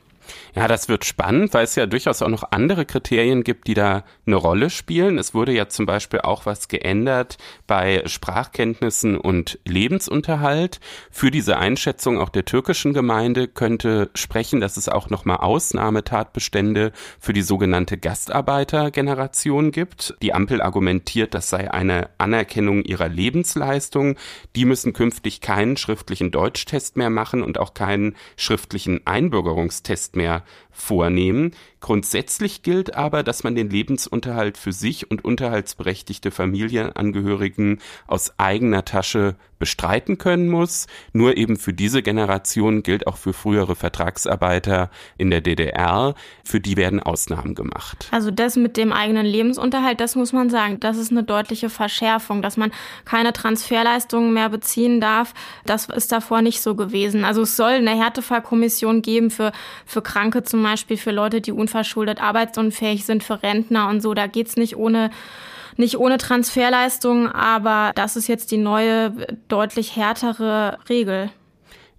Ja, 0.56 0.68
das 0.68 0.90
wird 0.90 1.06
spannend, 1.06 1.54
weil 1.54 1.64
es 1.64 1.76
ja 1.76 1.86
durchaus 1.86 2.22
auch 2.22 2.30
noch 2.30 2.52
andere 2.52 2.86
Kriterien 2.86 3.44
gibt, 3.44 3.68
die 3.68 3.74
da 3.74 4.04
eine 4.26 4.36
Rolle 4.36 4.70
spielen. 4.70 5.18
Es 5.18 5.34
wurde 5.34 5.52
ja 5.52 5.68
zum 5.68 5.86
Beispiel 5.86 6.22
auch 6.22 6.46
was 6.46 6.68
geändert 6.68 7.38
bei 7.68 8.04
Sprachkenntnissen 8.06 9.18
und 9.18 9.60
Lebensunterhalt. 9.66 10.80
Für 11.12 11.32
diese 11.32 11.58
Einschätzung 11.58 12.20
auch 12.20 12.30
der 12.30 12.46
türkischen 12.46 12.94
Gemeinde 12.94 13.48
könnte 13.48 14.10
sprechen, 14.14 14.62
dass 14.62 14.78
es 14.78 14.90
auch 14.90 15.10
nochmal 15.10 15.38
Ausnahmetatbestände 15.38 16.92
für 17.20 17.34
die 17.34 17.42
sogenannte 17.42 17.98
Gastarbeitergeneration 17.98 19.72
gibt. 19.72 20.16
Die 20.22 20.34
Ampel 20.34 20.62
argumentiert, 20.62 21.34
das 21.34 21.50
sei 21.50 21.72
eine 21.72 22.10
Anerkennung 22.18 22.84
ihrer 22.84 23.10
Lebensleistung. 23.10 24.18
Die 24.56 24.66
müssen 24.66 24.94
künftig 24.94 25.42
keinen 25.42 25.78
schriftlichen 25.78 26.32
Deutschtest 26.32 26.98
mehr 26.98 27.10
machen 27.10 27.42
und 27.42 27.58
auch 27.58 27.74
keinen 27.74 28.16
schriftlichen 28.38 29.06
Einbürgerungstest 29.06 30.13
mehr 30.16 30.44
vornehmen. 30.74 31.52
Grundsätzlich 31.80 32.64
gilt 32.64 32.96
aber, 32.96 33.24
dass 33.24 33.44
man 33.44 33.56
den 33.56 33.70
Lebensunterhalt 33.70 34.58
für 34.58 34.72
sich 34.72 35.12
und 35.12 35.24
unterhaltsberechtigte 35.26 36.32
Familienangehörigen 36.32 37.80
aus 38.08 38.40
eigener 38.40 38.86
Tasche 38.86 39.36
bestreiten 39.60 40.18
können 40.18 40.50
muss. 40.50 40.88
Nur 41.14 41.38
eben 41.38 41.58
für 41.58 41.74
diese 41.74 42.02
Generation 42.02 42.84
gilt 42.84 43.08
auch 43.08 43.18
für 43.18 43.34
frühere 43.34 43.76
Vertragsarbeiter 43.76 44.90
in 45.18 45.30
der 45.30 45.42
DDR. 45.42 46.16
Für 46.44 46.60
die 46.60 46.76
werden 46.76 47.02
Ausnahmen 47.02 47.56
gemacht. 47.56 48.08
Also 48.12 48.32
das 48.32 48.56
mit 48.56 48.76
dem 48.76 48.92
eigenen 48.92 49.26
Lebensunterhalt, 49.26 50.02
das 50.02 50.16
muss 50.16 50.34
man 50.34 50.50
sagen, 50.50 50.80
das 50.80 50.98
ist 50.98 51.12
eine 51.12 51.24
deutliche 51.24 51.70
Verschärfung, 51.70 52.42
dass 52.42 52.58
man 52.58 52.72
keine 53.06 53.32
Transferleistungen 53.32 54.34
mehr 54.34 54.50
beziehen 54.50 55.00
darf. 55.00 55.34
Das 55.66 55.86
ist 55.86 56.12
davor 56.12 56.42
nicht 56.42 56.62
so 56.62 56.76
gewesen. 56.76 57.24
Also 57.24 57.44
es 57.44 57.56
soll 57.56 57.72
eine 57.72 57.96
Härtefallkommission 57.96 59.02
geben 59.02 59.30
für, 59.32 59.52
für 59.86 60.02
Kranke 60.02 60.44
zum 60.44 60.62
Beispiel, 60.64 60.98
für 60.98 61.12
Leute, 61.12 61.42
die 61.42 61.52
unverschuldet 61.52 62.22
arbeitsunfähig 62.22 63.06
sind 63.06 63.24
für 63.24 63.44
Rentner 63.44 63.90
und 63.90 64.02
so. 64.02 64.14
Da 64.14 64.28
geht's 64.28 64.56
nicht 64.56 64.76
ohne 64.76 65.12
nicht 65.78 65.98
ohne 65.98 66.18
Transferleistung, 66.18 67.28
aber 67.32 67.94
das 67.96 68.16
ist 68.16 68.28
jetzt 68.28 68.52
die 68.52 68.58
neue, 68.58 69.12
deutlich 69.48 69.96
härtere 69.96 70.78
Regel. 70.88 71.32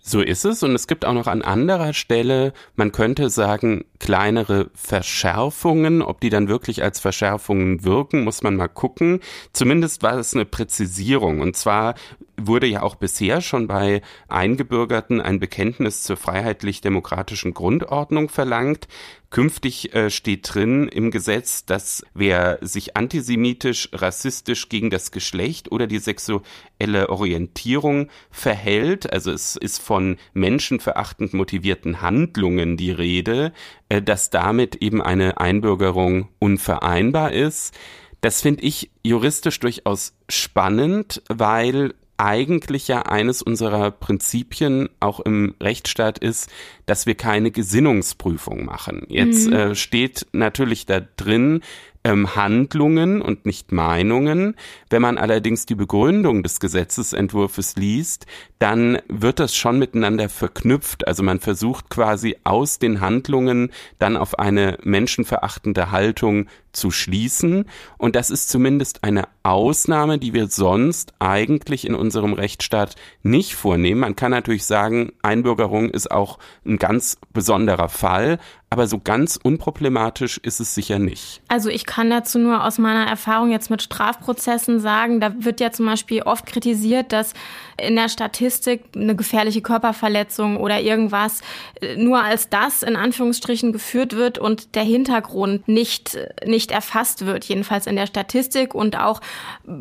So 0.07 0.21
ist 0.21 0.45
es 0.45 0.63
und 0.63 0.75
es 0.75 0.87
gibt 0.87 1.07
auch 1.07 1.15
noch 1.15 1.27
an 1.27 1.41
anderer 1.41 1.95
Stelle, 1.95 2.53
man 2.77 2.93
könnte 2.93 3.31
sagen, 3.31 3.87
kleinere 4.05 4.71
Verschärfungen. 4.75 6.03
Ob 6.03 6.21
die 6.21 6.29
dann 6.29 6.47
wirklich 6.47 6.83
als 6.83 7.01
Verschärfungen 7.01 7.85
wirken, 7.85 8.23
muss 8.23 8.43
man 8.43 8.55
mal 8.55 8.69
gucken. 8.69 9.21
Zumindest 9.55 10.03
war 10.03 10.19
es 10.19 10.35
eine 10.35 10.45
Präzisierung 10.45 11.41
und 11.41 11.57
zwar 11.57 11.95
wurde 12.37 12.67
ja 12.67 12.83
auch 12.83 12.97
bisher 12.97 13.41
schon 13.41 13.67
bei 13.67 14.03
Eingebürgerten 14.29 15.21
ein 15.21 15.41
Bekenntnis 15.41 16.03
zur 16.03 16.17
freiheitlich-demokratischen 16.17 17.55
Grundordnung 17.55 18.29
verlangt. 18.29 18.89
Künftig 19.31 19.95
äh, 19.95 20.11
steht 20.11 20.55
drin 20.55 20.87
im 20.89 21.11
Gesetz, 21.11 21.65
dass 21.65 22.05
wer 22.15 22.59
sich 22.61 22.97
antisemitisch, 22.97 23.89
rassistisch 23.93 24.69
gegen 24.69 24.91
das 24.91 25.11
Geschlecht 25.11 25.73
oder 25.73 25.87
die 25.89 25.99
sexuelle 25.99 27.09
Orientierung 27.09 28.11
verhält, 28.31 29.13
also 29.13 29.33
es 29.33 29.57
ist 29.57 29.83
von 29.83 30.19
menschenverachtend 30.35 31.35
motivierten 31.35 32.01
Handlungen 32.01 32.77
die 32.77 32.93
Rede, 32.93 33.53
äh, 33.95 34.03
dass 34.03 34.31
damit 34.31 34.77
eben 34.77 35.01
eine 35.01 35.39
Einbürgerung 35.39 36.29
unvereinbar 36.39 37.33
ist. 37.33 37.75
Das 38.21 38.41
finde 38.41 38.63
ich 38.63 38.91
juristisch 39.03 39.61
durchaus 39.61 40.15
spannend, 40.29 41.23
weil 41.29 41.95
eigentlich 42.17 42.89
ja 42.89 43.03
eines 43.03 43.43
unserer 43.43 43.91
Prinzipien 43.91 44.89
auch 45.01 45.21
im 45.21 45.55
Rechtsstaat 45.61 46.19
ist, 46.19 46.49
dass 46.87 47.07
wir 47.07 47.17
keine 47.17 47.51
Gesinnungsprüfung 47.51 48.65
machen. 48.65 49.05
Jetzt 49.09 49.49
mhm. 49.49 49.53
äh, 49.53 49.75
steht 49.75 50.27
natürlich 50.33 50.87
da 50.87 51.01
drin, 51.01 51.61
ähm, 52.05 52.37
Handlungen 52.37 53.23
und 53.23 53.47
nicht 53.47 53.73
Meinungen. 53.73 54.55
Wenn 54.91 55.03
man 55.03 55.19
allerdings 55.19 55.67
die 55.67 55.75
Begründung 55.75 56.43
des 56.43 56.61
Gesetzesentwurfs 56.61 57.77
liest, 57.77 58.27
dann 58.59 58.99
wird 59.09 59.41
das 59.41 59.57
schon 59.57 59.79
miteinander 59.79 60.29
verknüpft. 60.29 61.07
Also 61.09 61.23
man 61.23 61.41
versucht 61.41 61.89
quasi 61.91 62.37
aus 62.45 62.79
den 62.79 63.01
Handlungen 63.01 63.73
dann 63.99 64.17
auf 64.17 64.39
eine 64.39 64.79
menschenverachtende 64.83 65.91
Haltung 65.91 66.47
zu 66.73 66.91
schließen. 66.91 67.67
Und 67.99 68.17
das 68.17 68.31
ist 68.31 68.51
zumindest 68.51 69.05
eine 69.05 69.25
Ausnahme, 69.43 70.19
die 70.19 70.35
wir 70.35 70.49
sonst 70.49 71.15
eigentlich 71.19 71.87
in 71.87 71.95
unserem 71.95 72.33
Rechtsstaat 72.33 72.97
nicht 73.23 73.55
vornehmen. 73.55 74.01
Man 74.01 74.17
kann 74.17 74.31
natürlich 74.31 74.65
sagen, 74.65 75.13
Einbürgerung 75.23 75.91
ist 75.91 76.11
auch 76.11 76.39
ein 76.67 76.79
ganz 76.79 77.17
besonderer 77.33 77.89
Fall, 77.89 78.39
aber 78.75 78.89
so 78.89 78.99
ganz 78.99 79.39
unproblematisch 79.41 80.39
ist 80.39 80.59
es 80.59 80.75
sicher 80.75 80.99
nicht. 80.99 81.41
Also 81.47 81.69
ich 81.69 81.87
kann 81.87 82.11
dazu 82.11 82.41
nur 82.41 82.65
aus 82.65 82.79
meiner 82.79 83.07
Erfahrung 83.07 83.53
jetzt 83.53 83.71
mit 83.71 83.83
Strafprozessen 83.83 84.81
sagen, 84.81 85.21
da 85.21 85.33
wird 85.45 85.61
ja 85.61 85.71
zum 85.71 85.87
Beispiel 85.87 86.23
oft 86.23 86.45
kritisiert, 86.45 87.13
dass 87.13 87.35
in 87.77 87.97
der 87.97 88.09
Statistik 88.09 88.85
eine 88.95 89.17
gefährliche 89.17 89.63
Körperverletzung 89.63 90.57
oder 90.57 90.81
irgendwas 90.81 91.41
äh, 91.81 91.97
nur 91.97 92.23
als 92.23 92.49
das 92.49 92.83
in 92.83 92.97
Anführungsstrichen 92.97 93.73
geführt 93.73 94.15
wird 94.15 94.39
und 94.39 94.75
der 94.75 94.83
Hintergrund 94.83 95.67
nicht, 95.69 96.19
nicht 96.45 96.71
erfasst 96.71 97.27
wird, 97.27 97.45
jedenfalls 97.45 97.87
in 97.87 97.97
der 97.97 98.07
Statistik 98.07 98.75
und 98.75 98.99
auch 98.99 99.21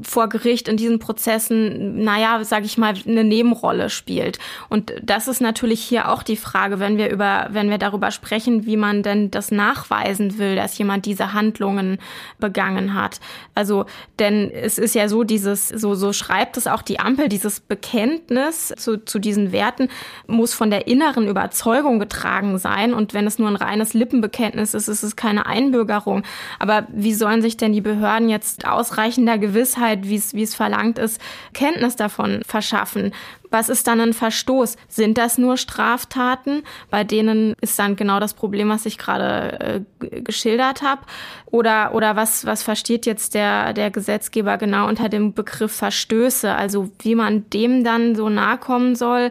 vor 0.01 0.29
Gericht 0.29 0.67
in 0.67 0.77
diesen 0.77 0.99
Prozessen, 0.99 2.03
naja, 2.03 2.43
sage 2.43 2.65
ich 2.65 2.77
mal, 2.77 2.95
eine 3.05 3.23
Nebenrolle 3.23 3.89
spielt. 3.89 4.39
Und 4.69 4.93
das 5.01 5.27
ist 5.27 5.41
natürlich 5.41 5.81
hier 5.81 6.09
auch 6.09 6.23
die 6.23 6.37
Frage, 6.37 6.79
wenn 6.79 6.97
wir 6.97 7.09
über, 7.09 7.47
wenn 7.51 7.69
wir 7.69 7.77
darüber 7.77 8.11
sprechen, 8.11 8.65
wie 8.65 8.77
man 8.77 9.03
denn 9.03 9.31
das 9.31 9.51
nachweisen 9.51 10.37
will, 10.37 10.55
dass 10.55 10.77
jemand 10.77 11.05
diese 11.05 11.33
Handlungen 11.33 11.99
begangen 12.39 12.93
hat. 12.93 13.19
Also, 13.55 13.85
denn 14.19 14.49
es 14.51 14.77
ist 14.77 14.95
ja 14.95 15.07
so, 15.07 15.23
dieses, 15.23 15.69
so, 15.69 15.95
so 15.95 16.13
schreibt 16.13 16.57
es 16.57 16.67
auch 16.67 16.81
die 16.81 16.99
Ampel, 16.99 17.29
dieses 17.29 17.59
Be 17.59 17.77
Bekenntnis 17.83 18.73
zu, 18.77 19.03
zu 19.03 19.19
diesen 19.19 19.51
Werten 19.51 19.89
muss 20.25 20.53
von 20.53 20.71
der 20.71 20.87
inneren 20.87 21.27
Überzeugung 21.27 21.99
getragen 21.99 22.57
sein. 22.57 22.93
Und 22.93 23.13
wenn 23.13 23.27
es 23.27 23.39
nur 23.39 23.49
ein 23.49 23.55
reines 23.55 23.93
Lippenbekenntnis 23.93 24.73
ist, 24.73 24.87
ist 24.87 25.03
es 25.03 25.15
keine 25.15 25.45
Einbürgerung. 25.45 26.23
Aber 26.59 26.87
wie 26.91 27.13
sollen 27.13 27.41
sich 27.41 27.57
denn 27.57 27.73
die 27.73 27.81
Behörden 27.81 28.29
jetzt 28.29 28.65
ausreichender 28.65 29.37
Gewissheit, 29.37 30.07
wie 30.07 30.15
es, 30.15 30.33
wie 30.33 30.43
es 30.43 30.55
verlangt 30.55 30.97
ist, 30.97 31.19
Kenntnis 31.53 31.95
davon 31.95 32.41
verschaffen? 32.45 33.11
Was 33.53 33.69
ist 33.69 33.85
dann 33.85 34.01
ein 34.01 34.13
Verstoß? 34.13 34.77
Sind 34.87 35.19
das 35.19 35.37
nur 35.37 35.57
Straftaten? 35.57 36.63
Bei 36.89 37.03
denen 37.03 37.53
ist 37.61 37.77
dann 37.77 37.95
genau 37.95 38.19
das 38.19 38.33
Problem, 38.33 38.69
was 38.69 38.87
ich 38.87 38.97
gerade 38.97 39.85
äh, 40.01 40.21
geschildert 40.21 40.81
habe. 40.81 41.03
Oder, 41.45 41.93
oder 41.93 42.15
was, 42.15 42.47
was 42.47 42.63
versteht 42.63 43.05
jetzt 43.05 43.35
der, 43.35 43.73
der 43.73 43.91
Gesetzgeber 43.91 44.57
genau 44.57 44.87
unter 44.87 45.07
dem 45.07 45.33
Begriff 45.33 45.71
Verstöße? 45.71 46.51
Also 46.51 46.89
wie 47.03 47.13
man 47.13 47.47
dem 47.51 47.83
dann 47.83 48.15
so 48.15 48.27
nahe 48.27 48.57
kommen 48.57 48.95
soll, 48.95 49.29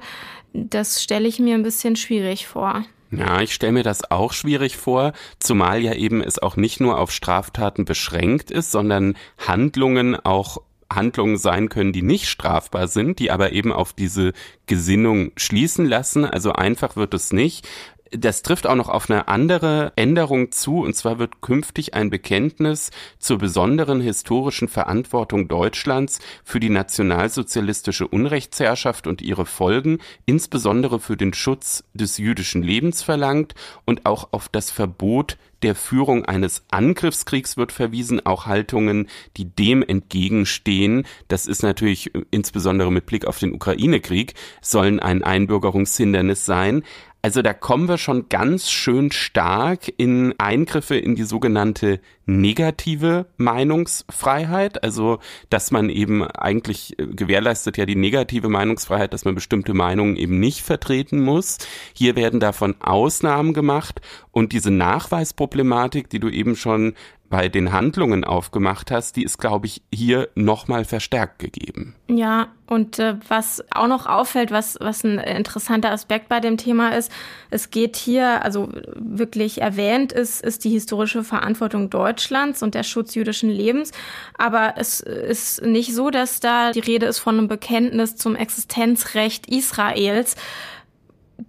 das 0.52 1.02
stelle 1.02 1.26
ich 1.26 1.40
mir 1.40 1.56
ein 1.56 1.64
bisschen 1.64 1.96
schwierig 1.96 2.46
vor. 2.46 2.84
Ja, 3.10 3.40
ich 3.40 3.52
stelle 3.52 3.72
mir 3.72 3.82
das 3.82 4.08
auch 4.08 4.32
schwierig 4.32 4.76
vor, 4.76 5.14
zumal 5.40 5.80
ja 5.80 5.94
eben 5.94 6.22
es 6.22 6.38
auch 6.38 6.54
nicht 6.54 6.78
nur 6.78 6.98
auf 6.98 7.10
Straftaten 7.10 7.84
beschränkt 7.84 8.52
ist, 8.52 8.70
sondern 8.70 9.16
Handlungen 9.36 10.14
auch 10.14 10.62
Handlungen 10.94 11.36
sein 11.36 11.68
können, 11.68 11.92
die 11.92 12.02
nicht 12.02 12.28
strafbar 12.28 12.88
sind, 12.88 13.18
die 13.18 13.30
aber 13.30 13.52
eben 13.52 13.72
auf 13.72 13.92
diese 13.92 14.32
Gesinnung 14.66 15.32
schließen 15.36 15.86
lassen. 15.86 16.24
Also 16.24 16.52
einfach 16.52 16.96
wird 16.96 17.14
es 17.14 17.32
nicht. 17.32 17.68
Das 18.14 18.42
trifft 18.42 18.66
auch 18.66 18.74
noch 18.74 18.90
auf 18.90 19.08
eine 19.08 19.28
andere 19.28 19.92
Änderung 19.96 20.52
zu, 20.52 20.82
und 20.82 20.94
zwar 20.94 21.18
wird 21.18 21.40
künftig 21.40 21.94
ein 21.94 22.10
Bekenntnis 22.10 22.90
zur 23.18 23.38
besonderen 23.38 24.02
historischen 24.02 24.68
Verantwortung 24.68 25.48
Deutschlands 25.48 26.18
für 26.44 26.60
die 26.60 26.68
nationalsozialistische 26.68 28.06
Unrechtsherrschaft 28.06 29.06
und 29.06 29.22
ihre 29.22 29.46
Folgen, 29.46 29.98
insbesondere 30.26 31.00
für 31.00 31.16
den 31.16 31.32
Schutz 31.32 31.84
des 31.94 32.18
jüdischen 32.18 32.62
Lebens 32.62 33.02
verlangt 33.02 33.54
und 33.86 34.04
auch 34.04 34.28
auf 34.32 34.50
das 34.50 34.70
Verbot 34.70 35.38
der 35.62 35.74
Führung 35.74 36.24
eines 36.24 36.64
Angriffskriegs 36.70 37.56
wird 37.56 37.72
verwiesen, 37.72 38.24
auch 38.26 38.46
Haltungen, 38.46 39.08
die 39.36 39.44
dem 39.44 39.82
entgegenstehen. 39.82 41.04
Das 41.28 41.46
ist 41.46 41.62
natürlich 41.62 42.14
äh, 42.14 42.22
insbesondere 42.30 42.90
mit 42.92 43.06
Blick 43.06 43.26
auf 43.26 43.38
den 43.38 43.54
Ukraine-Krieg, 43.54 44.34
sollen 44.60 45.00
ein 45.00 45.22
Einbürgerungshindernis 45.22 46.44
sein. 46.44 46.82
Also 47.24 47.40
da 47.40 47.54
kommen 47.54 47.86
wir 47.86 47.98
schon 47.98 48.28
ganz 48.28 48.68
schön 48.68 49.12
stark 49.12 49.92
in 49.96 50.34
Eingriffe 50.38 50.96
in 50.96 51.14
die 51.14 51.22
sogenannte 51.22 52.00
negative 52.26 53.26
Meinungsfreiheit. 53.36 54.82
Also, 54.82 55.20
dass 55.48 55.70
man 55.70 55.88
eben 55.88 56.24
eigentlich 56.24 56.98
äh, 56.98 57.06
gewährleistet 57.06 57.76
ja 57.76 57.86
die 57.86 57.94
negative 57.94 58.48
Meinungsfreiheit, 58.48 59.12
dass 59.12 59.24
man 59.24 59.36
bestimmte 59.36 59.72
Meinungen 59.72 60.16
eben 60.16 60.40
nicht 60.40 60.62
vertreten 60.62 61.20
muss. 61.20 61.58
Hier 61.94 62.16
werden 62.16 62.40
davon 62.40 62.74
Ausnahmen 62.80 63.54
gemacht 63.54 64.00
und 64.32 64.52
diese 64.52 64.72
Nachweisproblematik, 64.72 66.10
die 66.10 66.18
du 66.18 66.28
eben 66.28 66.56
schon 66.56 66.94
bei 67.32 67.48
den 67.48 67.72
Handlungen 67.72 68.24
aufgemacht 68.24 68.90
hast, 68.90 69.16
die 69.16 69.24
ist, 69.24 69.38
glaube 69.38 69.64
ich, 69.64 69.80
hier 69.90 70.28
nochmal 70.34 70.84
verstärkt 70.84 71.38
gegeben. 71.38 71.94
Ja, 72.08 72.48
und 72.66 72.98
äh, 72.98 73.16
was 73.26 73.64
auch 73.70 73.86
noch 73.86 74.04
auffällt, 74.04 74.50
was, 74.50 74.76
was 74.82 75.02
ein 75.02 75.18
interessanter 75.18 75.92
Aspekt 75.92 76.28
bei 76.28 76.40
dem 76.40 76.58
Thema 76.58 76.90
ist, 76.90 77.10
es 77.48 77.70
geht 77.70 77.96
hier, 77.96 78.44
also 78.44 78.68
wirklich 78.96 79.62
erwähnt 79.62 80.12
ist, 80.12 80.44
ist 80.44 80.64
die 80.64 80.68
historische 80.68 81.24
Verantwortung 81.24 81.88
Deutschlands 81.88 82.62
und 82.62 82.74
der 82.74 82.82
Schutz 82.82 83.14
jüdischen 83.14 83.48
Lebens. 83.48 83.92
Aber 84.36 84.74
es 84.76 85.00
ist 85.00 85.62
nicht 85.62 85.94
so, 85.94 86.10
dass 86.10 86.40
da 86.40 86.72
die 86.72 86.80
Rede 86.80 87.06
ist 87.06 87.18
von 87.18 87.38
einem 87.38 87.48
Bekenntnis 87.48 88.14
zum 88.14 88.36
Existenzrecht 88.36 89.46
Israels. 89.46 90.36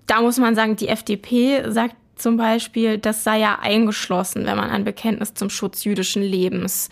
Da 0.08 0.22
muss 0.22 0.38
man 0.38 0.56
sagen, 0.56 0.78
die 0.78 0.88
FDP 0.88 1.70
sagt 1.70 1.98
zum 2.16 2.38
Beispiel, 2.38 2.98
das 2.98 3.24
sei 3.24 3.40
ja 3.40 3.60
eingeschlossen, 3.60 4.46
wenn 4.46 4.58
man 4.58 4.70
ein 4.70 4.84
Bekenntnis 4.84 5.34
zum 5.34 5.50
Schutz 5.50 5.84
jüdischen 5.84 6.24
Lebens 6.24 6.90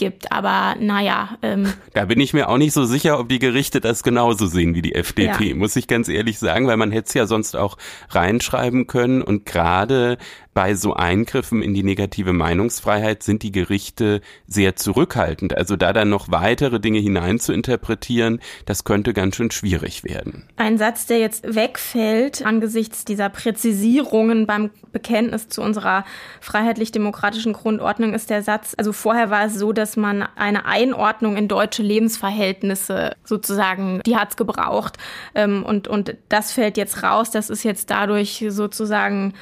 gibt. 0.00 0.32
Aber 0.32 0.74
naja. 0.80 1.36
Ähm, 1.42 1.72
da 1.92 2.06
bin 2.06 2.18
ich 2.18 2.32
mir 2.32 2.48
auch 2.48 2.58
nicht 2.58 2.72
so 2.72 2.84
sicher, 2.84 3.20
ob 3.20 3.28
die 3.28 3.38
Gerichte 3.38 3.80
das 3.80 4.02
genauso 4.02 4.46
sehen 4.46 4.74
wie 4.74 4.82
die 4.82 4.94
FDP, 4.96 5.50
ja. 5.50 5.54
muss 5.54 5.76
ich 5.76 5.86
ganz 5.86 6.08
ehrlich 6.08 6.40
sagen, 6.40 6.66
weil 6.66 6.76
man 6.76 6.90
hätte 6.90 7.08
es 7.08 7.14
ja 7.14 7.26
sonst 7.26 7.54
auch 7.54 7.76
reinschreiben 8.08 8.88
können. 8.88 9.22
Und 9.22 9.46
gerade 9.46 10.18
bei 10.54 10.74
so 10.74 10.94
Eingriffen 10.94 11.62
in 11.62 11.74
die 11.74 11.82
negative 11.82 12.32
Meinungsfreiheit 12.32 13.22
sind 13.22 13.42
die 13.42 13.52
Gerichte 13.52 14.20
sehr 14.46 14.74
zurückhaltend. 14.76 15.56
Also 15.56 15.76
da 15.76 15.92
dann 15.92 16.10
noch 16.10 16.30
weitere 16.30 16.80
Dinge 16.80 16.98
hinein 16.98 17.38
zu 17.38 17.52
interpretieren, 17.52 18.40
das 18.66 18.84
könnte 18.84 19.14
ganz 19.14 19.36
schön 19.36 19.50
schwierig 19.50 20.02
werden. 20.02 20.48
Ein 20.56 20.76
Satz, 20.76 21.06
der 21.06 21.18
jetzt 21.18 21.54
wegfällt 21.54 22.44
angesichts 22.44 23.04
dieser 23.04 23.28
Präzisierungen 23.28 24.46
beim 24.46 24.70
Bekenntnis 24.92 25.48
zu 25.48 25.62
unserer 25.62 26.04
freiheitlich-demokratischen 26.40 27.52
Grundordnung 27.52 28.12
ist 28.12 28.30
der 28.30 28.42
Satz, 28.42 28.74
also 28.76 28.92
vorher 28.92 29.30
war 29.30 29.46
es 29.46 29.54
so, 29.54 29.72
dass 29.72 29.96
man 29.96 30.22
eine 30.36 30.66
Einordnung 30.66 31.36
in 31.36 31.46
deutsche 31.46 31.82
Lebensverhältnisse 31.82 33.14
sozusagen, 33.24 34.00
die 34.04 34.16
hat's 34.16 34.36
gebraucht. 34.36 34.96
Ähm, 35.34 35.64
und, 35.64 35.86
und 35.86 36.16
das 36.28 36.52
fällt 36.52 36.76
jetzt 36.76 37.02
raus. 37.02 37.30
Das 37.30 37.50
ist 37.50 37.62
jetzt 37.62 37.90
dadurch 37.90 38.44
sozusagen 38.48 39.34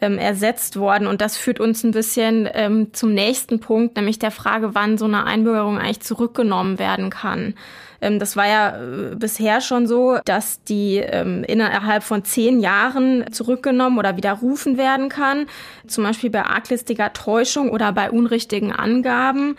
ähm, 0.00 0.18
ersetzt 0.18 0.78
worden. 0.78 1.06
Und 1.06 1.20
das 1.20 1.36
führt 1.36 1.60
uns 1.60 1.84
ein 1.84 1.92
bisschen 1.92 2.48
ähm, 2.52 2.92
zum 2.92 3.14
nächsten 3.14 3.60
Punkt, 3.60 3.96
nämlich 3.96 4.18
der 4.18 4.30
Frage, 4.30 4.74
wann 4.74 4.98
so 4.98 5.06
eine 5.06 5.24
Einbürgerung 5.24 5.78
eigentlich 5.78 6.00
zurückgenommen 6.00 6.78
werden 6.78 7.10
kann. 7.10 7.54
Ähm, 8.00 8.18
das 8.18 8.36
war 8.36 8.46
ja 8.46 8.76
äh, 8.76 9.14
bisher 9.14 9.60
schon 9.60 9.86
so, 9.86 10.18
dass 10.24 10.62
die 10.64 10.96
ähm, 10.96 11.44
innerhalb 11.44 12.02
von 12.02 12.24
zehn 12.24 12.60
Jahren 12.60 13.24
zurückgenommen 13.32 13.98
oder 13.98 14.16
widerrufen 14.16 14.76
werden 14.76 15.08
kann. 15.08 15.46
Zum 15.86 16.04
Beispiel 16.04 16.30
bei 16.30 16.44
arglistiger 16.44 17.12
Täuschung 17.12 17.70
oder 17.70 17.92
bei 17.92 18.10
unrichtigen 18.10 18.72
Angaben. 18.72 19.56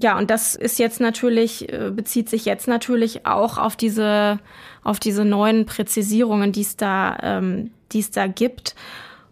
Ja, 0.00 0.16
und 0.16 0.30
das 0.30 0.54
ist 0.54 0.78
jetzt 0.78 1.00
natürlich, 1.00 1.72
äh, 1.72 1.90
bezieht 1.90 2.28
sich 2.28 2.44
jetzt 2.44 2.68
natürlich 2.68 3.26
auch 3.26 3.58
auf 3.58 3.74
diese, 3.74 4.38
auf 4.84 5.00
diese 5.00 5.24
neuen 5.24 5.66
Präzisierungen, 5.66 6.52
die 6.52 6.60
es 6.60 6.76
da, 6.76 7.16
ähm, 7.22 7.72
die 7.92 8.00
es 8.00 8.10
da 8.10 8.26
gibt. 8.26 8.74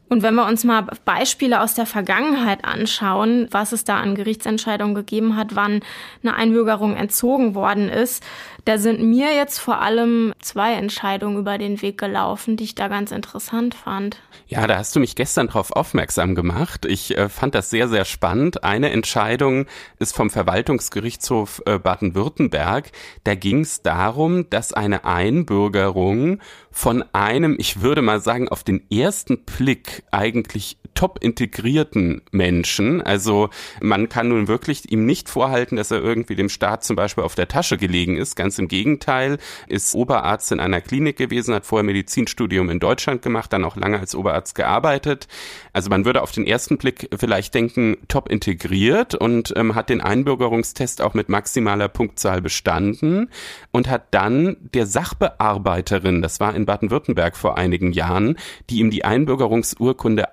Und 0.09 0.23
wenn 0.23 0.35
wir 0.35 0.47
uns 0.47 0.63
mal 0.63 0.87
Beispiele 1.05 1.61
aus 1.61 1.75
der 1.75 1.87
Vergangenheit 1.87 2.65
anschauen, 2.65 3.49
was 3.51 3.73
es 3.73 3.85
da 3.85 3.97
an 3.97 4.15
Gerichtsentscheidungen 4.15 4.95
gegeben 4.95 5.37
hat, 5.37 5.57
wann 5.57 5.81
eine 6.23 6.37
Einbürgerung 6.37 6.95
entzogen 6.95 7.55
worden 7.55 7.89
ist, 7.89 8.25
da 8.67 8.79
sind 8.79 9.01
mir 9.01 9.33
jetzt 9.33 9.61
vor 9.61 9.81
allem 9.81 10.35
zwei 10.41 10.75
Entscheidungen 10.75 11.39
über 11.39 11.57
den 11.57 11.81
Weg 11.83 11.99
gelaufen, 11.99 12.57
die 12.57 12.65
ich 12.65 12.75
da 12.75 12.89
ganz 12.89 13.13
interessant 13.13 13.77
fand. 13.77 14.19
Ja, 14.49 14.67
da 14.67 14.77
hast 14.77 14.95
du 14.97 15.01
mich 15.01 15.15
gestern 15.15 15.47
darauf 15.47 15.71
aufmerksam 15.71 16.35
gemacht. 16.35 16.85
Ich 16.85 17.17
äh, 17.17 17.29
fand 17.29 17.55
das 17.55 17.71
sehr, 17.71 17.89
sehr 17.89 18.05
spannend. 18.05 18.65
Eine 18.65 18.91
Entscheidung 18.91 19.67
ist 20.01 20.17
vom 20.17 20.31
Verwaltungsgerichtshof 20.31 21.63
äh, 21.65 21.79
Baden-Württemberg. 21.79 22.91
Da 23.23 23.37
ging 23.37 23.61
es 23.61 23.83
darum, 23.83 24.51
dass 24.51 24.73
eine 24.73 25.05
Einbürgerung 25.05 26.41
von 26.73 27.05
einem, 27.13 27.57
ich 27.61 27.83
würde 27.83 28.03
mal 28.03 28.21
sagen, 28.21 28.49
auf 28.49 28.65
den 28.65 28.91
ersten 28.91 29.45
Blick 29.45 30.03
eigentlich 30.11 30.77
top 30.97 31.23
integrierten 31.23 32.23
Menschen. 32.33 33.01
Also 33.03 33.51
man 33.81 34.09
kann 34.09 34.29
nun 34.29 34.49
wirklich 34.49 34.91
ihm 34.91 35.07
nicht 35.07 35.29
vorhalten, 35.29 35.77
dass 35.77 35.93
er 35.93 36.03
irgendwie 36.03 36.35
dem 36.35 36.49
Staat 36.49 36.83
zum 36.83 36.97
Beispiel 36.97 37.23
auf 37.23 37.37
der 37.37 37.47
Tasche 37.47 37.77
gelegen 37.77 38.17
ist. 38.17 38.35
Ganz 38.35 38.59
im 38.59 38.67
Gegenteil, 38.67 39.39
ist 39.69 39.95
Oberarzt 39.95 40.51
in 40.51 40.59
einer 40.59 40.81
Klinik 40.81 41.17
gewesen, 41.17 41.55
hat 41.55 41.67
vorher 41.67 41.85
Medizinstudium 41.85 42.71
in 42.71 42.81
Deutschland 42.81 43.23
gemacht, 43.23 43.53
dann 43.53 43.65
auch 43.65 43.77
lange 43.77 44.01
als 44.01 44.15
Oberarzt 44.15 44.55
gearbeitet. 44.55 45.29
Also 45.73 45.91
man 45.91 46.05
würde 46.05 46.23
auf 46.23 46.33
den 46.33 46.47
ersten 46.47 46.79
Blick 46.79 47.09
vielleicht 47.17 47.55
denken, 47.55 47.99
top 48.09 48.31
integriert 48.31 49.15
und 49.15 49.53
ähm, 49.57 49.75
hat 49.75 49.91
den 49.91 50.01
Einbürgerungstest 50.01 51.03
auch 51.03 51.15
mit 51.15 51.29
maximaler 51.29 51.89
Punktzahl 51.89 52.41
bestanden 52.41 53.31
und 53.71 53.89
hat 53.89 54.07
dann 54.13 54.57
der 54.75 54.87
Sachbearbeiterin, 54.87 56.23
das 56.23 56.41
war 56.41 56.55
in 56.55 56.65
Baden-Württemberg 56.65 57.37
vor 57.37 57.59
einigen 57.59 57.93
Jahren, 57.93 58.37
die 58.71 58.79
ihm 58.79 58.91
die 58.91 59.05
Einbürgerungsurkunde 59.05 60.33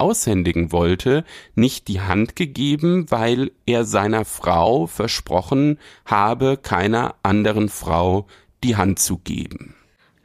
aushändigen 0.54 0.72
wollte, 0.72 1.24
nicht 1.56 1.88
die 1.88 2.02
Hand 2.02 2.36
gegeben, 2.36 3.10
weil 3.10 3.52
er 3.66 3.86
seiner 3.86 4.26
Frau 4.26 4.88
versprochen 4.88 5.80
habe, 6.06 6.58
keiner 6.58 7.16
anderen 7.24 7.70
Frau 7.70 8.28
die 8.64 8.76
Hand 8.76 9.00
zu 9.00 9.18
geben. 9.18 9.76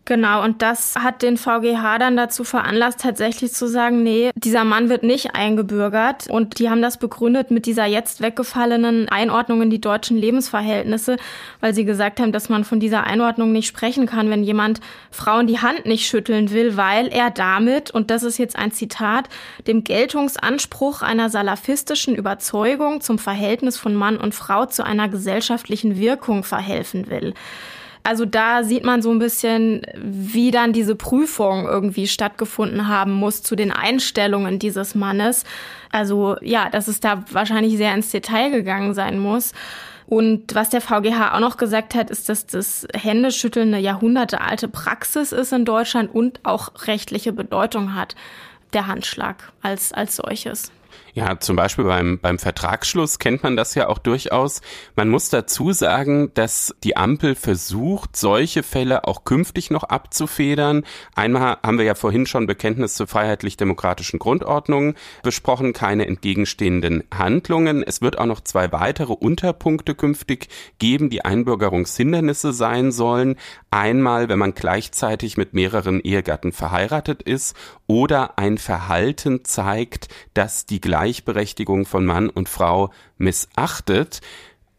Genau, 0.08 0.42
und 0.42 0.62
das 0.62 0.94
hat 0.96 1.20
den 1.20 1.36
VGH 1.36 1.98
dann 1.98 2.16
dazu 2.16 2.42
veranlasst, 2.42 3.00
tatsächlich 3.00 3.52
zu 3.52 3.66
sagen, 3.66 4.02
nee, 4.02 4.30
dieser 4.36 4.64
Mann 4.64 4.88
wird 4.88 5.02
nicht 5.02 5.34
eingebürgert. 5.34 6.30
Und 6.30 6.58
die 6.58 6.70
haben 6.70 6.80
das 6.80 6.96
begründet 6.96 7.50
mit 7.50 7.66
dieser 7.66 7.84
jetzt 7.84 8.22
weggefallenen 8.22 9.10
Einordnung 9.10 9.60
in 9.60 9.68
die 9.68 9.82
deutschen 9.82 10.16
Lebensverhältnisse, 10.16 11.18
weil 11.60 11.74
sie 11.74 11.84
gesagt 11.84 12.20
haben, 12.20 12.32
dass 12.32 12.48
man 12.48 12.64
von 12.64 12.80
dieser 12.80 13.04
Einordnung 13.04 13.52
nicht 13.52 13.66
sprechen 13.66 14.06
kann, 14.06 14.30
wenn 14.30 14.44
jemand 14.44 14.80
Frauen 15.10 15.46
die 15.46 15.58
Hand 15.58 15.84
nicht 15.84 16.06
schütteln 16.06 16.52
will, 16.52 16.78
weil 16.78 17.08
er 17.08 17.30
damit, 17.30 17.90
und 17.90 18.10
das 18.10 18.22
ist 18.22 18.38
jetzt 18.38 18.56
ein 18.56 18.72
Zitat, 18.72 19.28
dem 19.66 19.84
Geltungsanspruch 19.84 21.02
einer 21.02 21.28
salafistischen 21.28 22.14
Überzeugung 22.14 23.02
zum 23.02 23.18
Verhältnis 23.18 23.76
von 23.76 23.94
Mann 23.94 24.16
und 24.16 24.34
Frau 24.34 24.64
zu 24.64 24.86
einer 24.86 25.10
gesellschaftlichen 25.10 25.98
Wirkung 25.98 26.44
verhelfen 26.44 27.10
will. 27.10 27.34
Also 28.08 28.24
da 28.24 28.64
sieht 28.64 28.84
man 28.84 29.02
so 29.02 29.10
ein 29.10 29.18
bisschen, 29.18 29.82
wie 29.94 30.50
dann 30.50 30.72
diese 30.72 30.96
Prüfung 30.96 31.66
irgendwie 31.66 32.06
stattgefunden 32.06 32.88
haben 32.88 33.12
muss 33.12 33.42
zu 33.42 33.54
den 33.54 33.70
Einstellungen 33.70 34.58
dieses 34.58 34.94
Mannes. 34.94 35.44
Also 35.92 36.36
ja, 36.40 36.70
dass 36.70 36.88
es 36.88 37.00
da 37.00 37.26
wahrscheinlich 37.30 37.76
sehr 37.76 37.92
ins 37.92 38.10
Detail 38.10 38.48
gegangen 38.48 38.94
sein 38.94 39.18
muss. 39.18 39.52
Und 40.06 40.54
was 40.54 40.70
der 40.70 40.80
VGH 40.80 41.34
auch 41.34 41.40
noch 41.40 41.58
gesagt 41.58 41.94
hat, 41.94 42.08
ist, 42.08 42.30
dass 42.30 42.46
das 42.46 42.88
Händeschütteln 42.94 43.74
eine 43.74 43.82
jahrhundertealte 43.82 44.68
Praxis 44.68 45.32
ist 45.32 45.52
in 45.52 45.66
Deutschland 45.66 46.14
und 46.14 46.40
auch 46.44 46.70
rechtliche 46.86 47.34
Bedeutung 47.34 47.94
hat, 47.94 48.16
der 48.72 48.86
Handschlag 48.86 49.52
als, 49.60 49.92
als 49.92 50.16
solches. 50.16 50.72
Ja, 51.18 51.40
zum 51.40 51.56
Beispiel 51.56 51.84
beim, 51.84 52.20
beim 52.20 52.38
Vertragsschluss 52.38 53.18
kennt 53.18 53.42
man 53.42 53.56
das 53.56 53.74
ja 53.74 53.88
auch 53.88 53.98
durchaus. 53.98 54.60
Man 54.94 55.08
muss 55.08 55.30
dazu 55.30 55.72
sagen, 55.72 56.30
dass 56.34 56.72
die 56.84 56.96
Ampel 56.96 57.34
versucht, 57.34 58.14
solche 58.14 58.62
Fälle 58.62 59.02
auch 59.02 59.24
künftig 59.24 59.72
noch 59.72 59.82
abzufedern. 59.82 60.84
Einmal 61.16 61.58
haben 61.64 61.78
wir 61.78 61.84
ja 61.84 61.96
vorhin 61.96 62.24
schon 62.26 62.46
Bekenntnis 62.46 62.94
zur 62.94 63.08
freiheitlich-demokratischen 63.08 64.20
Grundordnung 64.20 64.94
besprochen, 65.24 65.72
keine 65.72 66.06
entgegenstehenden 66.06 67.02
Handlungen. 67.12 67.82
Es 67.82 68.00
wird 68.00 68.16
auch 68.16 68.26
noch 68.26 68.42
zwei 68.42 68.70
weitere 68.70 69.12
Unterpunkte 69.12 69.96
künftig 69.96 70.46
geben, 70.78 71.10
die 71.10 71.24
Einbürgerungshindernisse 71.24 72.52
sein 72.52 72.92
sollen. 72.92 73.34
Einmal, 73.72 74.28
wenn 74.28 74.38
man 74.38 74.54
gleichzeitig 74.54 75.36
mit 75.36 75.52
mehreren 75.52 75.98
Ehegatten 75.98 76.52
verheiratet 76.52 77.22
ist 77.22 77.56
oder 77.88 78.38
ein 78.38 78.56
Verhalten 78.56 79.44
zeigt, 79.44 80.06
dass 80.34 80.64
die 80.64 80.80
Gleichberechtigung 81.08 81.86
von 81.86 82.04
Mann 82.04 82.28
und 82.28 82.50
Frau 82.50 82.92
missachtet. 83.16 84.20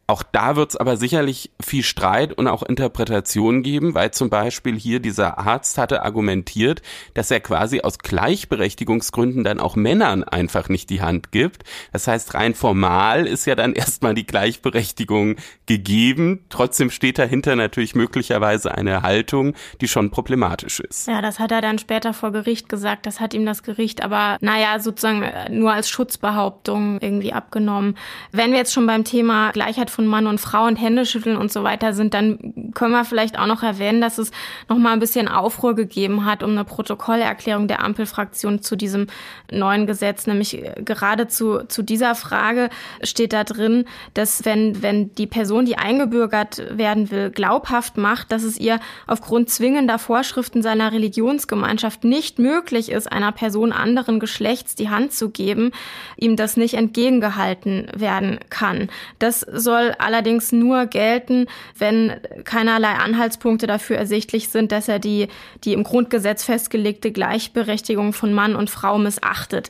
Auch 0.09 0.23
da 0.23 0.55
wird 0.55 0.71
es 0.71 0.75
aber 0.75 0.97
sicherlich 0.97 1.51
viel 1.61 1.83
Streit 1.83 2.33
und 2.33 2.47
auch 2.47 2.63
Interpretation 2.63 3.61
geben, 3.61 3.93
weil 3.93 4.09
zum 4.09 4.31
Beispiel 4.31 4.75
hier 4.75 4.99
dieser 4.99 5.37
Arzt 5.37 5.77
hatte 5.77 6.01
argumentiert, 6.01 6.81
dass 7.13 7.29
er 7.29 7.41
quasi 7.41 7.81
aus 7.81 7.99
Gleichberechtigungsgründen 7.99 9.43
dann 9.43 9.59
auch 9.59 9.75
Männern 9.75 10.23
einfach 10.23 10.67
nicht 10.67 10.89
die 10.89 11.03
Hand 11.03 11.31
gibt. 11.31 11.61
Das 11.93 12.07
heißt, 12.07 12.33
rein 12.33 12.55
formal 12.55 13.27
ist 13.27 13.45
ja 13.45 13.53
dann 13.53 13.73
erstmal 13.75 14.15
die 14.15 14.25
Gleichberechtigung 14.25 15.35
gegeben. 15.67 16.43
Trotzdem 16.49 16.89
steht 16.89 17.19
dahinter 17.19 17.55
natürlich 17.55 17.93
möglicherweise 17.93 18.73
eine 18.73 19.03
Haltung, 19.03 19.53
die 19.79 19.87
schon 19.87 20.09
problematisch 20.09 20.79
ist. 20.79 21.07
Ja, 21.07 21.21
das 21.21 21.37
hat 21.37 21.51
er 21.51 21.61
dann 21.61 21.77
später 21.77 22.15
vor 22.15 22.31
Gericht 22.31 22.67
gesagt. 22.67 23.05
Das 23.05 23.19
hat 23.19 23.35
ihm 23.35 23.45
das 23.45 23.61
Gericht 23.61 24.03
aber, 24.03 24.37
naja, 24.41 24.79
sozusagen 24.79 25.23
nur 25.51 25.71
als 25.71 25.87
Schutzbehauptung 25.87 26.97
irgendwie 26.99 27.31
abgenommen. 27.31 27.95
Wenn 28.31 28.49
wir 28.49 28.57
jetzt 28.57 28.73
schon 28.73 28.87
beim 28.87 29.03
Thema 29.03 29.51
Gleichheit 29.51 29.91
von 29.99 30.07
Mann 30.07 30.27
und 30.27 30.39
Frau 30.39 30.63
und 30.63 30.77
Händeschütteln 30.77 31.35
und 31.35 31.51
so 31.51 31.63
weiter 31.65 31.91
sind, 31.91 32.13
dann 32.13 32.71
können 32.73 32.93
wir 32.93 33.03
vielleicht 33.03 33.37
auch 33.37 33.47
noch 33.47 33.63
erwähnen, 33.63 33.99
dass 33.99 34.17
es 34.17 34.31
noch 34.69 34.77
mal 34.77 34.93
ein 34.93 35.01
bisschen 35.01 35.27
Aufruhr 35.27 35.75
gegeben 35.75 36.23
hat 36.23 36.41
um 36.41 36.51
eine 36.51 36.63
Protokollerklärung 36.63 37.67
der 37.67 37.83
Ampelfraktion 37.83 38.61
zu 38.61 38.77
diesem 38.77 39.07
neuen 39.51 39.87
Gesetz. 39.87 40.25
Nämlich 40.25 40.63
äh, 40.63 40.75
gerade 40.85 41.27
zu, 41.27 41.67
zu 41.67 41.81
dieser 41.81 42.15
Frage 42.15 42.69
steht 43.03 43.33
da 43.33 43.43
drin, 43.43 43.83
dass 44.13 44.45
wenn, 44.45 44.81
wenn 44.81 45.13
die 45.15 45.27
Person, 45.27 45.65
die 45.65 45.77
eingebürgert 45.77 46.63
werden 46.69 47.11
will, 47.11 47.29
glaubhaft 47.29 47.97
macht, 47.97 48.31
dass 48.31 48.43
es 48.43 48.57
ihr 48.57 48.79
aufgrund 49.05 49.49
zwingender 49.49 49.99
Vorschriften 49.99 50.61
seiner 50.61 50.93
Religionsgemeinschaft 50.93 52.05
nicht 52.05 52.39
möglich 52.39 52.89
ist, 52.89 53.11
einer 53.11 53.33
Person 53.33 53.73
anderen 53.73 54.21
Geschlechts 54.21 54.75
die 54.75 54.89
Hand 54.89 55.11
zu 55.11 55.29
geben, 55.29 55.71
ihm 56.15 56.37
das 56.37 56.55
nicht 56.55 56.75
entgegengehalten 56.75 57.87
werden 57.93 58.39
kann. 58.49 58.87
Das 59.17 59.41
soll 59.41 59.88
allerdings 59.97 60.51
nur 60.51 60.85
gelten, 60.85 61.47
wenn 61.77 62.13
keinerlei 62.43 62.93
Anhaltspunkte 62.93 63.67
dafür 63.67 63.97
ersichtlich 63.97 64.49
sind, 64.49 64.71
dass 64.71 64.87
er 64.87 64.99
die, 64.99 65.27
die 65.63 65.73
im 65.73 65.83
Grundgesetz 65.83 66.43
festgelegte 66.43 67.11
Gleichberechtigung 67.11 68.13
von 68.13 68.33
Mann 68.33 68.55
und 68.55 68.69
Frau 68.69 68.97
missachtet. 68.97 69.69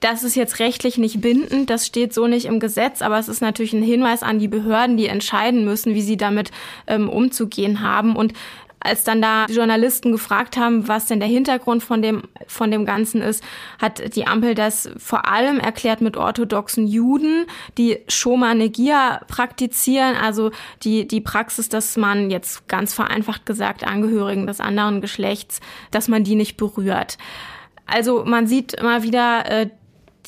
Das 0.00 0.22
ist 0.22 0.36
jetzt 0.36 0.58
rechtlich 0.60 0.98
nicht 0.98 1.20
bindend, 1.20 1.68
das 1.68 1.86
steht 1.86 2.14
so 2.14 2.26
nicht 2.26 2.46
im 2.46 2.60
Gesetz, 2.60 3.02
aber 3.02 3.18
es 3.18 3.28
ist 3.28 3.40
natürlich 3.40 3.72
ein 3.72 3.82
Hinweis 3.82 4.22
an 4.22 4.38
die 4.38 4.48
Behörden, 4.48 4.96
die 4.96 5.06
entscheiden 5.06 5.64
müssen, 5.64 5.94
wie 5.94 6.02
sie 6.02 6.16
damit 6.16 6.50
ähm, 6.86 7.08
umzugehen 7.08 7.80
haben. 7.80 8.14
Und 8.14 8.32
als 8.84 9.04
dann 9.04 9.22
da 9.22 9.46
Journalisten 9.46 10.12
gefragt 10.12 10.56
haben, 10.56 10.88
was 10.88 11.06
denn 11.06 11.20
der 11.20 11.28
Hintergrund 11.28 11.82
von 11.82 12.02
dem, 12.02 12.22
von 12.46 12.70
dem 12.70 12.84
Ganzen 12.84 13.20
ist, 13.20 13.42
hat 13.80 14.14
die 14.16 14.26
Ampel 14.26 14.54
das 14.54 14.90
vor 14.96 15.28
allem 15.28 15.58
erklärt 15.58 16.00
mit 16.00 16.16
orthodoxen 16.16 16.86
Juden, 16.86 17.46
die 17.78 17.98
Shoma 18.08 18.54
praktizieren, 19.28 20.16
also 20.16 20.50
die, 20.82 21.06
die 21.06 21.20
Praxis, 21.20 21.68
dass 21.68 21.96
man 21.96 22.30
jetzt 22.30 22.68
ganz 22.68 22.94
vereinfacht 22.94 23.46
gesagt 23.46 23.84
Angehörigen 23.84 24.46
des 24.46 24.60
anderen 24.60 25.00
Geschlechts, 25.00 25.60
dass 25.90 26.08
man 26.08 26.24
die 26.24 26.34
nicht 26.34 26.56
berührt. 26.56 27.18
Also 27.86 28.24
man 28.24 28.46
sieht 28.46 28.74
immer 28.74 29.02
wieder, 29.02 29.50
äh, 29.50 29.70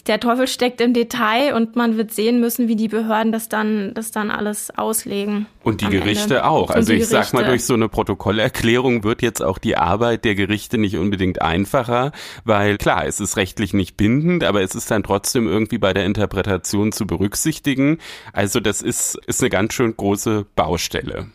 der 0.07 0.21
Teufel 0.21 0.47
steckt 0.47 0.81
im 0.81 0.93
Detail 0.93 1.55
und 1.55 1.77
man 1.77 1.97
wird 1.97 2.13
sehen 2.13 2.41
müssen, 2.41 2.69
wie 2.69 2.77
die 2.77 2.89
Behörden 2.89 3.33
das 3.33 3.49
dann, 3.49 3.95
das 3.95 4.11
dann 4.11 4.31
alles 4.31 4.71
auslegen. 4.77 5.47
Und 5.63 5.81
die 5.81 5.89
Gerichte 5.89 6.37
Ende. 6.37 6.47
auch. 6.47 6.71
Also 6.71 6.93
ich 6.93 7.09
Gerichte. 7.09 7.25
sag 7.25 7.33
mal, 7.33 7.45
durch 7.45 7.65
so 7.65 7.75
eine 7.75 7.89
Protokollerklärung 7.89 9.03
wird 9.03 9.23
jetzt 9.23 9.43
auch 9.43 9.59
die 9.59 9.77
Arbeit 9.77 10.25
der 10.25 10.35
Gerichte 10.35 10.77
nicht 10.77 10.99
unbedingt 10.99 11.41
einfacher, 11.41 12.13
weil 12.45 12.77
klar, 12.77 13.07
es 13.07 13.19
ist 13.19 13.37
rechtlich 13.37 13.73
nicht 13.73 13.97
bindend, 13.97 14.45
aber 14.45 14.63
es 14.63 14.75
ist 14.75 14.91
dann 14.91 15.03
trotzdem 15.03 15.47
irgendwie 15.47 15.79
bei 15.79 15.95
der 15.95 16.05
Interpretation 16.05 16.93
zu 16.93 17.07
berücksichtigen. 17.07 17.99
Also 18.33 18.61
das 18.61 18.83
ist, 18.83 19.19
ist 19.27 19.41
eine 19.41 19.51
ganz 19.51 19.73
schön 19.73 19.97
große 19.97 20.45
Baustelle. 20.55 21.29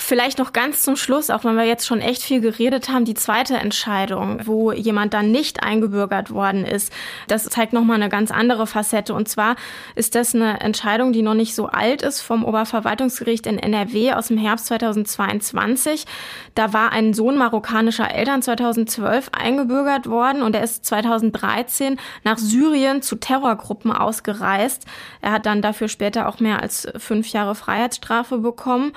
Vielleicht 0.00 0.38
noch 0.38 0.54
ganz 0.54 0.82
zum 0.82 0.96
Schluss, 0.96 1.28
auch 1.28 1.44
wenn 1.44 1.56
wir 1.56 1.64
jetzt 1.64 1.86
schon 1.86 2.00
echt 2.00 2.22
viel 2.22 2.40
geredet 2.40 2.88
haben, 2.88 3.04
die 3.04 3.14
zweite 3.14 3.56
Entscheidung, 3.56 4.40
wo 4.46 4.72
jemand 4.72 5.12
dann 5.12 5.30
nicht 5.30 5.62
eingebürgert 5.62 6.30
worden 6.30 6.64
ist. 6.64 6.90
Das 7.28 7.44
zeigt 7.44 7.74
nochmal 7.74 7.96
eine 7.96 8.08
ganz 8.08 8.30
andere 8.30 8.66
Facette. 8.66 9.12
Und 9.12 9.28
zwar 9.28 9.56
ist 9.94 10.14
das 10.14 10.34
eine 10.34 10.60
Entscheidung, 10.60 11.12
die 11.12 11.20
noch 11.20 11.34
nicht 11.34 11.54
so 11.54 11.66
alt 11.66 12.00
ist 12.00 12.22
vom 12.22 12.46
Oberverwaltungsgericht 12.46 13.46
in 13.46 13.58
NRW 13.58 14.14
aus 14.14 14.28
dem 14.28 14.38
Herbst 14.38 14.66
2022. 14.66 16.06
Da 16.54 16.72
war 16.72 16.92
ein 16.92 17.12
Sohn 17.12 17.36
marokkanischer 17.36 18.10
Eltern 18.10 18.40
2012 18.40 19.28
eingebürgert 19.32 20.08
worden 20.08 20.40
und 20.40 20.56
er 20.56 20.64
ist 20.64 20.86
2013 20.86 22.00
nach 22.24 22.38
Syrien 22.38 23.02
zu 23.02 23.16
Terrorgruppen 23.16 23.92
ausgereist. 23.92 24.86
Er 25.20 25.32
hat 25.32 25.44
dann 25.44 25.60
dafür 25.60 25.88
später 25.88 26.26
auch 26.26 26.40
mehr 26.40 26.62
als 26.62 26.88
fünf 26.96 27.28
Jahre 27.28 27.54
Freiheitsstrafe 27.54 28.38
bekommen. 28.38 28.92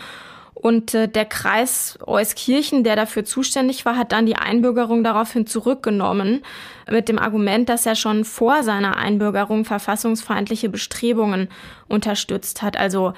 Und 0.63 0.93
äh, 0.93 1.09
der 1.09 1.25
Kreis 1.25 1.99
Euskirchen, 2.07 2.85
der 2.85 2.95
dafür 2.95 3.25
zuständig 3.25 3.83
war, 3.83 3.97
hat 3.97 4.13
dann 4.13 4.25
die 4.25 4.37
Einbürgerung 4.37 5.03
daraufhin 5.03 5.45
zurückgenommen, 5.45 6.41
mit 6.89 7.09
dem 7.09 7.19
Argument, 7.19 7.67
dass 7.67 7.85
er 7.85 7.95
schon 7.95 8.23
vor 8.23 8.63
seiner 8.63 8.95
Einbürgerung 8.95 9.65
verfassungsfeindliche 9.65 10.69
Bestrebungen 10.69 11.49
unterstützt 11.89 12.61
hat, 12.61 12.77
also 12.77 13.11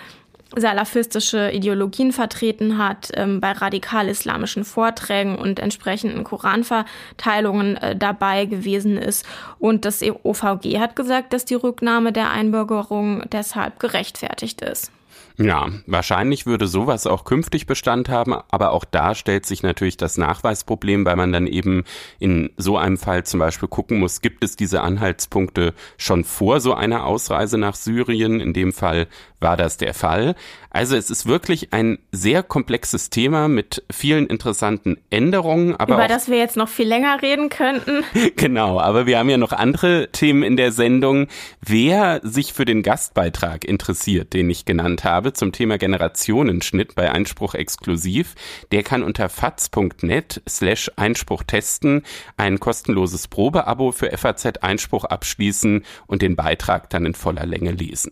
salafistische 0.56 1.52
Ideologien 1.52 2.14
vertreten 2.14 2.80
hat, 2.80 3.12
ähm, 3.14 3.42
bei 3.42 3.52
radikal-islamischen 3.52 4.66
Vorträgen 4.66 5.38
und 5.38 5.60
entsprechenden 5.60 6.24
Koranverteilungen 6.24 7.78
äh, 7.78 7.96
dabei 7.96 8.46
gewesen 8.46 8.98
ist. 8.98 9.24
Und 9.60 9.86
das 9.86 10.02
OVG 10.02 10.80
hat 10.80 10.96
gesagt, 10.96 11.32
dass 11.32 11.46
die 11.46 11.54
Rücknahme 11.54 12.12
der 12.12 12.32
Einbürgerung 12.32 13.22
deshalb 13.32 13.80
gerechtfertigt 13.80 14.62
ist. 14.62 14.92
Ja, 15.38 15.68
wahrscheinlich 15.86 16.46
würde 16.46 16.68
sowas 16.68 17.08
auch 17.08 17.26
künftig 17.26 17.66
Bestand 17.66 18.08
haben, 18.08 18.34
aber 18.34 18.72
auch 18.72 18.86
da 18.86 19.16
stellt 19.16 19.46
sich 19.46 19.64
natürlich 19.64 19.98
das 19.98 20.18
Nachweisproblem, 20.18 21.04
weil 21.06 21.18
man 21.18 21.34
dann 21.34 21.46
eben 21.46 21.84
in 22.20 22.52
so 22.56 22.78
einem 22.78 22.98
Fall 22.98 23.26
zum 23.26 23.42
Beispiel 23.42 23.68
gucken 23.68 24.00
muss, 24.00 24.22
gibt 24.22 24.46
es 24.46 24.56
diese 24.56 24.82
Anhaltspunkte 24.82 25.74
schon 25.98 26.24
vor 26.24 26.62
so 26.62 26.74
einer 26.74 27.06
Ausreise 27.06 27.58
nach 27.58 27.76
Syrien? 27.76 28.40
In 28.40 28.54
dem 28.54 28.72
Fall 28.72 29.08
war 29.42 29.58
das 29.58 29.76
der 29.76 29.94
Fall. 29.94 30.36
Also 30.76 30.98
es 30.98 31.10
ist 31.10 31.26
wirklich 31.26 31.72
ein 31.72 32.00
sehr 32.12 32.44
komplexes 32.44 33.10
Thema 33.10 33.48
mit 33.48 33.86
vielen 33.90 34.28
interessanten 34.28 34.98
Änderungen. 35.10 35.74
Aber 35.78 35.94
Über 35.96 36.10
das 36.10 36.28
wir 36.28 36.38
jetzt 36.38 36.58
noch 36.58 36.68
viel 36.68 36.86
länger 36.86 37.22
reden 37.22 37.48
könnten. 37.48 38.04
genau, 38.36 38.82
aber 38.82 39.06
wir 39.06 39.18
haben 39.18 39.30
ja 39.30 39.38
noch 39.38 39.54
andere 39.54 40.10
Themen 40.12 40.44
in 40.44 40.58
der 40.58 40.74
Sendung. 40.74 41.28
Wer 41.62 42.20
sich 42.24 42.52
für 42.52 42.66
den 42.66 42.84
Gastbeitrag 42.84 43.64
interessiert, 43.64 44.34
den 44.34 44.50
ich 44.50 44.66
genannt 44.66 45.06
habe, 45.06 45.32
zum 45.32 45.54
Thema 45.54 45.78
Generationenschnitt 45.78 46.94
bei 46.94 47.10
Einspruch 47.10 47.56
exklusiv, 47.56 48.36
der 48.74 48.84
kann 48.84 49.02
unter 49.02 49.30
faz.net 49.30 50.42
slash 50.46 50.92
Einspruch 50.98 51.44
testen 51.44 52.04
ein 52.36 52.60
kostenloses 52.60 53.30
Probeabo 53.30 53.94
für 53.94 54.12
FAZ 54.18 54.58
Einspruch 54.62 55.06
abschließen 55.06 55.86
und 56.06 56.22
den 56.22 56.36
Beitrag 56.36 56.90
dann 56.90 57.06
in 57.06 57.14
voller 57.14 57.46
Länge 57.46 57.72
lesen. 57.72 58.12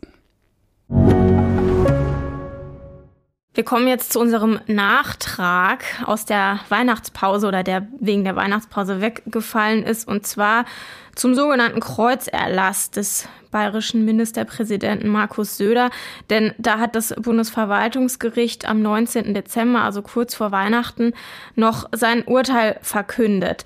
Wir 3.55 3.63
kommen 3.63 3.87
jetzt 3.87 4.11
zu 4.11 4.19
unserem 4.19 4.59
Nachtrag 4.65 5.83
aus 6.05 6.25
der 6.25 6.59
Weihnachtspause 6.69 7.47
oder 7.47 7.61
der 7.61 7.87
wegen 7.99 8.23
der 8.23 8.35
Weihnachtspause 8.35 8.99
weggefallen 8.99 9.83
ist 9.83 10.07
und 10.07 10.25
zwar 10.25 10.65
zum 11.13 11.35
sogenannten 11.35 11.79
Kreuzerlass 11.79 12.89
des 12.89 13.27
bayerischen 13.51 14.05
Ministerpräsidenten 14.05 15.07
Markus 15.07 15.57
Söder. 15.57 15.91
Denn 16.31 16.55
da 16.57 16.79
hat 16.79 16.95
das 16.95 17.13
Bundesverwaltungsgericht 17.15 18.67
am 18.67 18.81
19. 18.81 19.35
Dezember, 19.35 19.83
also 19.83 20.01
kurz 20.01 20.33
vor 20.33 20.51
Weihnachten, 20.51 21.13
noch 21.53 21.87
sein 21.91 22.23
Urteil 22.23 22.79
verkündet. 22.81 23.65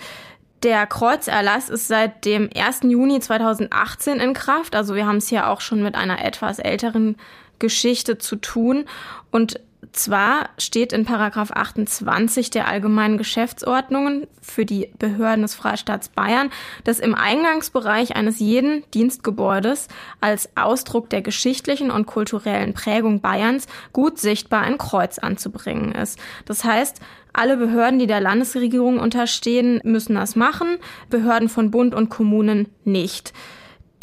Der 0.63 0.85
Kreuzerlass 0.85 1.69
ist 1.69 1.87
seit 1.87 2.25
dem 2.25 2.49
1. 2.53 2.81
Juni 2.83 3.21
2018 3.21 4.19
in 4.19 4.33
Kraft. 4.33 4.75
Also 4.75 4.95
wir 4.95 5.07
haben 5.07 5.17
es 5.17 5.29
hier 5.29 5.47
auch 5.47 5.61
schon 5.61 5.81
mit 5.81 5.95
einer 5.95 6.25
etwas 6.25 6.59
älteren 6.59 7.15
Geschichte 7.59 8.17
zu 8.17 8.35
tun. 8.35 8.85
Und 9.31 9.61
zwar 9.91 10.49
steht 10.57 10.91
in 10.91 11.05
Paragraph 11.05 11.51
28 11.51 12.49
der 12.49 12.67
allgemeinen 12.67 13.17
Geschäftsordnungen 13.17 14.27
für 14.41 14.65
die 14.65 14.89
Behörden 14.97 15.43
des 15.43 15.55
Freistaats 15.55 16.09
Bayern, 16.09 16.49
dass 16.83 16.99
im 16.99 17.13
Eingangsbereich 17.13 18.15
eines 18.15 18.39
jeden 18.39 18.83
Dienstgebäudes 18.91 19.87
als 20.19 20.49
Ausdruck 20.55 21.09
der 21.09 21.21
geschichtlichen 21.21 21.91
und 21.91 22.07
kulturellen 22.07 22.73
Prägung 22.73 23.21
Bayerns 23.21 23.67
gut 23.93 24.17
sichtbar 24.19 24.61
ein 24.61 24.77
Kreuz 24.77 25.19
anzubringen 25.19 25.91
ist. 25.93 26.19
Das 26.45 26.63
heißt, 26.63 26.99
alle 27.33 27.57
Behörden, 27.57 27.99
die 27.99 28.07
der 28.07 28.21
Landesregierung 28.21 28.99
unterstehen, 28.99 29.79
müssen 29.83 30.15
das 30.15 30.35
machen, 30.35 30.77
Behörden 31.09 31.49
von 31.49 31.69
Bund 31.69 31.93
und 31.93 32.09
Kommunen 32.09 32.67
nicht. 32.83 33.31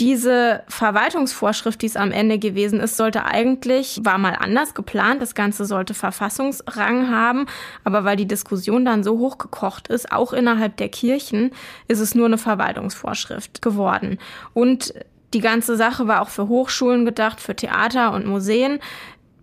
Diese 0.00 0.64
Verwaltungsvorschrift, 0.66 1.80
die 1.80 1.86
es 1.86 1.96
am 1.96 2.10
Ende 2.10 2.40
gewesen 2.40 2.80
ist, 2.80 2.96
sollte 2.96 3.24
eigentlich, 3.24 4.00
war 4.02 4.18
mal 4.18 4.36
anders 4.38 4.74
geplant. 4.74 5.22
Das 5.22 5.36
Ganze 5.36 5.66
sollte 5.66 5.94
Verfassungsrang 5.94 7.10
haben. 7.10 7.46
Aber 7.84 8.02
weil 8.02 8.16
die 8.16 8.26
Diskussion 8.26 8.84
dann 8.84 9.04
so 9.04 9.18
hochgekocht 9.18 9.86
ist, 9.86 10.10
auch 10.10 10.32
innerhalb 10.32 10.76
der 10.78 10.88
Kirchen, 10.88 11.52
ist 11.86 12.00
es 12.00 12.16
nur 12.16 12.26
eine 12.26 12.38
Verwaltungsvorschrift 12.38 13.62
geworden. 13.62 14.18
Und 14.52 14.94
die 15.32 15.40
ganze 15.40 15.76
Sache 15.76 16.08
war 16.08 16.22
auch 16.22 16.28
für 16.28 16.48
Hochschulen 16.48 17.04
gedacht, 17.04 17.40
für 17.40 17.54
Theater 17.54 18.12
und 18.12 18.26
Museen. 18.26 18.80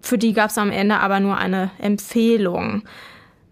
Für 0.02 0.18
die 0.18 0.34
gab 0.34 0.49
es 0.49 0.58
am 0.58 0.72
Ende 0.72 0.99
aber 0.99 1.22
nur 1.22 1.38
eine 1.38 1.72
Empfehlung. 1.80 2.84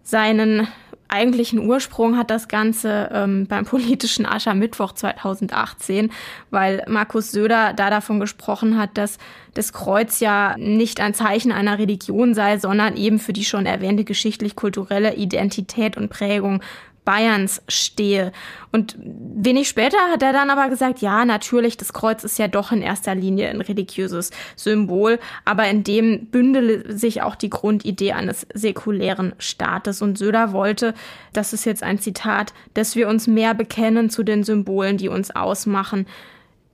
Seinen 0.02 0.68
eigentlichen 1.10 1.58
Ursprung 1.58 2.16
hat 2.16 2.30
das 2.30 2.48
Ganze 2.48 3.10
ähm, 3.12 3.46
beim 3.46 3.64
politischen 3.64 4.26
Aschermittwoch 4.26 4.92
2018, 4.92 6.10
weil 6.50 6.84
Markus 6.88 7.30
Söder 7.30 7.72
da 7.74 7.90
davon 7.90 8.20
gesprochen 8.20 8.78
hat, 8.78 8.96
dass 8.96 9.18
das 9.54 9.72
Kreuz 9.72 10.20
ja 10.20 10.54
nicht 10.58 11.00
ein 11.00 11.14
Zeichen 11.14 11.52
einer 11.52 11.78
Religion 11.78 12.34
sei, 12.34 12.58
sondern 12.58 12.96
eben 12.96 13.18
für 13.18 13.32
die 13.32 13.44
schon 13.44 13.66
erwähnte 13.66 14.04
geschichtlich-kulturelle 14.04 15.14
Identität 15.14 15.96
und 15.96 16.08
Prägung 16.08 16.62
Bayerns 17.04 17.62
stehe. 17.68 18.32
Und 18.72 18.96
wenig 19.00 19.68
später 19.68 19.98
hat 20.12 20.22
er 20.22 20.32
dann 20.32 20.50
aber 20.50 20.68
gesagt, 20.68 21.00
ja, 21.00 21.24
natürlich, 21.24 21.76
das 21.76 21.92
Kreuz 21.92 22.24
ist 22.24 22.38
ja 22.38 22.48
doch 22.48 22.72
in 22.72 22.82
erster 22.82 23.14
Linie 23.14 23.48
ein 23.48 23.60
religiöses 23.60 24.30
Symbol, 24.56 25.18
aber 25.44 25.66
in 25.68 25.82
dem 25.82 26.26
bündele 26.26 26.96
sich 26.96 27.22
auch 27.22 27.34
die 27.34 27.50
Grundidee 27.50 28.12
eines 28.12 28.46
säkulären 28.54 29.34
Staates. 29.38 30.02
Und 30.02 30.18
Söder 30.18 30.52
wollte, 30.52 30.94
das 31.32 31.52
ist 31.52 31.64
jetzt 31.64 31.82
ein 31.82 31.98
Zitat, 31.98 32.52
dass 32.74 32.96
wir 32.96 33.08
uns 33.08 33.26
mehr 33.26 33.54
bekennen 33.54 34.10
zu 34.10 34.22
den 34.22 34.44
Symbolen, 34.44 34.96
die 34.96 35.08
uns 35.08 35.30
ausmachen, 35.30 36.06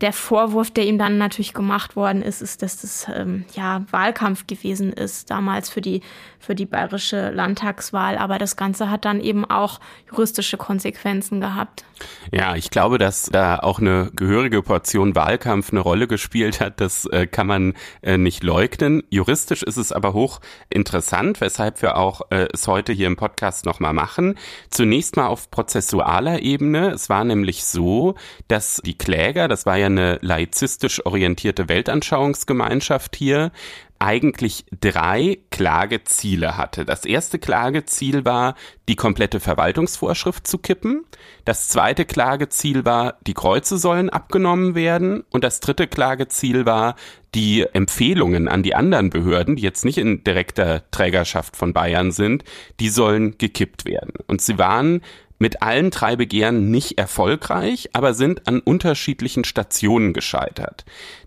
der 0.00 0.12
Vorwurf, 0.12 0.70
der 0.70 0.84
ihm 0.84 0.98
dann 0.98 1.16
natürlich 1.16 1.54
gemacht 1.54 1.96
worden 1.96 2.20
ist, 2.20 2.42
ist, 2.42 2.62
dass 2.62 2.80
das 2.82 3.06
ähm, 3.14 3.46
ja 3.54 3.84
Wahlkampf 3.90 4.46
gewesen 4.46 4.92
ist 4.92 5.30
damals 5.30 5.70
für 5.70 5.80
die 5.80 6.02
für 6.38 6.54
die 6.54 6.66
bayerische 6.66 7.30
Landtagswahl. 7.30 8.18
Aber 8.18 8.38
das 8.38 8.56
Ganze 8.56 8.90
hat 8.90 9.04
dann 9.04 9.20
eben 9.20 9.44
auch 9.44 9.80
juristische 10.10 10.56
Konsequenzen 10.56 11.40
gehabt. 11.40 11.84
Ja, 12.30 12.56
ich 12.56 12.70
glaube, 12.70 12.98
dass 12.98 13.24
da 13.24 13.58
auch 13.58 13.78
eine 13.78 14.10
gehörige 14.14 14.62
Portion 14.62 15.14
Wahlkampf 15.14 15.70
eine 15.70 15.80
Rolle 15.80 16.06
gespielt 16.06 16.60
hat. 16.60 16.80
Das 16.80 17.06
äh, 17.06 17.26
kann 17.26 17.46
man 17.46 17.74
äh, 18.02 18.18
nicht 18.18 18.42
leugnen. 18.42 19.02
Juristisch 19.10 19.62
ist 19.62 19.78
es 19.78 19.92
aber 19.92 20.12
hoch 20.12 20.40
interessant, 20.68 21.40
weshalb 21.40 21.80
wir 21.82 21.96
auch 21.96 22.20
äh, 22.30 22.48
es 22.52 22.68
heute 22.68 22.92
hier 22.92 23.06
im 23.06 23.16
Podcast 23.16 23.64
nochmal 23.64 23.94
machen. 23.94 24.36
Zunächst 24.70 25.16
mal 25.16 25.26
auf 25.26 25.50
prozessualer 25.50 26.42
Ebene. 26.42 26.90
Es 26.90 27.08
war 27.08 27.24
nämlich 27.24 27.64
so, 27.64 28.14
dass 28.46 28.82
die 28.84 28.98
Kläger, 28.98 29.48
das 29.48 29.66
war 29.66 29.76
ja 29.76 29.85
eine 29.86 30.18
laizistisch 30.20 31.04
orientierte 31.04 31.68
Weltanschauungsgemeinschaft 31.68 33.16
hier, 33.16 33.52
eigentlich 33.98 34.66
drei 34.80 35.38
Klageziele 35.50 36.56
hatte. 36.56 36.84
Das 36.84 37.04
erste 37.04 37.38
Klageziel 37.38 38.24
war, 38.24 38.54
die 38.88 38.96
komplette 38.96 39.40
Verwaltungsvorschrift 39.40 40.46
zu 40.46 40.58
kippen. 40.58 41.04
Das 41.44 41.68
zweite 41.68 42.04
Klageziel 42.04 42.84
war, 42.84 43.18
die 43.26 43.34
Kreuze 43.34 43.78
sollen 43.78 44.10
abgenommen 44.10 44.74
werden. 44.74 45.24
Und 45.30 45.44
das 45.44 45.60
dritte 45.60 45.86
Klageziel 45.86 46.66
war, 46.66 46.96
die 47.34 47.66
Empfehlungen 47.72 48.48
an 48.48 48.62
die 48.62 48.74
anderen 48.74 49.10
Behörden, 49.10 49.56
die 49.56 49.62
jetzt 49.62 49.84
nicht 49.84 49.98
in 49.98 50.24
direkter 50.24 50.82
Trägerschaft 50.90 51.56
von 51.56 51.72
Bayern 51.72 52.12
sind, 52.12 52.44
die 52.80 52.88
sollen 52.88 53.38
gekippt 53.38 53.84
werden. 53.84 54.12
Und 54.26 54.40
sie 54.40 54.58
waren 54.58 55.02
mit 55.38 55.62
allen 55.62 55.90
drei 55.90 56.16
Begehren 56.16 56.70
nicht 56.70 56.98
erfolgreich, 56.98 57.90
aber 57.92 58.14
sind 58.14 58.46
an 58.48 58.60
unterschiedlichen 58.60 59.44
Stationen 59.44 60.12
gescheitert. 60.12 60.84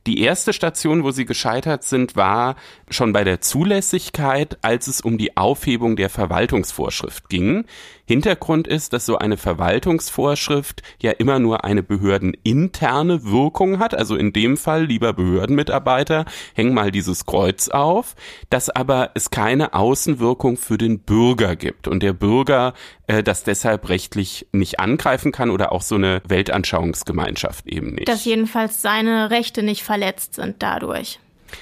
Die 0.10 0.22
erste 0.22 0.54
Station, 0.54 1.04
wo 1.04 1.12
sie 1.12 1.26
gescheitert 1.26 1.84
sind, 1.84 2.16
war 2.16 2.56
schon 2.90 3.14
bei 3.14 3.24
der 3.24 3.42
Zulässigkeit, 3.42 4.58
als 4.64 4.88
es 4.88 5.02
um 5.02 5.20
die 5.20 5.38
Aufhebung 5.38 5.96
der 5.96 6.10
Verwaltungsvorschrift 6.10 7.30
ging. 7.30 7.66
Hintergrund 8.06 8.68
ist, 8.68 8.94
dass 8.94 9.06
so 9.06 9.20
eine 9.20 9.38
Verwaltungsvorschrift 9.38 10.82
ja 11.00 11.12
immer 11.12 11.38
nur 11.38 11.64
eine 11.64 11.84
behördeninterne 11.84 13.24
Wirkung 13.24 13.78
hat. 13.78 13.94
Also 13.94 14.16
in 14.16 14.34
dem 14.34 14.58
Fall, 14.58 14.86
lieber 14.86 15.14
Behördenmitarbeiter, 15.14 16.26
häng 16.56 16.74
mal 16.74 16.90
dieses 16.90 17.28
Kreuz 17.28 17.70
auf, 17.70 18.16
dass 18.50 18.72
aber 18.72 19.12
es 19.14 19.30
keine 19.30 19.76
Außenwirkung 19.76 20.58
für 20.58 20.80
den 20.80 21.02
Bürger 21.02 21.56
gibt 21.56 21.88
und 21.88 22.02
der 22.02 22.14
Bürger 22.14 22.74
äh, 23.06 23.22
das 23.22 23.44
deshalb 23.44 23.90
rechtlich 23.90 24.48
nicht 24.54 24.80
angreifen 24.80 25.32
kann 25.32 25.52
oder 25.52 25.72
auch 25.72 25.84
so 25.84 25.94
eine 25.94 26.24
Weltanschauungsgemeinschaft 26.28 27.68
eben 27.68 27.94
nicht. 27.94 28.08
Dass 28.08 28.26
jedenfalls 28.26 28.82
seine 28.82 29.30
Rechte 29.30 29.62
nicht 29.62 29.84
verletzt 29.84 29.99
sind 30.36 30.58
dadurch. 30.60 31.20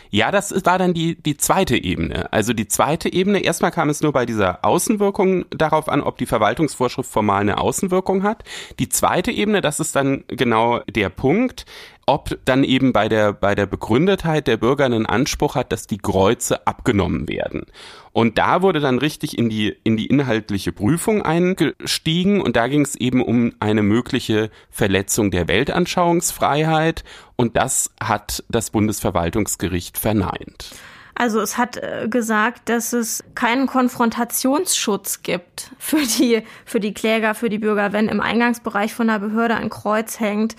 Ja, 0.10 0.32
das 0.32 0.54
war 0.66 0.78
dann 0.78 0.94
die, 0.94 1.16
die 1.16 1.38
zweite 1.38 1.78
Ebene. 1.78 2.32
Also 2.32 2.54
die 2.54 2.68
zweite 2.68 3.12
Ebene, 3.12 3.40
erstmal 3.40 3.72
kam 3.72 3.90
es 3.90 4.02
nur 4.02 4.12
bei 4.12 4.26
dieser 4.26 4.64
Außenwirkung 4.66 5.46
darauf 5.50 5.90
an, 5.90 6.02
ob 6.02 6.18
die 6.18 6.26
Verwaltungsvorschrift 6.26 7.10
formal 7.10 7.42
eine 7.42 7.58
Außenwirkung 7.60 8.24
hat. 8.24 8.44
Die 8.80 8.90
zweite 8.90 9.32
Ebene, 9.32 9.62
das 9.62 9.80
ist 9.80 9.96
dann 9.96 10.24
genau 10.28 10.80
der 10.90 11.10
Punkt, 11.10 11.66
ob 12.08 12.40
dann 12.46 12.64
eben 12.64 12.94
bei 12.94 13.10
der, 13.10 13.34
bei 13.34 13.54
der 13.54 13.66
Begründetheit 13.66 14.48
der 14.48 14.56
Bürger 14.56 14.86
einen 14.86 15.06
Anspruch 15.06 15.56
hat, 15.56 15.74
dass 15.74 15.88
die 15.88 15.98
Kreuze 15.98 16.66
abgenommen 16.66 17.28
werden. 17.28 17.66
Und 18.14 18.38
da 18.38 18.62
wurde 18.62 18.80
dann 18.80 18.98
richtig 18.98 19.38
in 19.38 19.50
die, 19.50 19.76
in 19.84 19.98
die 19.98 20.08
inhaltliche 20.08 20.72
Prüfung 20.72 21.22
eingestiegen 21.22 22.42
und 22.42 22.56
da 22.56 22.68
ging 22.68 22.82
es 22.82 22.96
eben 22.96 23.22
um 23.22 23.54
eine 23.60 23.84
mögliche 23.84 24.50
Verletzung 24.72 25.32
der 25.32 25.50
Weltanschauungsfreiheit 25.50 27.04
und 27.36 27.58
das 27.58 27.92
hat 28.02 28.44
das 28.50 28.70
Bundesverwaltungsgericht 28.72 29.98
verneint. 29.98 30.72
Also 31.14 31.42
es 31.42 31.58
hat 31.58 31.78
äh, 31.78 32.08
gesagt, 32.10 32.70
dass 32.70 32.94
es 32.94 33.24
keinen 33.36 33.68
Konfrontationsschutz 33.68 35.24
gibt 35.24 35.72
für 35.78 36.02
die, 36.18 36.44
für 36.64 36.80
die 36.80 36.94
Kläger, 36.94 37.36
für 37.36 37.50
die 37.50 37.58
Bürger, 37.58 37.92
wenn 37.92 38.08
im 38.08 38.22
Eingangsbereich 38.22 38.94
von 38.94 39.08
der 39.08 39.20
Behörde 39.20 39.56
ein 39.56 39.70
Kreuz 39.70 40.20
hängt, 40.20 40.56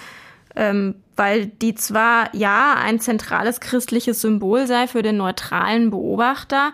ähm, 0.58 0.96
weil 1.16 1.46
die 1.46 1.74
zwar 1.74 2.34
ja 2.34 2.74
ein 2.74 3.00
zentrales 3.00 3.60
christliches 3.60 4.20
Symbol 4.20 4.66
sei 4.66 4.86
für 4.88 5.02
den 5.02 5.16
neutralen 5.16 5.90
Beobachter, 5.90 6.72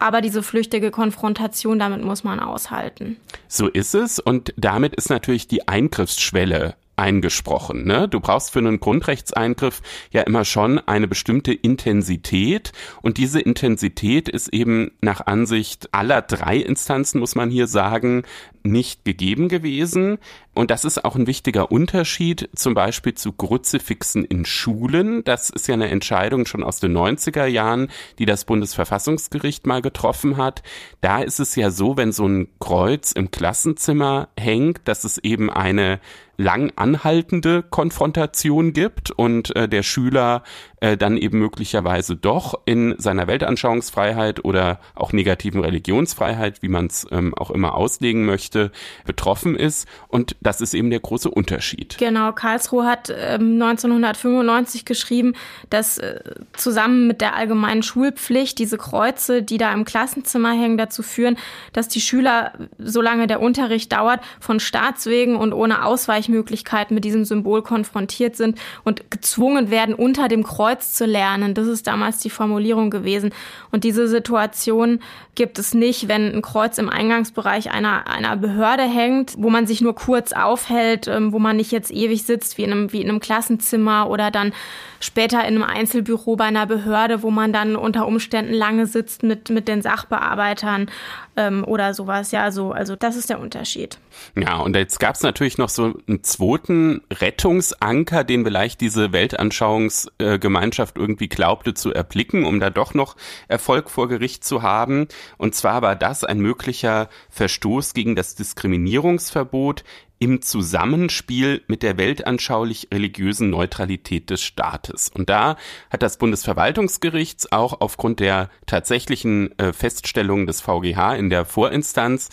aber 0.00 0.20
diese 0.20 0.42
flüchtige 0.42 0.90
Konfrontation, 0.90 1.78
damit 1.78 2.02
muss 2.02 2.24
man 2.24 2.40
aushalten. 2.40 3.16
So 3.46 3.68
ist 3.68 3.94
es 3.94 4.18
und 4.18 4.52
damit 4.56 4.94
ist 4.96 5.10
natürlich 5.10 5.46
die 5.46 5.68
Eingriffsschwelle 5.68 6.74
eingesprochen. 6.96 7.86
Ne? 7.86 8.08
Du 8.08 8.20
brauchst 8.20 8.52
für 8.52 8.60
einen 8.60 8.80
Grundrechtseingriff 8.80 9.82
ja 10.10 10.22
immer 10.22 10.44
schon 10.44 10.78
eine 10.78 11.08
bestimmte 11.08 11.52
Intensität 11.52 12.72
und 13.02 13.18
diese 13.18 13.40
Intensität 13.40 14.28
ist 14.28 14.48
eben 14.48 14.92
nach 15.00 15.26
Ansicht 15.26 15.88
aller 15.92 16.22
drei 16.22 16.56
Instanzen, 16.56 17.20
muss 17.20 17.34
man 17.34 17.50
hier 17.50 17.66
sagen, 17.66 18.22
nicht 18.62 19.04
gegeben 19.04 19.48
gewesen. 19.48 20.18
Und 20.54 20.70
das 20.70 20.84
ist 20.84 21.04
auch 21.04 21.16
ein 21.16 21.26
wichtiger 21.26 21.72
Unterschied 21.72 22.48
zum 22.54 22.74
Beispiel 22.74 23.14
zu 23.14 23.32
Kruzifixen 23.32 24.24
in 24.24 24.44
Schulen. 24.44 25.24
Das 25.24 25.50
ist 25.50 25.66
ja 25.66 25.74
eine 25.74 25.88
Entscheidung 25.88 26.46
schon 26.46 26.62
aus 26.62 26.80
den 26.80 26.96
90er 26.96 27.46
Jahren, 27.46 27.88
die 28.18 28.26
das 28.26 28.44
Bundesverfassungsgericht 28.44 29.66
mal 29.66 29.82
getroffen 29.82 30.36
hat. 30.36 30.62
Da 31.00 31.20
ist 31.20 31.40
es 31.40 31.56
ja 31.56 31.70
so, 31.70 31.96
wenn 31.96 32.12
so 32.12 32.26
ein 32.26 32.48
Kreuz 32.60 33.12
im 33.12 33.30
Klassenzimmer 33.30 34.28
hängt, 34.38 34.86
dass 34.86 35.04
es 35.04 35.18
eben 35.18 35.50
eine 35.50 36.00
lang 36.36 36.72
anhaltende 36.76 37.62
Konfrontation 37.62 38.72
gibt 38.72 39.10
und 39.10 39.54
äh, 39.54 39.68
der 39.68 39.82
Schüler 39.82 40.42
äh, 40.84 40.98
dann 40.98 41.16
eben 41.16 41.38
möglicherweise 41.38 42.14
doch 42.14 42.60
in 42.66 42.94
seiner 42.98 43.26
Weltanschauungsfreiheit 43.26 44.44
oder 44.44 44.80
auch 44.94 45.14
negativen 45.14 45.64
Religionsfreiheit, 45.64 46.60
wie 46.60 46.68
man 46.68 46.88
es 46.88 47.06
ähm, 47.10 47.32
auch 47.34 47.50
immer 47.50 47.74
auslegen 47.74 48.26
möchte, 48.26 48.70
betroffen 49.06 49.56
ist. 49.56 49.88
Und 50.08 50.36
das 50.42 50.60
ist 50.60 50.74
eben 50.74 50.90
der 50.90 51.00
große 51.00 51.30
Unterschied. 51.30 51.96
Genau, 51.98 52.32
Karlsruhe 52.32 52.84
hat 52.84 53.08
ähm, 53.08 53.54
1995 53.62 54.84
geschrieben, 54.84 55.32
dass 55.70 55.96
äh, 55.96 56.20
zusammen 56.52 57.06
mit 57.06 57.22
der 57.22 57.34
allgemeinen 57.34 57.82
Schulpflicht 57.82 58.58
diese 58.58 58.76
Kreuze, 58.76 59.42
die 59.42 59.56
da 59.56 59.72
im 59.72 59.86
Klassenzimmer 59.86 60.50
hängen, 60.50 60.76
dazu 60.76 61.02
führen, 61.02 61.38
dass 61.72 61.88
die 61.88 62.02
Schüler, 62.02 62.52
solange 62.76 63.26
der 63.26 63.40
Unterricht 63.40 63.90
dauert, 63.90 64.20
von 64.38 64.60
Staatswegen 64.60 65.36
und 65.36 65.54
ohne 65.54 65.86
Ausweichmöglichkeiten 65.86 66.94
mit 66.94 67.06
diesem 67.06 67.24
Symbol 67.24 67.62
konfrontiert 67.62 68.36
sind 68.36 68.58
und 68.84 69.10
gezwungen 69.10 69.70
werden, 69.70 69.94
unter 69.94 70.28
dem 70.28 70.42
Kreuz 70.42 70.73
Kreuz 70.74 70.92
zu 70.92 71.06
lernen. 71.06 71.54
Das 71.54 71.66
ist 71.66 71.86
damals 71.86 72.18
die 72.18 72.30
Formulierung 72.30 72.90
gewesen. 72.90 73.32
Und 73.70 73.84
diese 73.84 74.08
Situation 74.08 75.00
gibt 75.34 75.58
es 75.58 75.74
nicht, 75.74 76.08
wenn 76.08 76.34
ein 76.34 76.42
Kreuz 76.42 76.78
im 76.78 76.88
Eingangsbereich 76.88 77.70
einer, 77.70 78.08
einer 78.08 78.36
Behörde 78.36 78.82
hängt, 78.82 79.34
wo 79.38 79.50
man 79.50 79.66
sich 79.66 79.80
nur 79.80 79.94
kurz 79.94 80.32
aufhält, 80.32 81.06
ähm, 81.06 81.32
wo 81.32 81.38
man 81.38 81.56
nicht 81.56 81.70
jetzt 81.70 81.92
ewig 81.92 82.24
sitzt 82.24 82.58
wie 82.58 82.64
in 82.64 82.72
einem, 82.72 82.92
wie 82.92 83.02
in 83.02 83.08
einem 83.08 83.20
Klassenzimmer 83.20 84.08
oder 84.10 84.30
dann 84.30 84.52
später 85.00 85.40
in 85.40 85.54
einem 85.54 85.62
Einzelbüro 85.62 86.36
bei 86.36 86.44
einer 86.44 86.66
Behörde, 86.66 87.22
wo 87.22 87.30
man 87.30 87.52
dann 87.52 87.76
unter 87.76 88.06
Umständen 88.06 88.52
lange 88.52 88.86
sitzt 88.86 89.22
mit, 89.22 89.50
mit 89.50 89.68
den 89.68 89.82
Sachbearbeitern 89.82 90.90
ähm, 91.36 91.64
oder 91.64 91.94
sowas. 91.94 92.30
Ja, 92.32 92.50
so, 92.50 92.72
also 92.72 92.96
das 92.96 93.16
ist 93.16 93.30
der 93.30 93.40
Unterschied. 93.40 93.98
Ja, 94.36 94.56
und 94.58 94.76
jetzt 94.76 95.00
gab 95.00 95.14
es 95.14 95.22
natürlich 95.22 95.58
noch 95.58 95.68
so 95.68 95.94
einen 96.06 96.22
zweiten 96.22 97.02
Rettungsanker, 97.10 98.24
den 98.24 98.44
vielleicht 98.44 98.80
diese 98.80 99.12
Weltanschauungsgemeinschaft 99.12 100.96
irgendwie 100.96 101.28
glaubte 101.28 101.74
zu 101.74 101.92
erblicken, 101.92 102.44
um 102.44 102.60
da 102.60 102.70
doch 102.70 102.94
noch 102.94 103.16
Erfolg 103.48 103.90
vor 103.90 104.08
Gericht 104.08 104.44
zu 104.44 104.62
haben. 104.62 105.08
Und 105.36 105.54
zwar 105.54 105.82
war 105.82 105.96
das 105.96 106.24
ein 106.24 106.38
möglicher 106.40 107.08
Verstoß 107.30 107.94
gegen 107.94 108.16
das 108.16 108.34
Diskriminierungsverbot 108.34 109.84
im 110.18 110.42
Zusammenspiel 110.42 111.62
mit 111.66 111.82
der 111.82 111.98
weltanschaulich-religiösen 111.98 113.50
Neutralität 113.50 114.30
des 114.30 114.42
Staates. 114.42 115.10
Und 115.12 115.28
da 115.28 115.56
hat 115.90 116.02
das 116.02 116.18
Bundesverwaltungsgericht 116.18 117.52
auch 117.52 117.80
aufgrund 117.80 118.20
der 118.20 118.48
tatsächlichen 118.66 119.58
äh, 119.58 119.72
Feststellung 119.72 120.46
des 120.46 120.60
VGH 120.60 121.16
in 121.16 121.30
der 121.30 121.44
Vorinstanz 121.44 122.30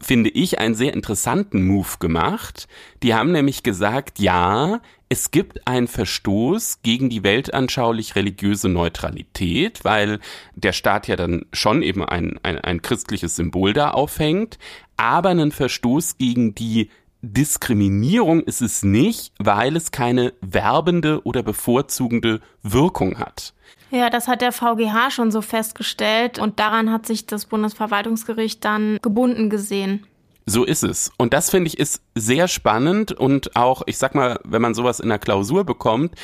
finde 0.00 0.30
ich, 0.30 0.58
einen 0.58 0.74
sehr 0.74 0.94
interessanten 0.94 1.66
Move 1.66 1.98
gemacht. 1.98 2.68
Die 3.02 3.14
haben 3.14 3.32
nämlich 3.32 3.62
gesagt, 3.62 4.18
ja, 4.18 4.80
es 5.08 5.30
gibt 5.30 5.66
einen 5.66 5.88
Verstoß 5.88 6.82
gegen 6.82 7.08
die 7.08 7.24
weltanschaulich-religiöse 7.24 8.68
Neutralität, 8.68 9.84
weil 9.84 10.20
der 10.54 10.72
Staat 10.72 11.08
ja 11.08 11.16
dann 11.16 11.46
schon 11.52 11.82
eben 11.82 12.04
ein, 12.04 12.38
ein, 12.42 12.58
ein 12.58 12.82
christliches 12.82 13.36
Symbol 13.36 13.72
da 13.72 13.90
aufhängt, 13.90 14.58
aber 14.96 15.30
einen 15.30 15.50
Verstoß 15.50 16.18
gegen 16.18 16.54
die 16.54 16.90
Diskriminierung 17.22 18.40
ist 18.42 18.62
es 18.62 18.82
nicht, 18.82 19.32
weil 19.38 19.76
es 19.76 19.90
keine 19.90 20.32
werbende 20.40 21.24
oder 21.24 21.42
bevorzugende 21.42 22.40
Wirkung 22.62 23.18
hat. 23.18 23.54
Ja, 23.90 24.10
das 24.10 24.28
hat 24.28 24.42
der 24.42 24.52
VGH 24.52 25.10
schon 25.10 25.30
so 25.30 25.40
festgestellt 25.40 26.38
und 26.38 26.60
daran 26.60 26.92
hat 26.92 27.06
sich 27.06 27.26
das 27.26 27.46
Bundesverwaltungsgericht 27.46 28.64
dann 28.64 28.98
gebunden 29.02 29.50
gesehen. 29.50 30.06
So 30.46 30.64
ist 30.64 30.82
es. 30.82 31.10
Und 31.18 31.34
das 31.34 31.50
finde 31.50 31.68
ich 31.68 31.78
ist 31.78 32.02
sehr 32.14 32.48
spannend 32.48 33.12
und 33.12 33.56
auch, 33.56 33.82
ich 33.86 33.98
sag 33.98 34.14
mal, 34.14 34.40
wenn 34.44 34.62
man 34.62 34.74
sowas 34.74 35.00
in 35.00 35.08
der 35.08 35.18
Klausur 35.18 35.64
bekommt, 35.64 36.14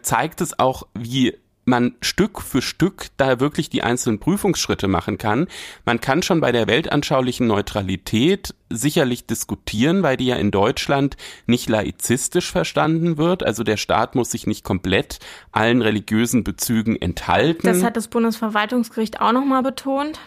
zeigt 0.00 0.40
es 0.40 0.58
auch, 0.58 0.86
wie 0.94 1.36
man 1.64 1.94
Stück 2.00 2.40
für 2.40 2.62
Stück 2.62 3.06
da 3.16 3.40
wirklich 3.40 3.70
die 3.70 3.82
einzelnen 3.82 4.18
Prüfungsschritte 4.18 4.88
machen 4.88 5.18
kann. 5.18 5.48
Man 5.84 6.00
kann 6.00 6.22
schon 6.22 6.40
bei 6.40 6.52
der 6.52 6.66
weltanschaulichen 6.66 7.46
Neutralität 7.46 8.54
sicherlich 8.70 9.26
diskutieren, 9.26 10.02
weil 10.02 10.16
die 10.16 10.26
ja 10.26 10.36
in 10.36 10.50
Deutschland 10.50 11.16
nicht 11.46 11.68
laizistisch 11.68 12.50
verstanden 12.50 13.16
wird. 13.18 13.42
Also 13.42 13.62
der 13.62 13.76
Staat 13.76 14.14
muss 14.14 14.30
sich 14.30 14.46
nicht 14.46 14.64
komplett 14.64 15.18
allen 15.52 15.82
religiösen 15.82 16.44
Bezügen 16.44 16.96
enthalten. 16.96 17.66
Das 17.66 17.82
hat 17.82 17.96
das 17.96 18.08
Bundesverwaltungsgericht 18.08 19.20
auch 19.20 19.32
nochmal 19.32 19.62
betont 19.62 20.18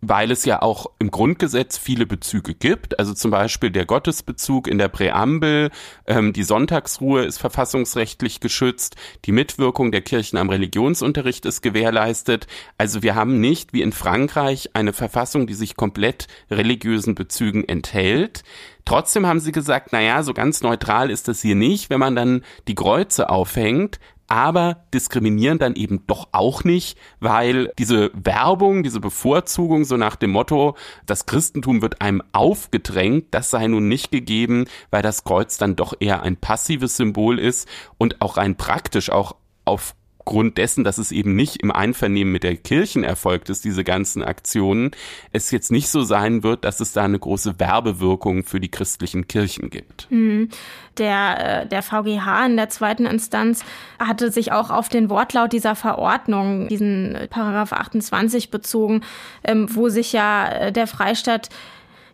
weil 0.00 0.30
es 0.30 0.44
ja 0.44 0.62
auch 0.62 0.86
im 0.98 1.10
Grundgesetz 1.10 1.76
viele 1.76 2.06
Bezüge 2.06 2.54
gibt, 2.54 2.98
also 2.98 3.14
zum 3.14 3.30
Beispiel 3.30 3.70
der 3.70 3.86
Gottesbezug 3.86 4.68
in 4.68 4.78
der 4.78 4.88
Präambel, 4.88 5.70
ähm, 6.06 6.32
die 6.32 6.44
Sonntagsruhe 6.44 7.24
ist 7.24 7.38
verfassungsrechtlich 7.38 8.40
geschützt, 8.40 8.96
die 9.24 9.32
Mitwirkung 9.32 9.90
der 9.90 10.02
Kirchen 10.02 10.36
am 10.36 10.50
Religionsunterricht 10.50 11.46
ist 11.46 11.62
gewährleistet. 11.62 12.46
Also 12.76 13.02
wir 13.02 13.14
haben 13.14 13.40
nicht 13.40 13.72
wie 13.72 13.82
in 13.82 13.92
Frankreich 13.92 14.70
eine 14.74 14.92
Verfassung, 14.92 15.46
die 15.46 15.54
sich 15.54 15.76
komplett 15.76 16.28
religiösen 16.50 17.14
Bezügen 17.14 17.64
enthält. 17.64 18.44
Trotzdem 18.84 19.26
haben 19.26 19.40
sie 19.40 19.52
gesagt, 19.52 19.88
na 19.92 20.00
ja, 20.00 20.22
so 20.22 20.32
ganz 20.32 20.62
neutral 20.62 21.10
ist 21.10 21.28
das 21.28 21.42
hier 21.42 21.54
nicht. 21.54 21.90
Wenn 21.90 22.00
man 22.00 22.16
dann 22.16 22.42
die 22.68 22.74
Kreuze 22.74 23.28
aufhängt, 23.28 23.98
aber 24.28 24.84
diskriminieren 24.92 25.58
dann 25.58 25.74
eben 25.74 26.06
doch 26.06 26.28
auch 26.32 26.62
nicht, 26.62 26.98
weil 27.18 27.72
diese 27.78 28.10
Werbung, 28.14 28.82
diese 28.82 29.00
Bevorzugung 29.00 29.84
so 29.84 29.96
nach 29.96 30.16
dem 30.16 30.30
Motto, 30.30 30.76
das 31.06 31.26
Christentum 31.26 31.82
wird 31.82 32.00
einem 32.00 32.22
aufgedrängt, 32.32 33.26
das 33.32 33.50
sei 33.50 33.66
nun 33.66 33.88
nicht 33.88 34.10
gegeben, 34.10 34.66
weil 34.90 35.02
das 35.02 35.24
Kreuz 35.24 35.56
dann 35.56 35.76
doch 35.76 35.94
eher 35.98 36.22
ein 36.22 36.36
passives 36.36 36.96
Symbol 36.96 37.38
ist 37.38 37.66
und 37.96 38.20
auch 38.20 38.36
rein 38.36 38.56
praktisch 38.56 39.10
auch 39.10 39.34
auf 39.64 39.94
aufgrund 40.28 40.58
dessen, 40.58 40.84
dass 40.84 40.98
es 40.98 41.10
eben 41.10 41.34
nicht 41.34 41.62
im 41.62 41.72
Einvernehmen 41.72 42.30
mit 42.30 42.42
der 42.42 42.54
Kirchen 42.54 43.02
erfolgt 43.02 43.48
ist, 43.48 43.64
diese 43.64 43.82
ganzen 43.82 44.22
Aktionen, 44.22 44.90
es 45.32 45.50
jetzt 45.50 45.72
nicht 45.72 45.88
so 45.88 46.02
sein 46.02 46.42
wird, 46.42 46.64
dass 46.64 46.80
es 46.80 46.92
da 46.92 47.04
eine 47.04 47.18
große 47.18 47.58
Werbewirkung 47.58 48.44
für 48.44 48.60
die 48.60 48.70
christlichen 48.70 49.26
Kirchen 49.26 49.70
gibt. 49.70 50.06
Mhm. 50.10 50.50
Der, 50.98 51.62
äh, 51.62 51.66
der 51.66 51.82
VGH 51.82 52.44
in 52.44 52.56
der 52.58 52.68
zweiten 52.68 53.06
Instanz 53.06 53.64
hatte 53.98 54.30
sich 54.30 54.52
auch 54.52 54.68
auf 54.68 54.90
den 54.90 55.08
Wortlaut 55.08 55.54
dieser 55.54 55.74
Verordnung, 55.74 56.68
diesen 56.68 57.16
Paragraph 57.30 57.72
28 57.72 58.50
bezogen, 58.50 59.00
ähm, 59.44 59.66
wo 59.74 59.88
sich 59.88 60.12
ja 60.12 60.46
äh, 60.46 60.72
der 60.72 60.86
Freistaat 60.86 61.48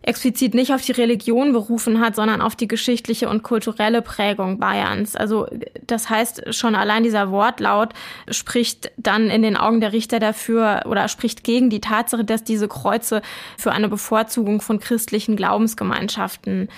explizit 0.05 0.53
nicht 0.53 0.71
auf 0.73 0.83
die 0.83 0.91
Religion 0.91 1.51
berufen 1.51 1.99
hat, 1.99 2.15
sondern 2.15 2.41
auf 2.41 2.55
die 2.55 2.67
geschichtliche 2.67 3.27
und 3.27 3.41
kulturelle 3.43 4.01
Prägung 4.01 4.59
Bayerns. 4.59 5.15
Also 5.15 5.47
das 5.85 6.09
heißt, 6.09 6.53
schon 6.53 6.75
allein 6.75 7.03
dieser 7.03 7.31
Wortlaut 7.31 7.93
spricht 8.29 8.91
dann 8.97 9.29
in 9.29 9.41
den 9.41 9.57
Augen 9.57 9.81
der 9.81 9.93
Richter 9.93 10.19
dafür 10.19 10.83
oder 10.85 11.07
spricht 11.07 11.43
gegen 11.43 11.69
die 11.69 11.81
Tatsache, 11.81 12.23
dass 12.23 12.43
diese 12.43 12.67
Kreuze 12.67 13.23
für 13.57 13.71
eine 13.71 13.89
Bevorzugung 13.89 14.61
von 14.61 14.79
christlichen 14.79 15.35
Glaubensgemeinschaften 15.35 16.69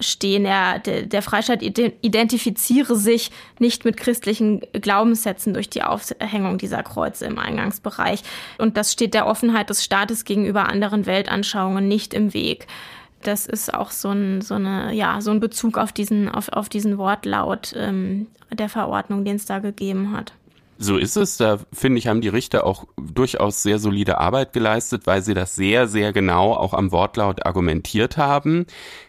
stehen. 0.00 0.44
Er, 0.44 0.78
der, 0.78 1.02
der 1.02 1.22
Freistaat 1.22 1.62
identifiziere 1.62 2.96
sich 2.96 3.30
nicht 3.58 3.84
mit 3.84 3.96
christlichen 3.96 4.60
Glaubenssätzen 4.72 5.54
durch 5.54 5.70
die 5.70 5.82
Aufhängung 5.82 6.58
dieser 6.58 6.82
Kreuze 6.82 7.26
im 7.26 7.38
Eingangsbereich. 7.38 8.22
Und 8.58 8.76
das 8.76 8.92
steht 8.92 9.14
der 9.14 9.26
Offenheit 9.26 9.70
des 9.70 9.84
Staates 9.84 10.24
gegenüber 10.24 10.68
anderen 10.68 11.06
Weltanschauungen 11.06 11.88
nicht 11.88 12.14
im 12.14 12.34
Weg. 12.34 12.66
Das 13.22 13.46
ist 13.46 13.72
auch 13.72 13.90
so 13.90 14.10
ein, 14.10 14.40
so 14.42 14.54
eine, 14.54 14.92
ja, 14.92 15.20
so 15.20 15.30
ein 15.30 15.40
Bezug 15.40 15.78
auf 15.78 15.92
diesen, 15.92 16.28
auf, 16.28 16.48
auf 16.50 16.68
diesen 16.68 16.98
Wortlaut 16.98 17.72
ähm, 17.76 18.26
der 18.52 18.68
Verordnung, 18.68 19.24
den 19.24 19.36
es 19.36 19.46
da 19.46 19.58
gegeben 19.58 20.12
hat. 20.12 20.32
So 20.78 20.98
ist 20.98 21.16
es. 21.16 21.38
Da 21.38 21.58
finde 21.72 21.98
ich, 21.98 22.06
haben 22.06 22.20
die 22.20 22.28
Richter 22.28 22.66
auch 22.66 22.84
durchaus 22.96 23.62
sehr 23.62 23.78
solide 23.78 24.18
Arbeit 24.18 24.52
geleistet, 24.52 25.06
weil 25.06 25.22
sie 25.22 25.34
das 25.34 25.56
sehr, 25.56 25.88
sehr 25.88 26.12
genau 26.12 26.52
auch 26.52 26.74
am 26.74 26.92
Wortlaut 26.92 27.46
argumentiert 27.46 28.16
haben. 28.18 28.66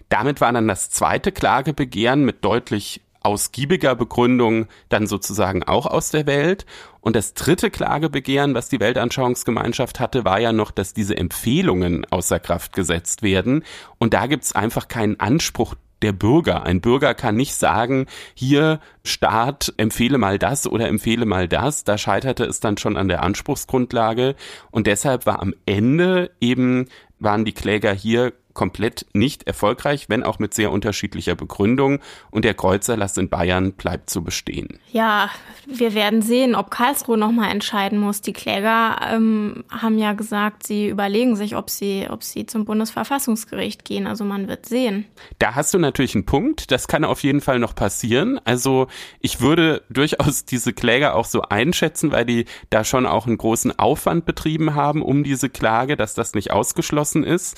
Damit 0.10 0.42
war 0.42 0.52
dann 0.54 0.68
das 0.68 0.90
zweite 0.90 1.32
Klagebegehren 1.32 2.24
mit 2.24 2.44
deutlich 2.46 3.02
ausgiebiger 3.22 3.96
Begründung 3.96 4.68
dann 4.90 5.06
sozusagen 5.06 5.64
auch 5.64 5.86
aus 5.86 6.12
der 6.12 6.26
Welt. 6.26 6.66
Und 7.02 7.16
das 7.16 7.34
dritte 7.34 7.70
Klagebegehren, 7.70 8.54
was 8.54 8.70
die 8.70 8.80
Weltanschauungsgemeinschaft 8.80 10.00
hatte, 10.00 10.24
war 10.24 10.40
ja 10.40 10.54
noch, 10.54 10.72
dass 10.72 10.94
diese 10.94 11.18
Empfehlungen 11.18 12.06
außer 12.10 12.40
Kraft 12.40 12.74
gesetzt 12.74 13.24
werden. 13.24 13.64
Und 13.98 14.14
da 14.14 14.28
gibt's 14.28 14.56
einfach 14.56 14.88
keinen 14.88 15.20
Anspruch 15.20 15.76
der 16.02 16.14
Bürger. 16.14 16.64
Ein 16.64 16.80
Bürger 16.80 17.14
kann 17.14 17.36
nicht 17.36 17.56
sagen, 17.56 18.06
hier 18.34 18.80
Staat, 19.04 19.74
empfehle 19.78 20.18
mal 20.18 20.38
das 20.38 20.68
oder 20.68 20.88
empfehle 20.88 21.26
mal 21.26 21.48
das. 21.48 21.84
Da 21.84 21.98
scheiterte 21.98 22.46
es 22.46 22.60
dann 22.60 22.78
schon 22.78 22.98
an 22.98 23.08
der 23.08 23.24
Anspruchsgrundlage. 23.24 24.36
Und 24.72 24.88
deshalb 24.88 25.26
war 25.26 25.42
am 25.42 25.54
Ende 25.66 26.32
eben, 26.40 26.88
waren 27.20 27.46
die 27.46 27.54
Kläger 27.54 27.94
hier 27.94 28.34
komplett 28.58 29.06
nicht 29.14 29.44
erfolgreich, 29.44 30.10
wenn 30.10 30.24
auch 30.24 30.40
mit 30.40 30.56
sehr 30.56 30.72
unterschiedlicher 30.72 31.36
Begründung. 31.36 32.00
Und 32.32 32.44
der 32.44 32.56
Kreuzerlass 32.56 33.16
in 33.18 33.30
Bayern 33.30 33.74
bleibt 33.74 34.10
zu 34.10 34.24
bestehen. 34.24 34.80
Ja, 34.92 35.30
wir 35.68 35.94
werden 35.94 36.24
sehen, 36.24 36.56
ob 36.56 36.72
Karlsruhe 36.72 37.20
nochmal 37.20 37.52
entscheiden 37.52 38.00
muss. 38.00 38.22
Die 38.22 38.34
Kläger 38.34 38.98
ähm, 39.14 39.64
haben 39.70 40.00
ja 40.00 40.14
gesagt, 40.14 40.66
sie 40.66 40.90
überlegen 40.90 41.36
sich, 41.36 41.56
ob 41.56 41.70
sie, 41.70 42.08
ob 42.10 42.24
sie 42.24 42.48
zum 42.48 42.66
Bundesverfassungsgericht 42.66 43.86
gehen. 43.86 44.08
Also 44.08 44.24
man 44.24 44.48
wird 44.48 44.66
sehen. 44.66 45.06
Da 45.38 45.54
hast 45.54 45.76
du 45.76 45.78
natürlich 45.78 46.16
einen 46.16 46.26
Punkt. 46.26 46.72
Das 46.72 46.88
kann 46.88 47.06
auf 47.06 47.22
jeden 47.22 47.42
Fall 47.42 47.60
noch 47.60 47.76
passieren. 47.76 48.42
Also 48.44 48.88
ich 49.20 49.40
würde 49.40 49.84
durchaus 49.92 50.46
diese 50.46 50.74
Kläger 50.74 51.16
auch 51.16 51.26
so 51.26 51.44
einschätzen, 51.44 52.12
weil 52.12 52.26
die 52.26 52.46
da 52.72 52.84
schon 52.84 53.06
auch 53.06 53.28
einen 53.28 53.38
großen 53.38 53.78
Aufwand 53.78 54.26
betrieben 54.26 54.74
haben 54.74 55.04
um 55.04 55.24
diese 55.24 55.50
Klage, 55.50 55.96
dass 55.96 56.16
das 56.16 56.34
nicht 56.34 56.50
ausgeschlossen 56.50 57.24
ist. 57.24 57.56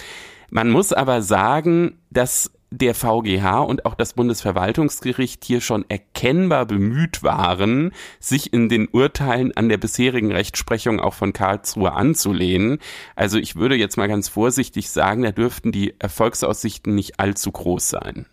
Man 0.50 0.70
muss 0.70 0.94
aber 0.94 1.22
sagen, 1.22 2.00
dass 2.10 2.52
der 2.72 2.94
VGH 2.94 3.62
und 3.62 3.86
auch 3.86 3.96
das 3.96 4.14
Bundesverwaltungsgericht 4.14 5.44
hier 5.44 5.60
schon 5.60 5.86
erkennbar 5.90 6.66
bemüht 6.66 7.24
waren, 7.24 7.92
sich 8.20 8.54
in 8.54 8.70
den 8.70 8.88
Urteilen 8.88 9.56
an 9.58 9.70
der 9.70 9.78
bisherigen 9.78 10.32
Rechtsprechung 10.32 11.00
auch 11.00 11.16
von 11.16 11.34
Karlsruhe 11.34 11.94
anzulehnen. 11.94 12.78
Also 13.16 13.40
ich 13.40 13.56
würde 13.56 13.76
jetzt 13.76 13.98
mal 13.98 14.08
ganz 14.08 14.30
vorsichtig 14.30 14.92
sagen, 14.92 15.24
da 15.24 15.32
dürften 15.32 15.72
die 15.72 15.96
Erfolgsaussichten 16.00 16.94
nicht 16.94 17.20
allzu 17.20 17.52
groß 17.52 17.90
sein. 17.90 18.26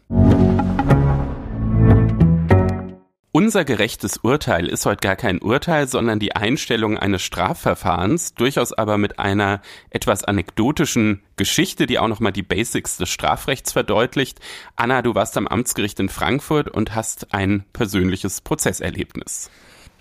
Unser 3.37 3.67
gerechtes 3.67 4.17
Urteil 4.17 4.67
ist 4.67 4.87
heute 4.87 5.07
gar 5.07 5.15
kein 5.15 5.43
Urteil, 5.43 5.89
sondern 5.89 6.19
die 6.19 6.35
Einstellung 6.35 6.97
eines 6.97 7.21
Strafverfahrens, 7.21 8.33
durchaus 8.33 8.73
aber 8.73 8.97
mit 8.97 9.19
einer 9.19 9.61
etwas 9.91 10.25
anekdotischen 10.25 11.21
Geschichte, 11.37 11.85
die 11.85 11.99
auch 11.99 12.09
nochmal 12.09 12.33
die 12.33 12.43
Basics 12.43 12.97
des 12.97 13.11
Strafrechts 13.11 13.73
verdeutlicht. 13.73 14.41
Anna, 14.75 15.03
du 15.03 15.15
warst 15.15 15.37
am 15.37 15.47
Amtsgericht 15.47 16.01
in 16.01 16.09
Frankfurt 16.09 16.71
und 16.71 16.95
hast 16.95 17.35
ein 17.35 17.67
persönliches 17.75 18.41
Prozesserlebnis. 18.41 19.51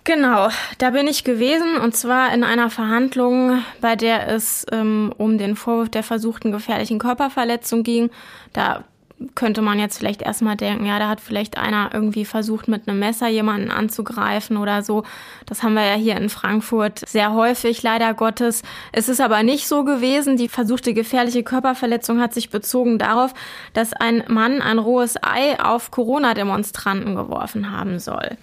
Genau, 0.06 0.48
da 0.78 0.92
bin 0.92 1.06
ich 1.08 1.26
gewesen 1.26 1.76
und 1.76 1.94
zwar 1.94 2.34
in 2.34 2.46
einer 2.46 2.70
Verhandlung, 2.70 3.64
bei 3.82 3.98
der 3.98 4.30
es 4.30 4.66
ähm, 4.72 5.14
um 5.18 5.38
den 5.38 5.58
Vorwurf 5.58 5.90
der 5.90 6.04
versuchten 6.04 6.54
gefährlichen 6.54 7.00
Körperverletzung 7.00 7.84
ging. 7.84 8.12
Da 8.54 8.86
könnte 9.34 9.61
man 9.61 9.80
jetzt 9.80 9.97
vielleicht 9.97 10.22
erstmal 10.22 10.57
denken, 10.57 10.86
ja, 10.86 10.99
da 10.99 11.07
hat 11.07 11.22
vielleicht 11.22 11.57
einer 11.57 11.91
irgendwie 11.93 12.26
versucht, 12.26 12.68
mit 12.68 12.88
einem 12.88 12.99
Messer 12.99 13.28
jemanden 13.28 13.72
anzugreifen 13.72 14.57
oder 14.57 14.84
so. 14.84 15.03
Das 15.45 15.63
haben 15.63 15.74
wir 15.74 15.86
ja 15.86 15.95
hier 15.95 16.18
in 16.18 16.30
Frankfurt 16.30 17.07
sehr 17.07 17.34
häufig, 17.34 17.82
leider 17.82 18.13
Gottes. 18.13 18.61
Es 18.91 19.07
ist 19.07 19.22
aber 19.22 19.43
nicht 19.43 19.68
so 19.68 19.86
gewesen. 19.86 20.36
Die 20.36 20.49
versuchte 20.49 20.93
gefährliche 20.93 21.43
Körperverletzung 21.43 22.20
hat 22.20 22.34
sich 22.34 22.49
bezogen 22.49 22.99
darauf, 22.99 23.34
dass 23.74 23.93
ein 23.93 24.24
Mann 24.28 24.61
ein 24.61 24.80
rohes 24.80 25.16
Ei 25.22 25.59
auf 25.59 25.91
Corona-Demonstranten 25.91 27.16
geworfen 27.16 27.72
haben 27.72 27.99
soll. 27.99 28.38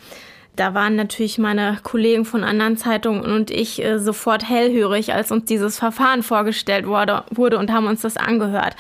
Da 0.57 0.75
waren 0.75 0.97
natürlich 0.97 1.39
meine 1.39 1.79
Kollegen 1.83 2.25
von 2.25 2.45
anderen 2.45 2.77
Zeitungen 2.77 3.25
und 3.25 3.51
ich 3.51 3.83
äh, 3.83 3.99
sofort 3.99 4.49
hellhörig, 4.49 5.15
als 5.15 5.31
uns 5.31 5.47
dieses 5.47 5.79
Verfahren 5.79 6.23
vorgestellt 6.23 6.87
wurde, 6.87 7.25
wurde 7.31 7.59
und 7.59 7.73
haben 7.73 7.87
uns 7.87 8.03
das 8.03 8.19
angehört. 8.19 8.77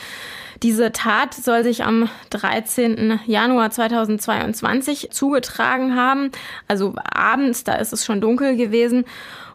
Diese 0.62 0.92
Tat 0.92 1.34
soll 1.34 1.64
sich 1.64 1.84
am 1.84 2.08
13. 2.30 3.20
Januar 3.26 3.70
2022 3.70 5.10
zugetragen 5.10 5.96
haben. 5.96 6.30
Also 6.68 6.94
abends, 6.96 7.64
da 7.64 7.74
ist 7.74 7.92
es 7.92 8.04
schon 8.04 8.20
dunkel 8.20 8.56
gewesen. 8.56 9.04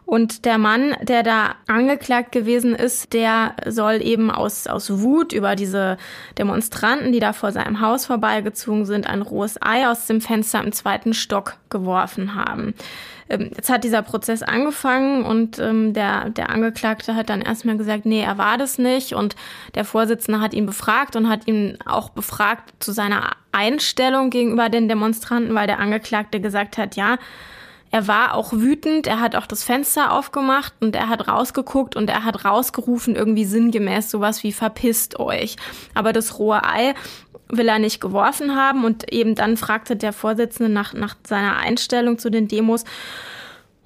Und 0.04 0.46
der 0.46 0.56
Mann, 0.56 0.96
der 1.02 1.22
da 1.22 1.54
angeklagt 1.66 2.32
gewesen 2.32 2.74
ist, 2.74 3.12
der 3.12 3.54
soll 3.66 4.02
eben 4.02 4.30
aus, 4.30 4.66
aus 4.66 5.02
Wut 5.02 5.34
über 5.34 5.54
diese 5.54 5.98
Demonstranten, 6.38 7.12
die 7.12 7.20
da 7.20 7.34
vor 7.34 7.52
seinem 7.52 7.82
Haus 7.82 8.06
vorbeigezogen 8.06 8.86
sind, 8.86 9.06
ein 9.06 9.20
rohes 9.20 9.60
Ei 9.60 9.86
aus 9.86 10.06
dem 10.06 10.22
Fenster 10.22 10.64
im 10.64 10.72
zweiten 10.72 11.12
Stock 11.12 11.56
geworfen 11.68 12.34
haben. 12.34 12.74
Ähm, 13.28 13.50
jetzt 13.54 13.70
hat 13.70 13.84
dieser 13.84 14.02
Prozess 14.02 14.42
angefangen 14.42 15.24
und 15.24 15.58
ähm, 15.58 15.92
der, 15.92 16.30
der 16.30 16.50
Angeklagte 16.50 17.14
hat 17.14 17.28
dann 17.28 17.42
erstmal 17.42 17.76
gesagt, 17.76 18.06
nee, 18.06 18.22
er 18.22 18.38
war 18.38 18.58
das 18.58 18.78
nicht. 18.78 19.14
Und 19.14 19.36
der 19.74 19.84
Vorsitzende 19.84 20.40
hat 20.40 20.54
ihn 20.54 20.66
befragt 20.66 21.16
und 21.16 21.28
hat 21.28 21.46
ihn 21.46 21.78
auch 21.86 22.10
befragt 22.10 22.74
zu 22.78 22.92
seiner 22.92 23.32
Einstellung 23.52 24.30
gegenüber 24.30 24.68
den 24.68 24.88
Demonstranten, 24.88 25.54
weil 25.54 25.66
der 25.66 25.78
Angeklagte 25.78 26.40
gesagt 26.40 26.78
hat, 26.78 26.96
ja, 26.96 27.18
er 27.90 28.06
war 28.06 28.34
auch 28.34 28.52
wütend, 28.52 29.06
er 29.06 29.20
hat 29.20 29.34
auch 29.34 29.46
das 29.46 29.64
Fenster 29.64 30.12
aufgemacht 30.12 30.74
und 30.80 30.94
er 30.94 31.08
hat 31.08 31.26
rausgeguckt 31.26 31.96
und 31.96 32.10
er 32.10 32.24
hat 32.24 32.44
rausgerufen, 32.44 33.16
irgendwie 33.16 33.46
sinngemäß 33.46 34.10
sowas 34.10 34.42
wie 34.42 34.52
verpisst 34.52 35.18
euch. 35.18 35.56
Aber 35.94 36.12
das 36.12 36.38
rohe 36.38 36.62
Ei 36.64 36.94
will 37.48 37.68
er 37.68 37.78
nicht 37.78 38.00
geworfen 38.00 38.56
haben 38.56 38.84
und 38.84 39.12
eben 39.12 39.34
dann 39.34 39.56
fragte 39.56 39.96
der 39.96 40.12
Vorsitzende 40.12 40.70
nach, 40.70 40.92
nach 40.92 41.16
seiner 41.26 41.56
Einstellung 41.56 42.18
zu 42.18 42.30
den 42.30 42.48
Demos. 42.48 42.84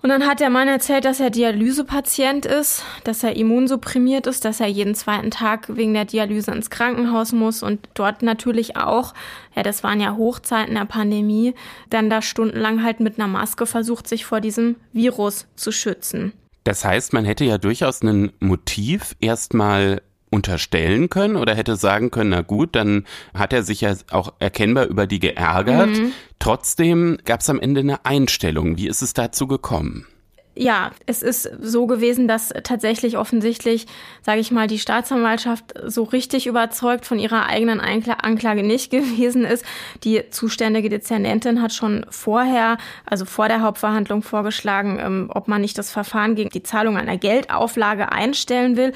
Und 0.03 0.09
dann 0.09 0.27
hat 0.27 0.41
der 0.41 0.51
Mann 0.51 0.67
erzählt, 0.67 1.05
dass 1.05 1.21
er 1.21 1.31
Dialysepatient 1.31 2.45
ist, 2.45 2.85
dass 3.05 3.23
er 3.23 3.37
immunsupprimiert 3.37 4.27
ist, 4.27 4.45
dass 4.45 4.59
er 4.59 4.67
jeden 4.67 4.97
zweiten 4.97 5.31
Tag 5.31 5.77
wegen 5.77 5.95
der 5.95 6.05
Dialyse 6.05 6.51
ins 6.51 6.71
Krankenhaus 6.71 7.31
muss 7.31 7.63
und 7.63 7.89
dort 7.95 8.21
natürlich 8.21 8.77
auch, 8.77 9.15
ja, 9.55 9.63
das 9.63 9.85
waren 9.85 10.01
ja 10.01 10.17
Hochzeiten 10.17 10.75
der 10.75 10.87
Pandemie, 10.87 11.55
dann 11.89 12.11
da 12.11 12.21
stundenlang 12.21 12.83
halt 12.83 12.99
mit 12.99 13.21
einer 13.21 13.29
Maske 13.29 13.65
versucht, 13.65 14.09
sich 14.09 14.25
vor 14.25 14.41
diesem 14.41 14.75
Virus 14.93 15.47
zu 15.55 15.71
schützen. 15.71 16.33
Das 16.65 16.85
heißt, 16.85 17.13
man 17.13 17.25
hätte 17.25 17.45
ja 17.45 17.59
durchaus 17.59 18.03
ein 18.03 18.33
Motiv, 18.41 19.15
erstmal 19.21 20.03
unterstellen 20.33 21.11
können 21.11 21.37
oder 21.37 21.55
hätte 21.55 21.77
sagen 21.77 22.11
können, 22.11 22.31
na 22.31 22.41
gut, 22.41 22.75
dann 22.75 23.05
hat 23.35 23.53
er 23.53 23.63
sich 23.63 23.83
ja 23.83 23.95
auch 24.11 24.33
erkennbar 24.39 24.87
über 24.87 25.07
die 25.07 25.21
geärgert. 25.21 25.91
Mhm. 25.91 26.13
Trotzdem 26.39 27.19
gab 27.25 27.41
es 27.41 27.51
am 27.51 27.61
Ende 27.61 27.81
eine 27.81 28.05
Einstellung. 28.05 28.79
Wie 28.79 28.89
ist 28.89 29.03
es 29.03 29.13
dazu 29.13 29.47
gekommen? 29.47 30.07
Ja, 30.55 30.91
es 31.07 31.23
ist 31.23 31.51
so 31.63 31.87
gewesen, 31.87 32.29
dass 32.29 32.53
tatsächlich 32.65 33.17
offensichtlich, 33.17 33.87
sage 34.21 34.41
ich 34.41 34.51
mal, 34.51 34.67
die 34.67 34.79
Staatsanwaltschaft 34.79 35.73
so 35.87 36.03
richtig 36.03 36.47
überzeugt 36.47 37.07
von 37.07 37.19
ihrer 37.19 37.47
eigenen 37.47 37.81
Anklage 37.81 38.63
nicht 38.63 38.91
gewesen 38.91 39.45
ist. 39.45 39.65
Die 40.05 40.29
zuständige 40.29 40.91
Dezernentin 40.91 41.63
hat 41.63 41.73
schon 41.73 42.05
vorher, 42.11 42.77
also 43.07 43.25
vor 43.25 43.49
der 43.49 43.63
Hauptverhandlung 43.63 44.23
vorgeschlagen, 44.23 44.99
ähm, 45.01 45.31
ob 45.33 45.49
man 45.49 45.63
nicht 45.63 45.79
das 45.79 45.91
Verfahren 45.91 46.35
gegen 46.35 46.51
die 46.51 46.63
Zahlung 46.63 46.99
einer 46.99 47.17
Geldauflage 47.17 48.13
einstellen 48.13 48.77
will. 48.77 48.93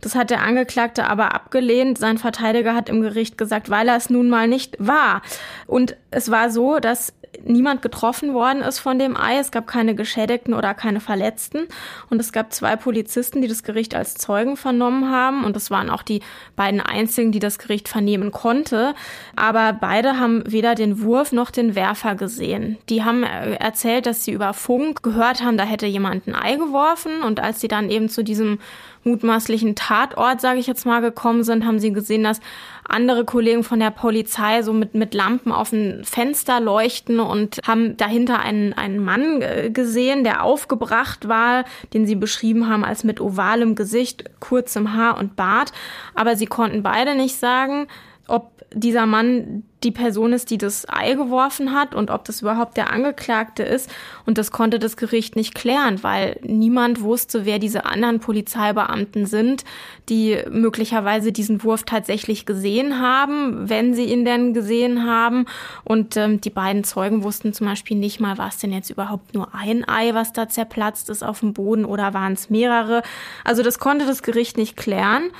Das 0.00 0.14
hat 0.14 0.30
der 0.30 0.42
Angeklagte 0.42 1.08
aber 1.08 1.34
abgelehnt. 1.34 1.98
Sein 1.98 2.18
Verteidiger 2.18 2.74
hat 2.74 2.88
im 2.88 3.00
Gericht 3.00 3.38
gesagt, 3.38 3.70
weil 3.70 3.88
er 3.88 3.96
es 3.96 4.10
nun 4.10 4.28
mal 4.28 4.48
nicht 4.48 4.76
war. 4.78 5.22
Und 5.66 5.96
es 6.10 6.30
war 6.30 6.50
so, 6.50 6.78
dass 6.78 7.12
niemand 7.44 7.82
getroffen 7.82 8.34
worden 8.34 8.62
ist 8.62 8.78
von 8.78 8.98
dem 8.98 9.16
Ei. 9.16 9.38
Es 9.38 9.50
gab 9.50 9.66
keine 9.66 9.94
Geschädigten 9.94 10.54
oder 10.54 10.74
keine 10.74 11.00
Verletzten. 11.00 11.66
Und 12.10 12.20
es 12.20 12.32
gab 12.32 12.52
zwei 12.52 12.76
Polizisten, 12.76 13.42
die 13.42 13.48
das 13.48 13.62
Gericht 13.62 13.94
als 13.94 14.14
Zeugen 14.14 14.56
vernommen 14.56 15.10
haben. 15.10 15.44
Und 15.44 15.56
das 15.56 15.70
waren 15.70 15.90
auch 15.90 16.02
die 16.02 16.20
beiden 16.54 16.80
einzigen, 16.80 17.32
die 17.32 17.38
das 17.38 17.58
Gericht 17.58 17.88
vernehmen 17.88 18.32
konnte. 18.32 18.94
Aber 19.34 19.72
beide 19.72 20.18
haben 20.18 20.42
weder 20.46 20.74
den 20.74 21.02
Wurf 21.02 21.32
noch 21.32 21.50
den 21.50 21.74
Werfer 21.74 22.14
gesehen. 22.14 22.78
Die 22.88 23.04
haben 23.04 23.22
äh, 23.22 23.54
erzählt, 23.54 24.06
dass 24.06 24.24
sie 24.24 24.32
über 24.32 24.52
Funk 24.54 25.02
gehört 25.02 25.42
haben, 25.42 25.56
da 25.56 25.64
hätte 25.64 25.86
jemand 25.86 26.26
ein 26.26 26.34
Ei 26.34 26.56
geworfen. 26.56 27.22
Und 27.22 27.40
als 27.40 27.60
sie 27.60 27.68
dann 27.68 27.90
eben 27.90 28.08
zu 28.08 28.24
diesem 28.24 28.58
mutmaßlichen 29.06 29.74
Tatort, 29.74 30.40
sage 30.40 30.58
ich 30.58 30.66
jetzt 30.66 30.84
mal, 30.84 31.00
gekommen 31.00 31.44
sind, 31.44 31.64
haben 31.64 31.78
sie 31.78 31.92
gesehen, 31.92 32.24
dass 32.24 32.40
andere 32.84 33.24
Kollegen 33.24 33.64
von 33.64 33.80
der 33.80 33.90
Polizei 33.90 34.62
so 34.62 34.72
mit, 34.72 34.94
mit 34.94 35.14
Lampen 35.14 35.52
auf 35.52 35.72
ein 35.72 36.04
Fenster 36.04 36.60
leuchten 36.60 37.20
und 37.20 37.60
haben 37.66 37.96
dahinter 37.96 38.40
einen, 38.40 38.72
einen 38.74 39.02
Mann 39.02 39.40
äh, 39.40 39.70
gesehen, 39.70 40.24
der 40.24 40.42
aufgebracht 40.42 41.28
war, 41.28 41.64
den 41.94 42.06
sie 42.06 42.16
beschrieben 42.16 42.68
haben 42.68 42.84
als 42.84 43.04
mit 43.04 43.20
ovalem 43.20 43.74
Gesicht, 43.74 44.24
kurzem 44.40 44.92
Haar 44.92 45.16
und 45.18 45.36
Bart. 45.36 45.72
Aber 46.14 46.36
sie 46.36 46.46
konnten 46.46 46.82
beide 46.82 47.14
nicht 47.14 47.36
sagen, 47.36 47.86
ob 48.28 48.50
dieser 48.72 49.06
Mann 49.06 49.64
die 49.86 49.92
Person 49.92 50.32
ist, 50.32 50.50
die 50.50 50.58
das 50.58 50.84
Ei 50.88 51.14
geworfen 51.14 51.72
hat 51.72 51.94
und 51.94 52.10
ob 52.10 52.24
das 52.24 52.42
überhaupt 52.42 52.76
der 52.76 52.92
Angeklagte 52.92 53.62
ist. 53.62 53.88
Und 54.26 54.36
das 54.36 54.50
konnte 54.50 54.80
das 54.80 54.96
Gericht 54.96 55.36
nicht 55.36 55.54
klären, 55.54 56.02
weil 56.02 56.40
niemand 56.42 57.02
wusste, 57.02 57.46
wer 57.46 57.60
diese 57.60 57.86
anderen 57.86 58.18
Polizeibeamten 58.18 59.26
sind, 59.26 59.64
die 60.08 60.38
möglicherweise 60.50 61.30
diesen 61.30 61.62
Wurf 61.62 61.84
tatsächlich 61.84 62.46
gesehen 62.46 63.00
haben, 63.00 63.68
wenn 63.70 63.94
sie 63.94 64.04
ihn 64.06 64.24
denn 64.24 64.52
gesehen 64.54 65.06
haben. 65.06 65.46
Und 65.84 66.16
ähm, 66.16 66.40
die 66.40 66.50
beiden 66.50 66.82
Zeugen 66.82 67.22
wussten 67.22 67.52
zum 67.52 67.68
Beispiel 67.68 67.96
nicht 67.96 68.18
mal, 68.18 68.38
war 68.38 68.48
es 68.48 68.58
denn 68.58 68.72
jetzt 68.72 68.90
überhaupt 68.90 69.34
nur 69.34 69.54
ein 69.54 69.88
Ei, 69.88 70.14
was 70.14 70.32
da 70.32 70.48
zerplatzt 70.48 71.10
ist 71.10 71.22
auf 71.22 71.40
dem 71.40 71.52
Boden 71.52 71.84
oder 71.84 72.12
waren 72.12 72.32
es 72.32 72.50
mehrere. 72.50 73.02
Also 73.44 73.62
das 73.62 73.78
konnte 73.78 74.04
das 74.04 74.24
Gericht 74.24 74.56
nicht 74.56 74.76
klären. 74.76 75.30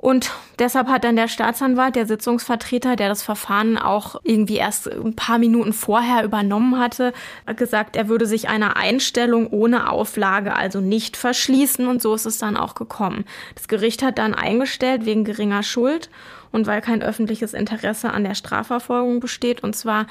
Und 0.00 0.30
deshalb 0.58 0.88
hat 0.88 1.04
dann 1.04 1.16
der 1.16 1.28
Staatsanwalt, 1.28 1.94
der 1.94 2.06
Sitzungsvertreter, 2.06 2.96
der 2.96 3.10
das 3.10 3.22
Verfahren 3.22 3.76
auch 3.76 4.18
irgendwie 4.24 4.56
erst 4.56 4.90
ein 4.90 5.14
paar 5.14 5.38
Minuten 5.38 5.74
vorher 5.74 6.24
übernommen 6.24 6.78
hatte, 6.78 7.12
gesagt, 7.54 7.96
er 7.96 8.08
würde 8.08 8.24
sich 8.24 8.48
einer 8.48 8.78
Einstellung 8.78 9.48
ohne 9.48 9.90
Auflage 9.90 10.56
also 10.56 10.80
nicht 10.80 11.18
verschließen. 11.18 11.86
Und 11.86 12.00
so 12.00 12.14
ist 12.14 12.24
es 12.24 12.38
dann 12.38 12.56
auch 12.56 12.74
gekommen. 12.74 13.26
Das 13.54 13.68
Gericht 13.68 14.02
hat 14.02 14.16
dann 14.16 14.32
eingestellt 14.32 15.04
wegen 15.04 15.24
geringer 15.24 15.62
Schuld 15.62 16.08
und 16.50 16.66
weil 16.66 16.80
kein 16.80 17.02
öffentliches 17.02 17.52
Interesse 17.52 18.10
an 18.10 18.24
der 18.24 18.34
Strafverfolgung 18.34 19.20
besteht, 19.20 19.62
und 19.62 19.76
zwar 19.76 20.06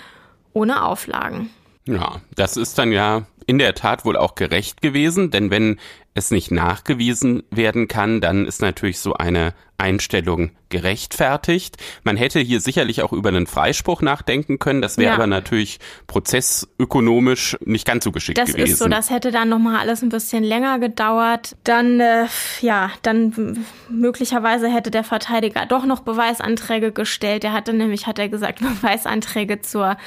ohne 0.54 0.84
Auflagen. 0.84 1.50
Ja, 1.86 2.21
das 2.36 2.57
ist 2.57 2.77
dann 2.77 2.91
ja 2.91 3.25
in 3.45 3.57
der 3.57 3.73
Tat 3.73 4.05
wohl 4.05 4.15
auch 4.15 4.36
gerecht 4.36 4.82
gewesen, 4.82 5.32
denn 5.32 5.49
wenn 5.49 5.80
es 6.13 6.30
nicht 6.30 6.51
nachgewiesen 6.51 7.43
werden 7.49 7.88
kann, 7.88 8.21
dann 8.21 8.45
ist 8.45 8.61
natürlich 8.61 8.99
so 8.99 9.13
eine 9.13 9.55
Einstellung 9.80 10.51
gerechtfertigt. 10.69 11.77
Man 12.03 12.17
hätte 12.17 12.39
hier 12.39 12.59
sicherlich 12.59 13.01
auch 13.01 13.11
über 13.11 13.30
einen 13.30 13.47
Freispruch 13.47 14.01
nachdenken 14.01 14.59
können. 14.59 14.84
Das 14.84 14.97
wäre 14.97 15.09
ja. 15.09 15.15
aber 15.15 15.25
natürlich 15.25 15.80
prozessökonomisch 16.05 17.57
nicht 17.65 17.88
ganz 17.88 18.03
so 18.03 18.11
geschickt 18.11 18.38
das 18.38 18.49
gewesen. 18.49 18.65
Das 18.65 18.71
ist 18.71 18.80
so, 18.80 18.88
das 18.88 19.09
hätte 19.09 19.32
dann 19.32 19.49
nochmal 19.49 19.80
alles 19.80 20.03
ein 20.03 20.09
bisschen 20.09 20.43
länger 20.43 20.77
gedauert. 20.77 21.55
Dann, 21.63 21.99
äh, 21.99 22.25
ja, 22.61 22.91
dann 23.01 23.65
möglicherweise 23.89 24.69
hätte 24.69 24.91
der 24.91 25.03
Verteidiger 25.03 25.65
doch 25.65 25.86
noch 25.86 26.01
Beweisanträge 26.01 26.91
gestellt. 26.91 27.43
Er 27.43 27.53
hatte 27.53 27.73
nämlich, 27.73 28.05
hat 28.05 28.19
er 28.19 28.30
gesagt, 28.30 28.59
Beweisanträge 28.82 29.61
zur 29.61 29.97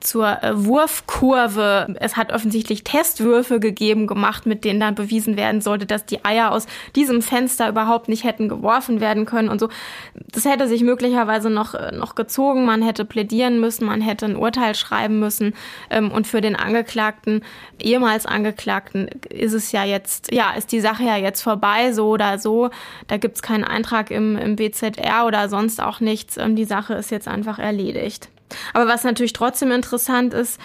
zur 0.00 0.42
äh, 0.42 0.64
Wurfkurve. 0.64 1.94
Es 1.98 2.16
hat 2.16 2.32
offensichtlich 2.32 2.84
Testwürfe 2.84 3.58
gegeben, 3.58 4.06
gemacht, 4.06 4.46
mit 4.46 4.64
denen 4.64 4.80
dann 4.80 4.94
bewiesen 4.94 5.36
werden 5.36 5.60
sollte, 5.60 5.86
dass 5.86 6.04
die 6.04 6.24
Eier 6.24 6.52
aus 6.52 6.66
diesem 6.94 7.22
Fenster 7.22 7.68
überhaupt 7.68 8.08
nicht 8.08 8.24
hätten 8.24 8.48
geworfen 8.48 9.00
werden 9.00 9.24
können 9.24 9.48
und 9.48 9.58
so. 9.58 9.68
Das 10.30 10.44
hätte 10.44 10.68
sich 10.68 10.82
möglicherweise 10.82 11.50
noch, 11.50 11.74
äh, 11.74 11.92
noch 11.92 12.14
gezogen. 12.14 12.66
Man 12.66 12.82
hätte 12.82 13.04
plädieren 13.04 13.60
müssen, 13.60 13.86
man 13.86 14.00
hätte 14.00 14.26
ein 14.26 14.36
Urteil 14.36 14.74
schreiben 14.74 15.18
müssen. 15.20 15.54
Ähm, 15.90 16.12
und 16.12 16.26
für 16.26 16.40
den 16.40 16.56
Angeklagten, 16.56 17.42
ehemals 17.80 18.26
Angeklagten, 18.26 19.08
ist 19.28 19.54
es 19.54 19.72
ja 19.72 19.84
jetzt, 19.84 20.32
ja, 20.32 20.52
ist 20.52 20.72
die 20.72 20.80
Sache 20.80 21.04
ja 21.04 21.16
jetzt 21.16 21.42
vorbei, 21.42 21.92
so 21.92 22.08
oder 22.08 22.38
so. 22.38 22.70
Da 23.08 23.16
gibt's 23.16 23.42
keinen 23.42 23.64
Eintrag 23.64 24.10
im, 24.10 24.36
im 24.36 24.56
BZR 24.56 25.26
oder 25.26 25.48
sonst 25.48 25.82
auch 25.82 26.00
nichts. 26.00 26.36
Ähm, 26.36 26.56
die 26.56 26.64
Sache 26.64 26.94
ist 26.94 27.10
jetzt 27.10 27.28
einfach 27.28 27.58
erledigt. 27.58 28.28
Aber 28.72 28.86
was 28.86 29.04
natürlich 29.04 29.32
trotzdem 29.32 29.70
interessant 29.70 30.34
ist, 30.34 30.60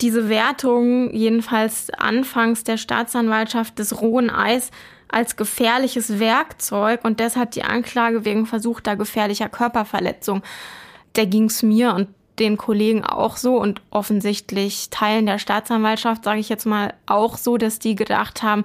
diese 0.00 0.28
Wertung, 0.28 1.12
jedenfalls 1.12 1.90
anfangs 1.90 2.64
der 2.64 2.76
Staatsanwaltschaft 2.76 3.78
des 3.78 4.00
rohen 4.00 4.30
Eis, 4.30 4.70
als 5.08 5.36
gefährliches 5.36 6.18
Werkzeug 6.18 7.00
und 7.04 7.20
deshalb 7.20 7.50
die 7.50 7.64
Anklage 7.64 8.24
wegen 8.24 8.46
versuchter 8.46 8.96
gefährlicher 8.96 9.48
Körperverletzung. 9.48 10.42
Der 11.16 11.26
ging's 11.26 11.62
mir 11.62 11.94
und 11.94 12.08
den 12.38 12.56
Kollegen 12.56 13.04
auch 13.04 13.36
so 13.36 13.56
und 13.56 13.82
offensichtlich 13.90 14.88
Teilen 14.90 15.26
der 15.26 15.38
Staatsanwaltschaft, 15.38 16.24
sage 16.24 16.40
ich 16.40 16.48
jetzt 16.48 16.64
mal, 16.64 16.94
auch 17.06 17.36
so, 17.36 17.56
dass 17.56 17.78
die 17.78 17.96
gedacht 17.96 18.42
haben, 18.42 18.64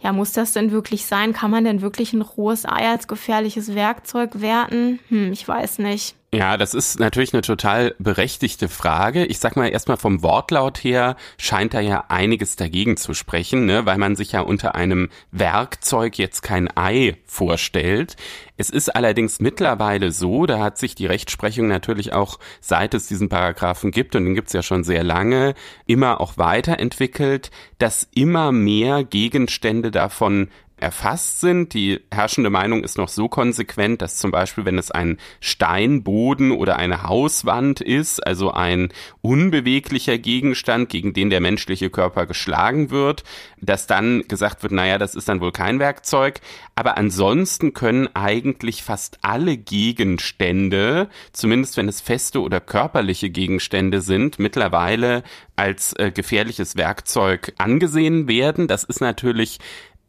ja, 0.00 0.12
muss 0.12 0.32
das 0.32 0.52
denn 0.52 0.72
wirklich 0.72 1.04
sein? 1.04 1.34
Kann 1.34 1.50
man 1.50 1.64
denn 1.64 1.82
wirklich 1.82 2.14
ein 2.14 2.22
rohes 2.22 2.64
Ei 2.64 2.88
als 2.88 3.06
gefährliches 3.06 3.74
Werkzeug 3.74 4.40
werten? 4.40 4.98
Hm, 5.08 5.32
ich 5.32 5.46
weiß 5.46 5.78
nicht. 5.78 6.16
Ja, 6.32 6.56
das 6.56 6.74
ist 6.74 7.00
natürlich 7.00 7.34
eine 7.34 7.42
total 7.42 7.96
berechtigte 7.98 8.68
Frage. 8.68 9.24
Ich 9.26 9.40
sag 9.40 9.56
mal 9.56 9.66
erstmal 9.66 9.96
vom 9.96 10.22
Wortlaut 10.22 10.78
her 10.78 11.16
scheint 11.38 11.74
da 11.74 11.80
ja 11.80 12.04
einiges 12.06 12.54
dagegen 12.54 12.96
zu 12.96 13.14
sprechen, 13.14 13.66
ne? 13.66 13.84
weil 13.84 13.98
man 13.98 14.14
sich 14.14 14.30
ja 14.30 14.42
unter 14.42 14.76
einem 14.76 15.08
Werkzeug 15.32 16.18
jetzt 16.18 16.42
kein 16.42 16.68
Ei 16.76 17.16
vorstellt. 17.26 18.14
Es 18.56 18.70
ist 18.70 18.94
allerdings 18.94 19.40
mittlerweile 19.40 20.12
so, 20.12 20.46
da 20.46 20.60
hat 20.60 20.78
sich 20.78 20.94
die 20.94 21.06
Rechtsprechung 21.06 21.66
natürlich 21.66 22.12
auch, 22.12 22.38
seit 22.60 22.94
es 22.94 23.08
diesen 23.08 23.28
Paragraphen 23.28 23.90
gibt, 23.90 24.14
und 24.14 24.24
den 24.24 24.36
gibt's 24.36 24.52
ja 24.52 24.62
schon 24.62 24.84
sehr 24.84 25.02
lange, 25.02 25.54
immer 25.86 26.20
auch 26.20 26.38
weiterentwickelt, 26.38 27.50
dass 27.78 28.06
immer 28.14 28.52
mehr 28.52 29.02
Gegenstände 29.02 29.90
davon 29.90 30.48
erfasst 30.80 31.40
sind. 31.40 31.74
Die 31.74 32.00
herrschende 32.10 32.50
Meinung 32.50 32.82
ist 32.82 32.98
noch 32.98 33.08
so 33.08 33.28
konsequent, 33.28 34.02
dass 34.02 34.16
zum 34.16 34.30
Beispiel, 34.30 34.64
wenn 34.64 34.78
es 34.78 34.90
ein 34.90 35.18
Steinboden 35.40 36.50
oder 36.50 36.76
eine 36.76 37.04
Hauswand 37.04 37.80
ist, 37.80 38.26
also 38.26 38.52
ein 38.52 38.88
unbeweglicher 39.20 40.18
Gegenstand, 40.18 40.88
gegen 40.88 41.12
den 41.12 41.30
der 41.30 41.40
menschliche 41.40 41.90
Körper 41.90 42.26
geschlagen 42.26 42.90
wird, 42.90 43.24
dass 43.60 43.86
dann 43.86 44.24
gesagt 44.28 44.62
wird, 44.62 44.72
naja, 44.72 44.98
das 44.98 45.14
ist 45.14 45.28
dann 45.28 45.40
wohl 45.40 45.52
kein 45.52 45.78
Werkzeug. 45.78 46.40
Aber 46.74 46.96
ansonsten 46.96 47.74
können 47.74 48.08
eigentlich 48.14 48.82
fast 48.82 49.18
alle 49.22 49.56
Gegenstände, 49.56 51.08
zumindest 51.32 51.76
wenn 51.76 51.88
es 51.88 52.00
feste 52.00 52.40
oder 52.40 52.60
körperliche 52.60 53.30
Gegenstände 53.30 54.00
sind, 54.00 54.38
mittlerweile 54.38 55.22
als 55.56 55.92
äh, 55.98 56.10
gefährliches 56.10 56.76
Werkzeug 56.76 57.52
angesehen 57.58 58.28
werden. 58.28 58.66
Das 58.66 58.82
ist 58.84 59.02
natürlich 59.02 59.58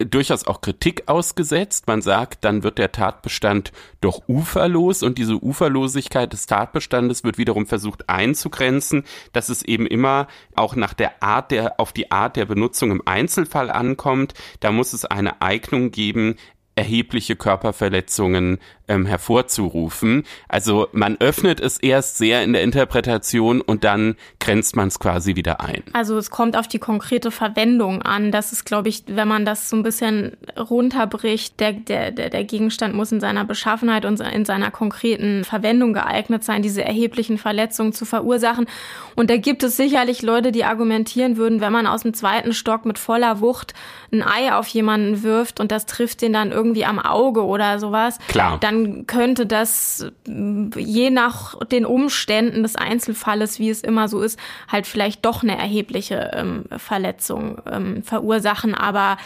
durchaus 0.06 0.46
auch 0.46 0.62
Kritik 0.62 1.04
ausgesetzt. 1.08 1.88
Man 1.88 2.02
sagt, 2.02 2.44
dann 2.44 2.64
wird 2.64 2.78
der 2.78 2.92
Tatbestand 2.92 3.72
doch 4.02 4.22
uferlos 4.28 5.04
und 5.04 5.18
diese 5.18 5.36
Uferlosigkeit 5.36 6.32
des 6.34 6.46
Tatbestandes 6.46 7.24
wird 7.24 7.38
wiederum 7.38 7.66
versucht 7.66 8.10
einzugrenzen, 8.10 9.04
dass 9.34 9.50
es 9.50 9.64
eben 9.64 9.86
immer 9.86 10.28
auch 10.56 10.76
nach 10.76 10.94
der 10.94 11.22
Art 11.22 11.52
der, 11.52 11.80
auf 11.80 11.94
die 11.94 12.12
Art 12.12 12.36
der 12.36 12.46
Benutzung 12.46 12.92
im 12.92 13.02
Einzelfall 13.06 13.70
ankommt. 13.70 14.34
Da 14.60 14.72
muss 14.72 14.94
es 14.94 15.06
eine 15.06 15.42
Eignung 15.42 15.92
geben, 15.92 16.36
erhebliche 16.76 17.36
Körperverletzungen 17.36 18.60
ähm, 18.92 19.06
hervorzurufen. 19.06 20.24
Also 20.48 20.88
man 20.92 21.18
öffnet 21.20 21.60
es 21.60 21.78
erst 21.78 22.18
sehr 22.18 22.44
in 22.44 22.54
der 22.54 22.62
Interpretation 22.62 23.62
und 23.62 23.84
dann 23.84 24.16
grenzt 24.40 24.76
man 24.76 24.90
es 24.90 25.00
quasi 25.00 25.36
wieder 25.36 25.62
ein. 25.62 25.84
Also 25.94 26.18
es 26.18 26.30
kommt 26.30 26.58
auf 26.58 26.68
die 26.68 26.80
konkrete 26.80 27.32
Verwendung 27.32 28.02
an. 28.02 28.32
Das 28.32 28.52
ist, 28.52 28.66
glaube 28.66 28.90
ich, 28.90 29.04
wenn 29.08 29.28
man 29.28 29.46
das 29.46 29.70
so 29.70 29.78
ein 29.78 29.84
bisschen 29.84 30.36
runterbricht, 30.58 31.60
der, 31.60 31.74
der, 31.74 32.12
der 32.12 32.44
Gegenstand 32.44 32.94
muss 32.94 33.12
in 33.12 33.22
seiner 33.22 33.46
Beschaffenheit 33.46 34.06
und 34.06 34.20
in 34.20 34.46
seiner 34.46 34.72
konkreten 34.72 35.46
Verwendung 35.46 35.94
geeignet 35.94 36.44
sein, 36.44 36.62
diese 36.62 36.84
erheblichen 36.84 37.38
Verletzungen 37.38 37.94
zu 37.94 38.06
verursachen. 38.06 38.68
Und 39.16 39.30
da 39.30 39.38
gibt 39.38 39.64
es 39.64 39.78
sicherlich 39.78 40.22
Leute, 40.22 40.52
die 40.52 40.66
argumentieren 40.66 41.38
würden, 41.38 41.62
wenn 41.62 41.72
man 41.72 41.88
aus 41.88 42.02
dem 42.02 42.14
zweiten 42.14 42.54
Stock 42.54 42.86
mit 42.86 43.00
voller 43.00 43.40
Wucht 43.40 43.74
ein 44.12 44.24
Ei 44.24 44.54
auf 44.54 44.68
jemanden 44.68 45.24
wirft 45.24 45.60
und 45.60 45.72
das 45.72 45.86
trifft 45.86 46.22
den 46.22 46.34
dann 46.34 46.52
irgendwie 46.52 46.84
am 46.86 47.00
Auge 47.00 47.46
oder 47.46 47.80
sowas, 47.80 48.18
Klar. 48.28 48.58
dann 48.60 48.81
könnte 49.08 49.46
das 49.46 50.06
je 50.26 51.10
nach 51.10 51.58
den 51.66 51.86
Umständen 51.86 52.64
des 52.64 52.76
Einzelfalles, 52.76 53.60
wie 53.60 53.70
es 53.70 53.82
immer 53.82 54.08
so 54.08 54.22
ist, 54.22 54.40
halt 54.68 54.88
vielleicht 54.88 55.26
doch 55.26 55.44
eine 55.44 55.58
erhebliche 55.58 56.32
ähm, 56.34 56.66
Verletzung 56.78 57.62
ähm, 57.70 58.04
verursachen. 58.04 58.76
Aber 58.76 59.18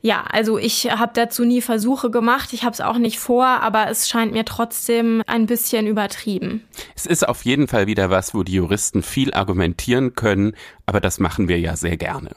ja, 0.00 0.24
also 0.30 0.58
ich 0.58 0.90
habe 0.90 1.12
dazu 1.14 1.44
nie 1.44 1.60
Versuche 1.60 2.10
gemacht, 2.10 2.52
ich 2.52 2.62
habe 2.62 2.72
es 2.72 2.80
auch 2.80 2.98
nicht 2.98 3.18
vor, 3.18 3.46
aber 3.46 3.88
es 3.88 4.08
scheint 4.08 4.32
mir 4.32 4.44
trotzdem 4.44 5.22
ein 5.26 5.46
bisschen 5.46 5.86
übertrieben. 5.86 6.62
Es 6.94 7.04
ist 7.04 7.28
auf 7.28 7.44
jeden 7.44 7.66
Fall 7.66 7.86
wieder 7.88 8.08
was, 8.08 8.32
wo 8.32 8.44
die 8.44 8.54
Juristen 8.54 9.02
viel 9.02 9.34
argumentieren 9.34 10.14
können, 10.14 10.54
aber 10.86 11.00
das 11.00 11.18
machen 11.18 11.48
wir 11.48 11.58
ja 11.58 11.76
sehr 11.76 11.96
gerne. 11.96 12.30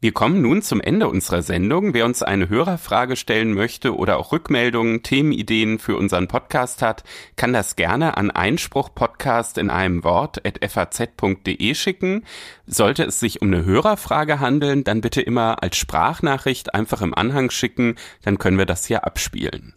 Wir 0.00 0.12
kommen 0.12 0.42
nun 0.42 0.62
zum 0.62 0.80
Ende 0.80 1.08
unserer 1.08 1.42
Sendung. 1.42 1.92
Wer 1.92 2.04
uns 2.04 2.22
eine 2.22 2.48
Hörerfrage 2.48 3.16
stellen 3.16 3.52
möchte 3.52 3.96
oder 3.96 4.18
auch 4.18 4.30
Rückmeldungen, 4.30 5.02
Themenideen 5.02 5.80
für 5.80 5.96
unseren 5.96 6.28
Podcast 6.28 6.82
hat, 6.82 7.02
kann 7.34 7.52
das 7.52 7.74
gerne 7.74 8.16
an 8.16 8.30
Einspruchpodcast 8.30 9.58
in 9.58 9.70
einem 9.70 10.04
Wort 10.04 10.46
at 10.46 10.60
faz.de 10.70 11.74
schicken. 11.74 12.24
Sollte 12.64 13.02
es 13.02 13.18
sich 13.18 13.42
um 13.42 13.48
eine 13.48 13.64
Hörerfrage 13.64 14.38
handeln, 14.38 14.84
dann 14.84 15.00
bitte 15.00 15.20
immer 15.20 15.64
als 15.64 15.76
Sprachnachricht 15.76 16.74
einfach 16.74 17.02
im 17.02 17.12
Anhang 17.12 17.50
schicken, 17.50 17.96
dann 18.22 18.38
können 18.38 18.58
wir 18.58 18.66
das 18.66 18.86
hier 18.86 19.04
abspielen. 19.04 19.74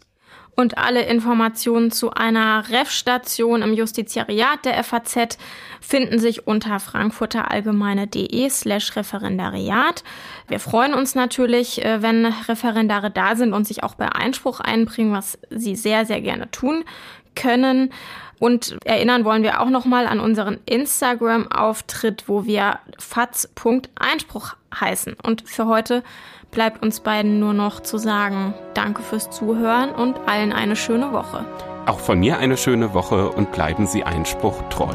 Und 0.54 0.76
alle 0.76 1.02
Informationen 1.04 1.90
zu 1.90 2.10
einer 2.12 2.68
REF-Station 2.68 3.62
im 3.62 3.72
Justiziariat 3.72 4.64
der 4.66 4.84
FAZ 4.84 5.38
finden 5.80 6.18
sich 6.18 6.46
unter 6.46 6.78
frankfurterallgemeine.de 6.78 8.50
slash 8.50 8.94
Referendariat. 8.94 10.04
Wir 10.48 10.60
freuen 10.60 10.92
uns 10.92 11.14
natürlich, 11.14 11.82
äh, 11.82 12.02
wenn 12.02 12.26
Referendare 12.26 13.10
da 13.10 13.34
sind 13.34 13.54
und 13.54 13.66
sich 13.66 13.82
auch 13.82 13.94
bei 13.94 14.12
Einspruch 14.12 14.60
einbringen, 14.60 15.12
was 15.12 15.38
sie 15.48 15.74
sehr, 15.74 16.04
sehr 16.04 16.20
gerne 16.20 16.50
tun 16.50 16.84
können. 17.34 17.90
Und 18.38 18.76
erinnern 18.84 19.24
wollen 19.24 19.44
wir 19.44 19.60
auch 19.60 19.70
nochmal 19.70 20.06
an 20.06 20.20
unseren 20.20 20.58
Instagram-Auftritt, 20.66 22.24
wo 22.26 22.44
wir 22.44 22.80
faz.einspruch 22.98 24.54
heißen. 24.74 25.16
Und 25.22 25.48
für 25.48 25.66
heute 25.66 26.02
bleibt 26.52 26.82
uns 26.82 27.00
beiden 27.00 27.40
nur 27.40 27.54
noch 27.54 27.80
zu 27.80 27.98
sagen, 27.98 28.54
danke 28.74 29.02
fürs 29.02 29.30
Zuhören 29.30 29.90
und 29.90 30.16
allen 30.28 30.52
eine 30.52 30.76
schöne 30.76 31.12
Woche. 31.12 31.44
Auch 31.86 31.98
von 31.98 32.20
mir 32.20 32.38
eine 32.38 32.56
schöne 32.56 32.94
Woche 32.94 33.30
und 33.30 33.50
bleiben 33.50 33.86
Sie 33.86 34.04
Einspruch 34.04 34.62
treu. 34.68 34.94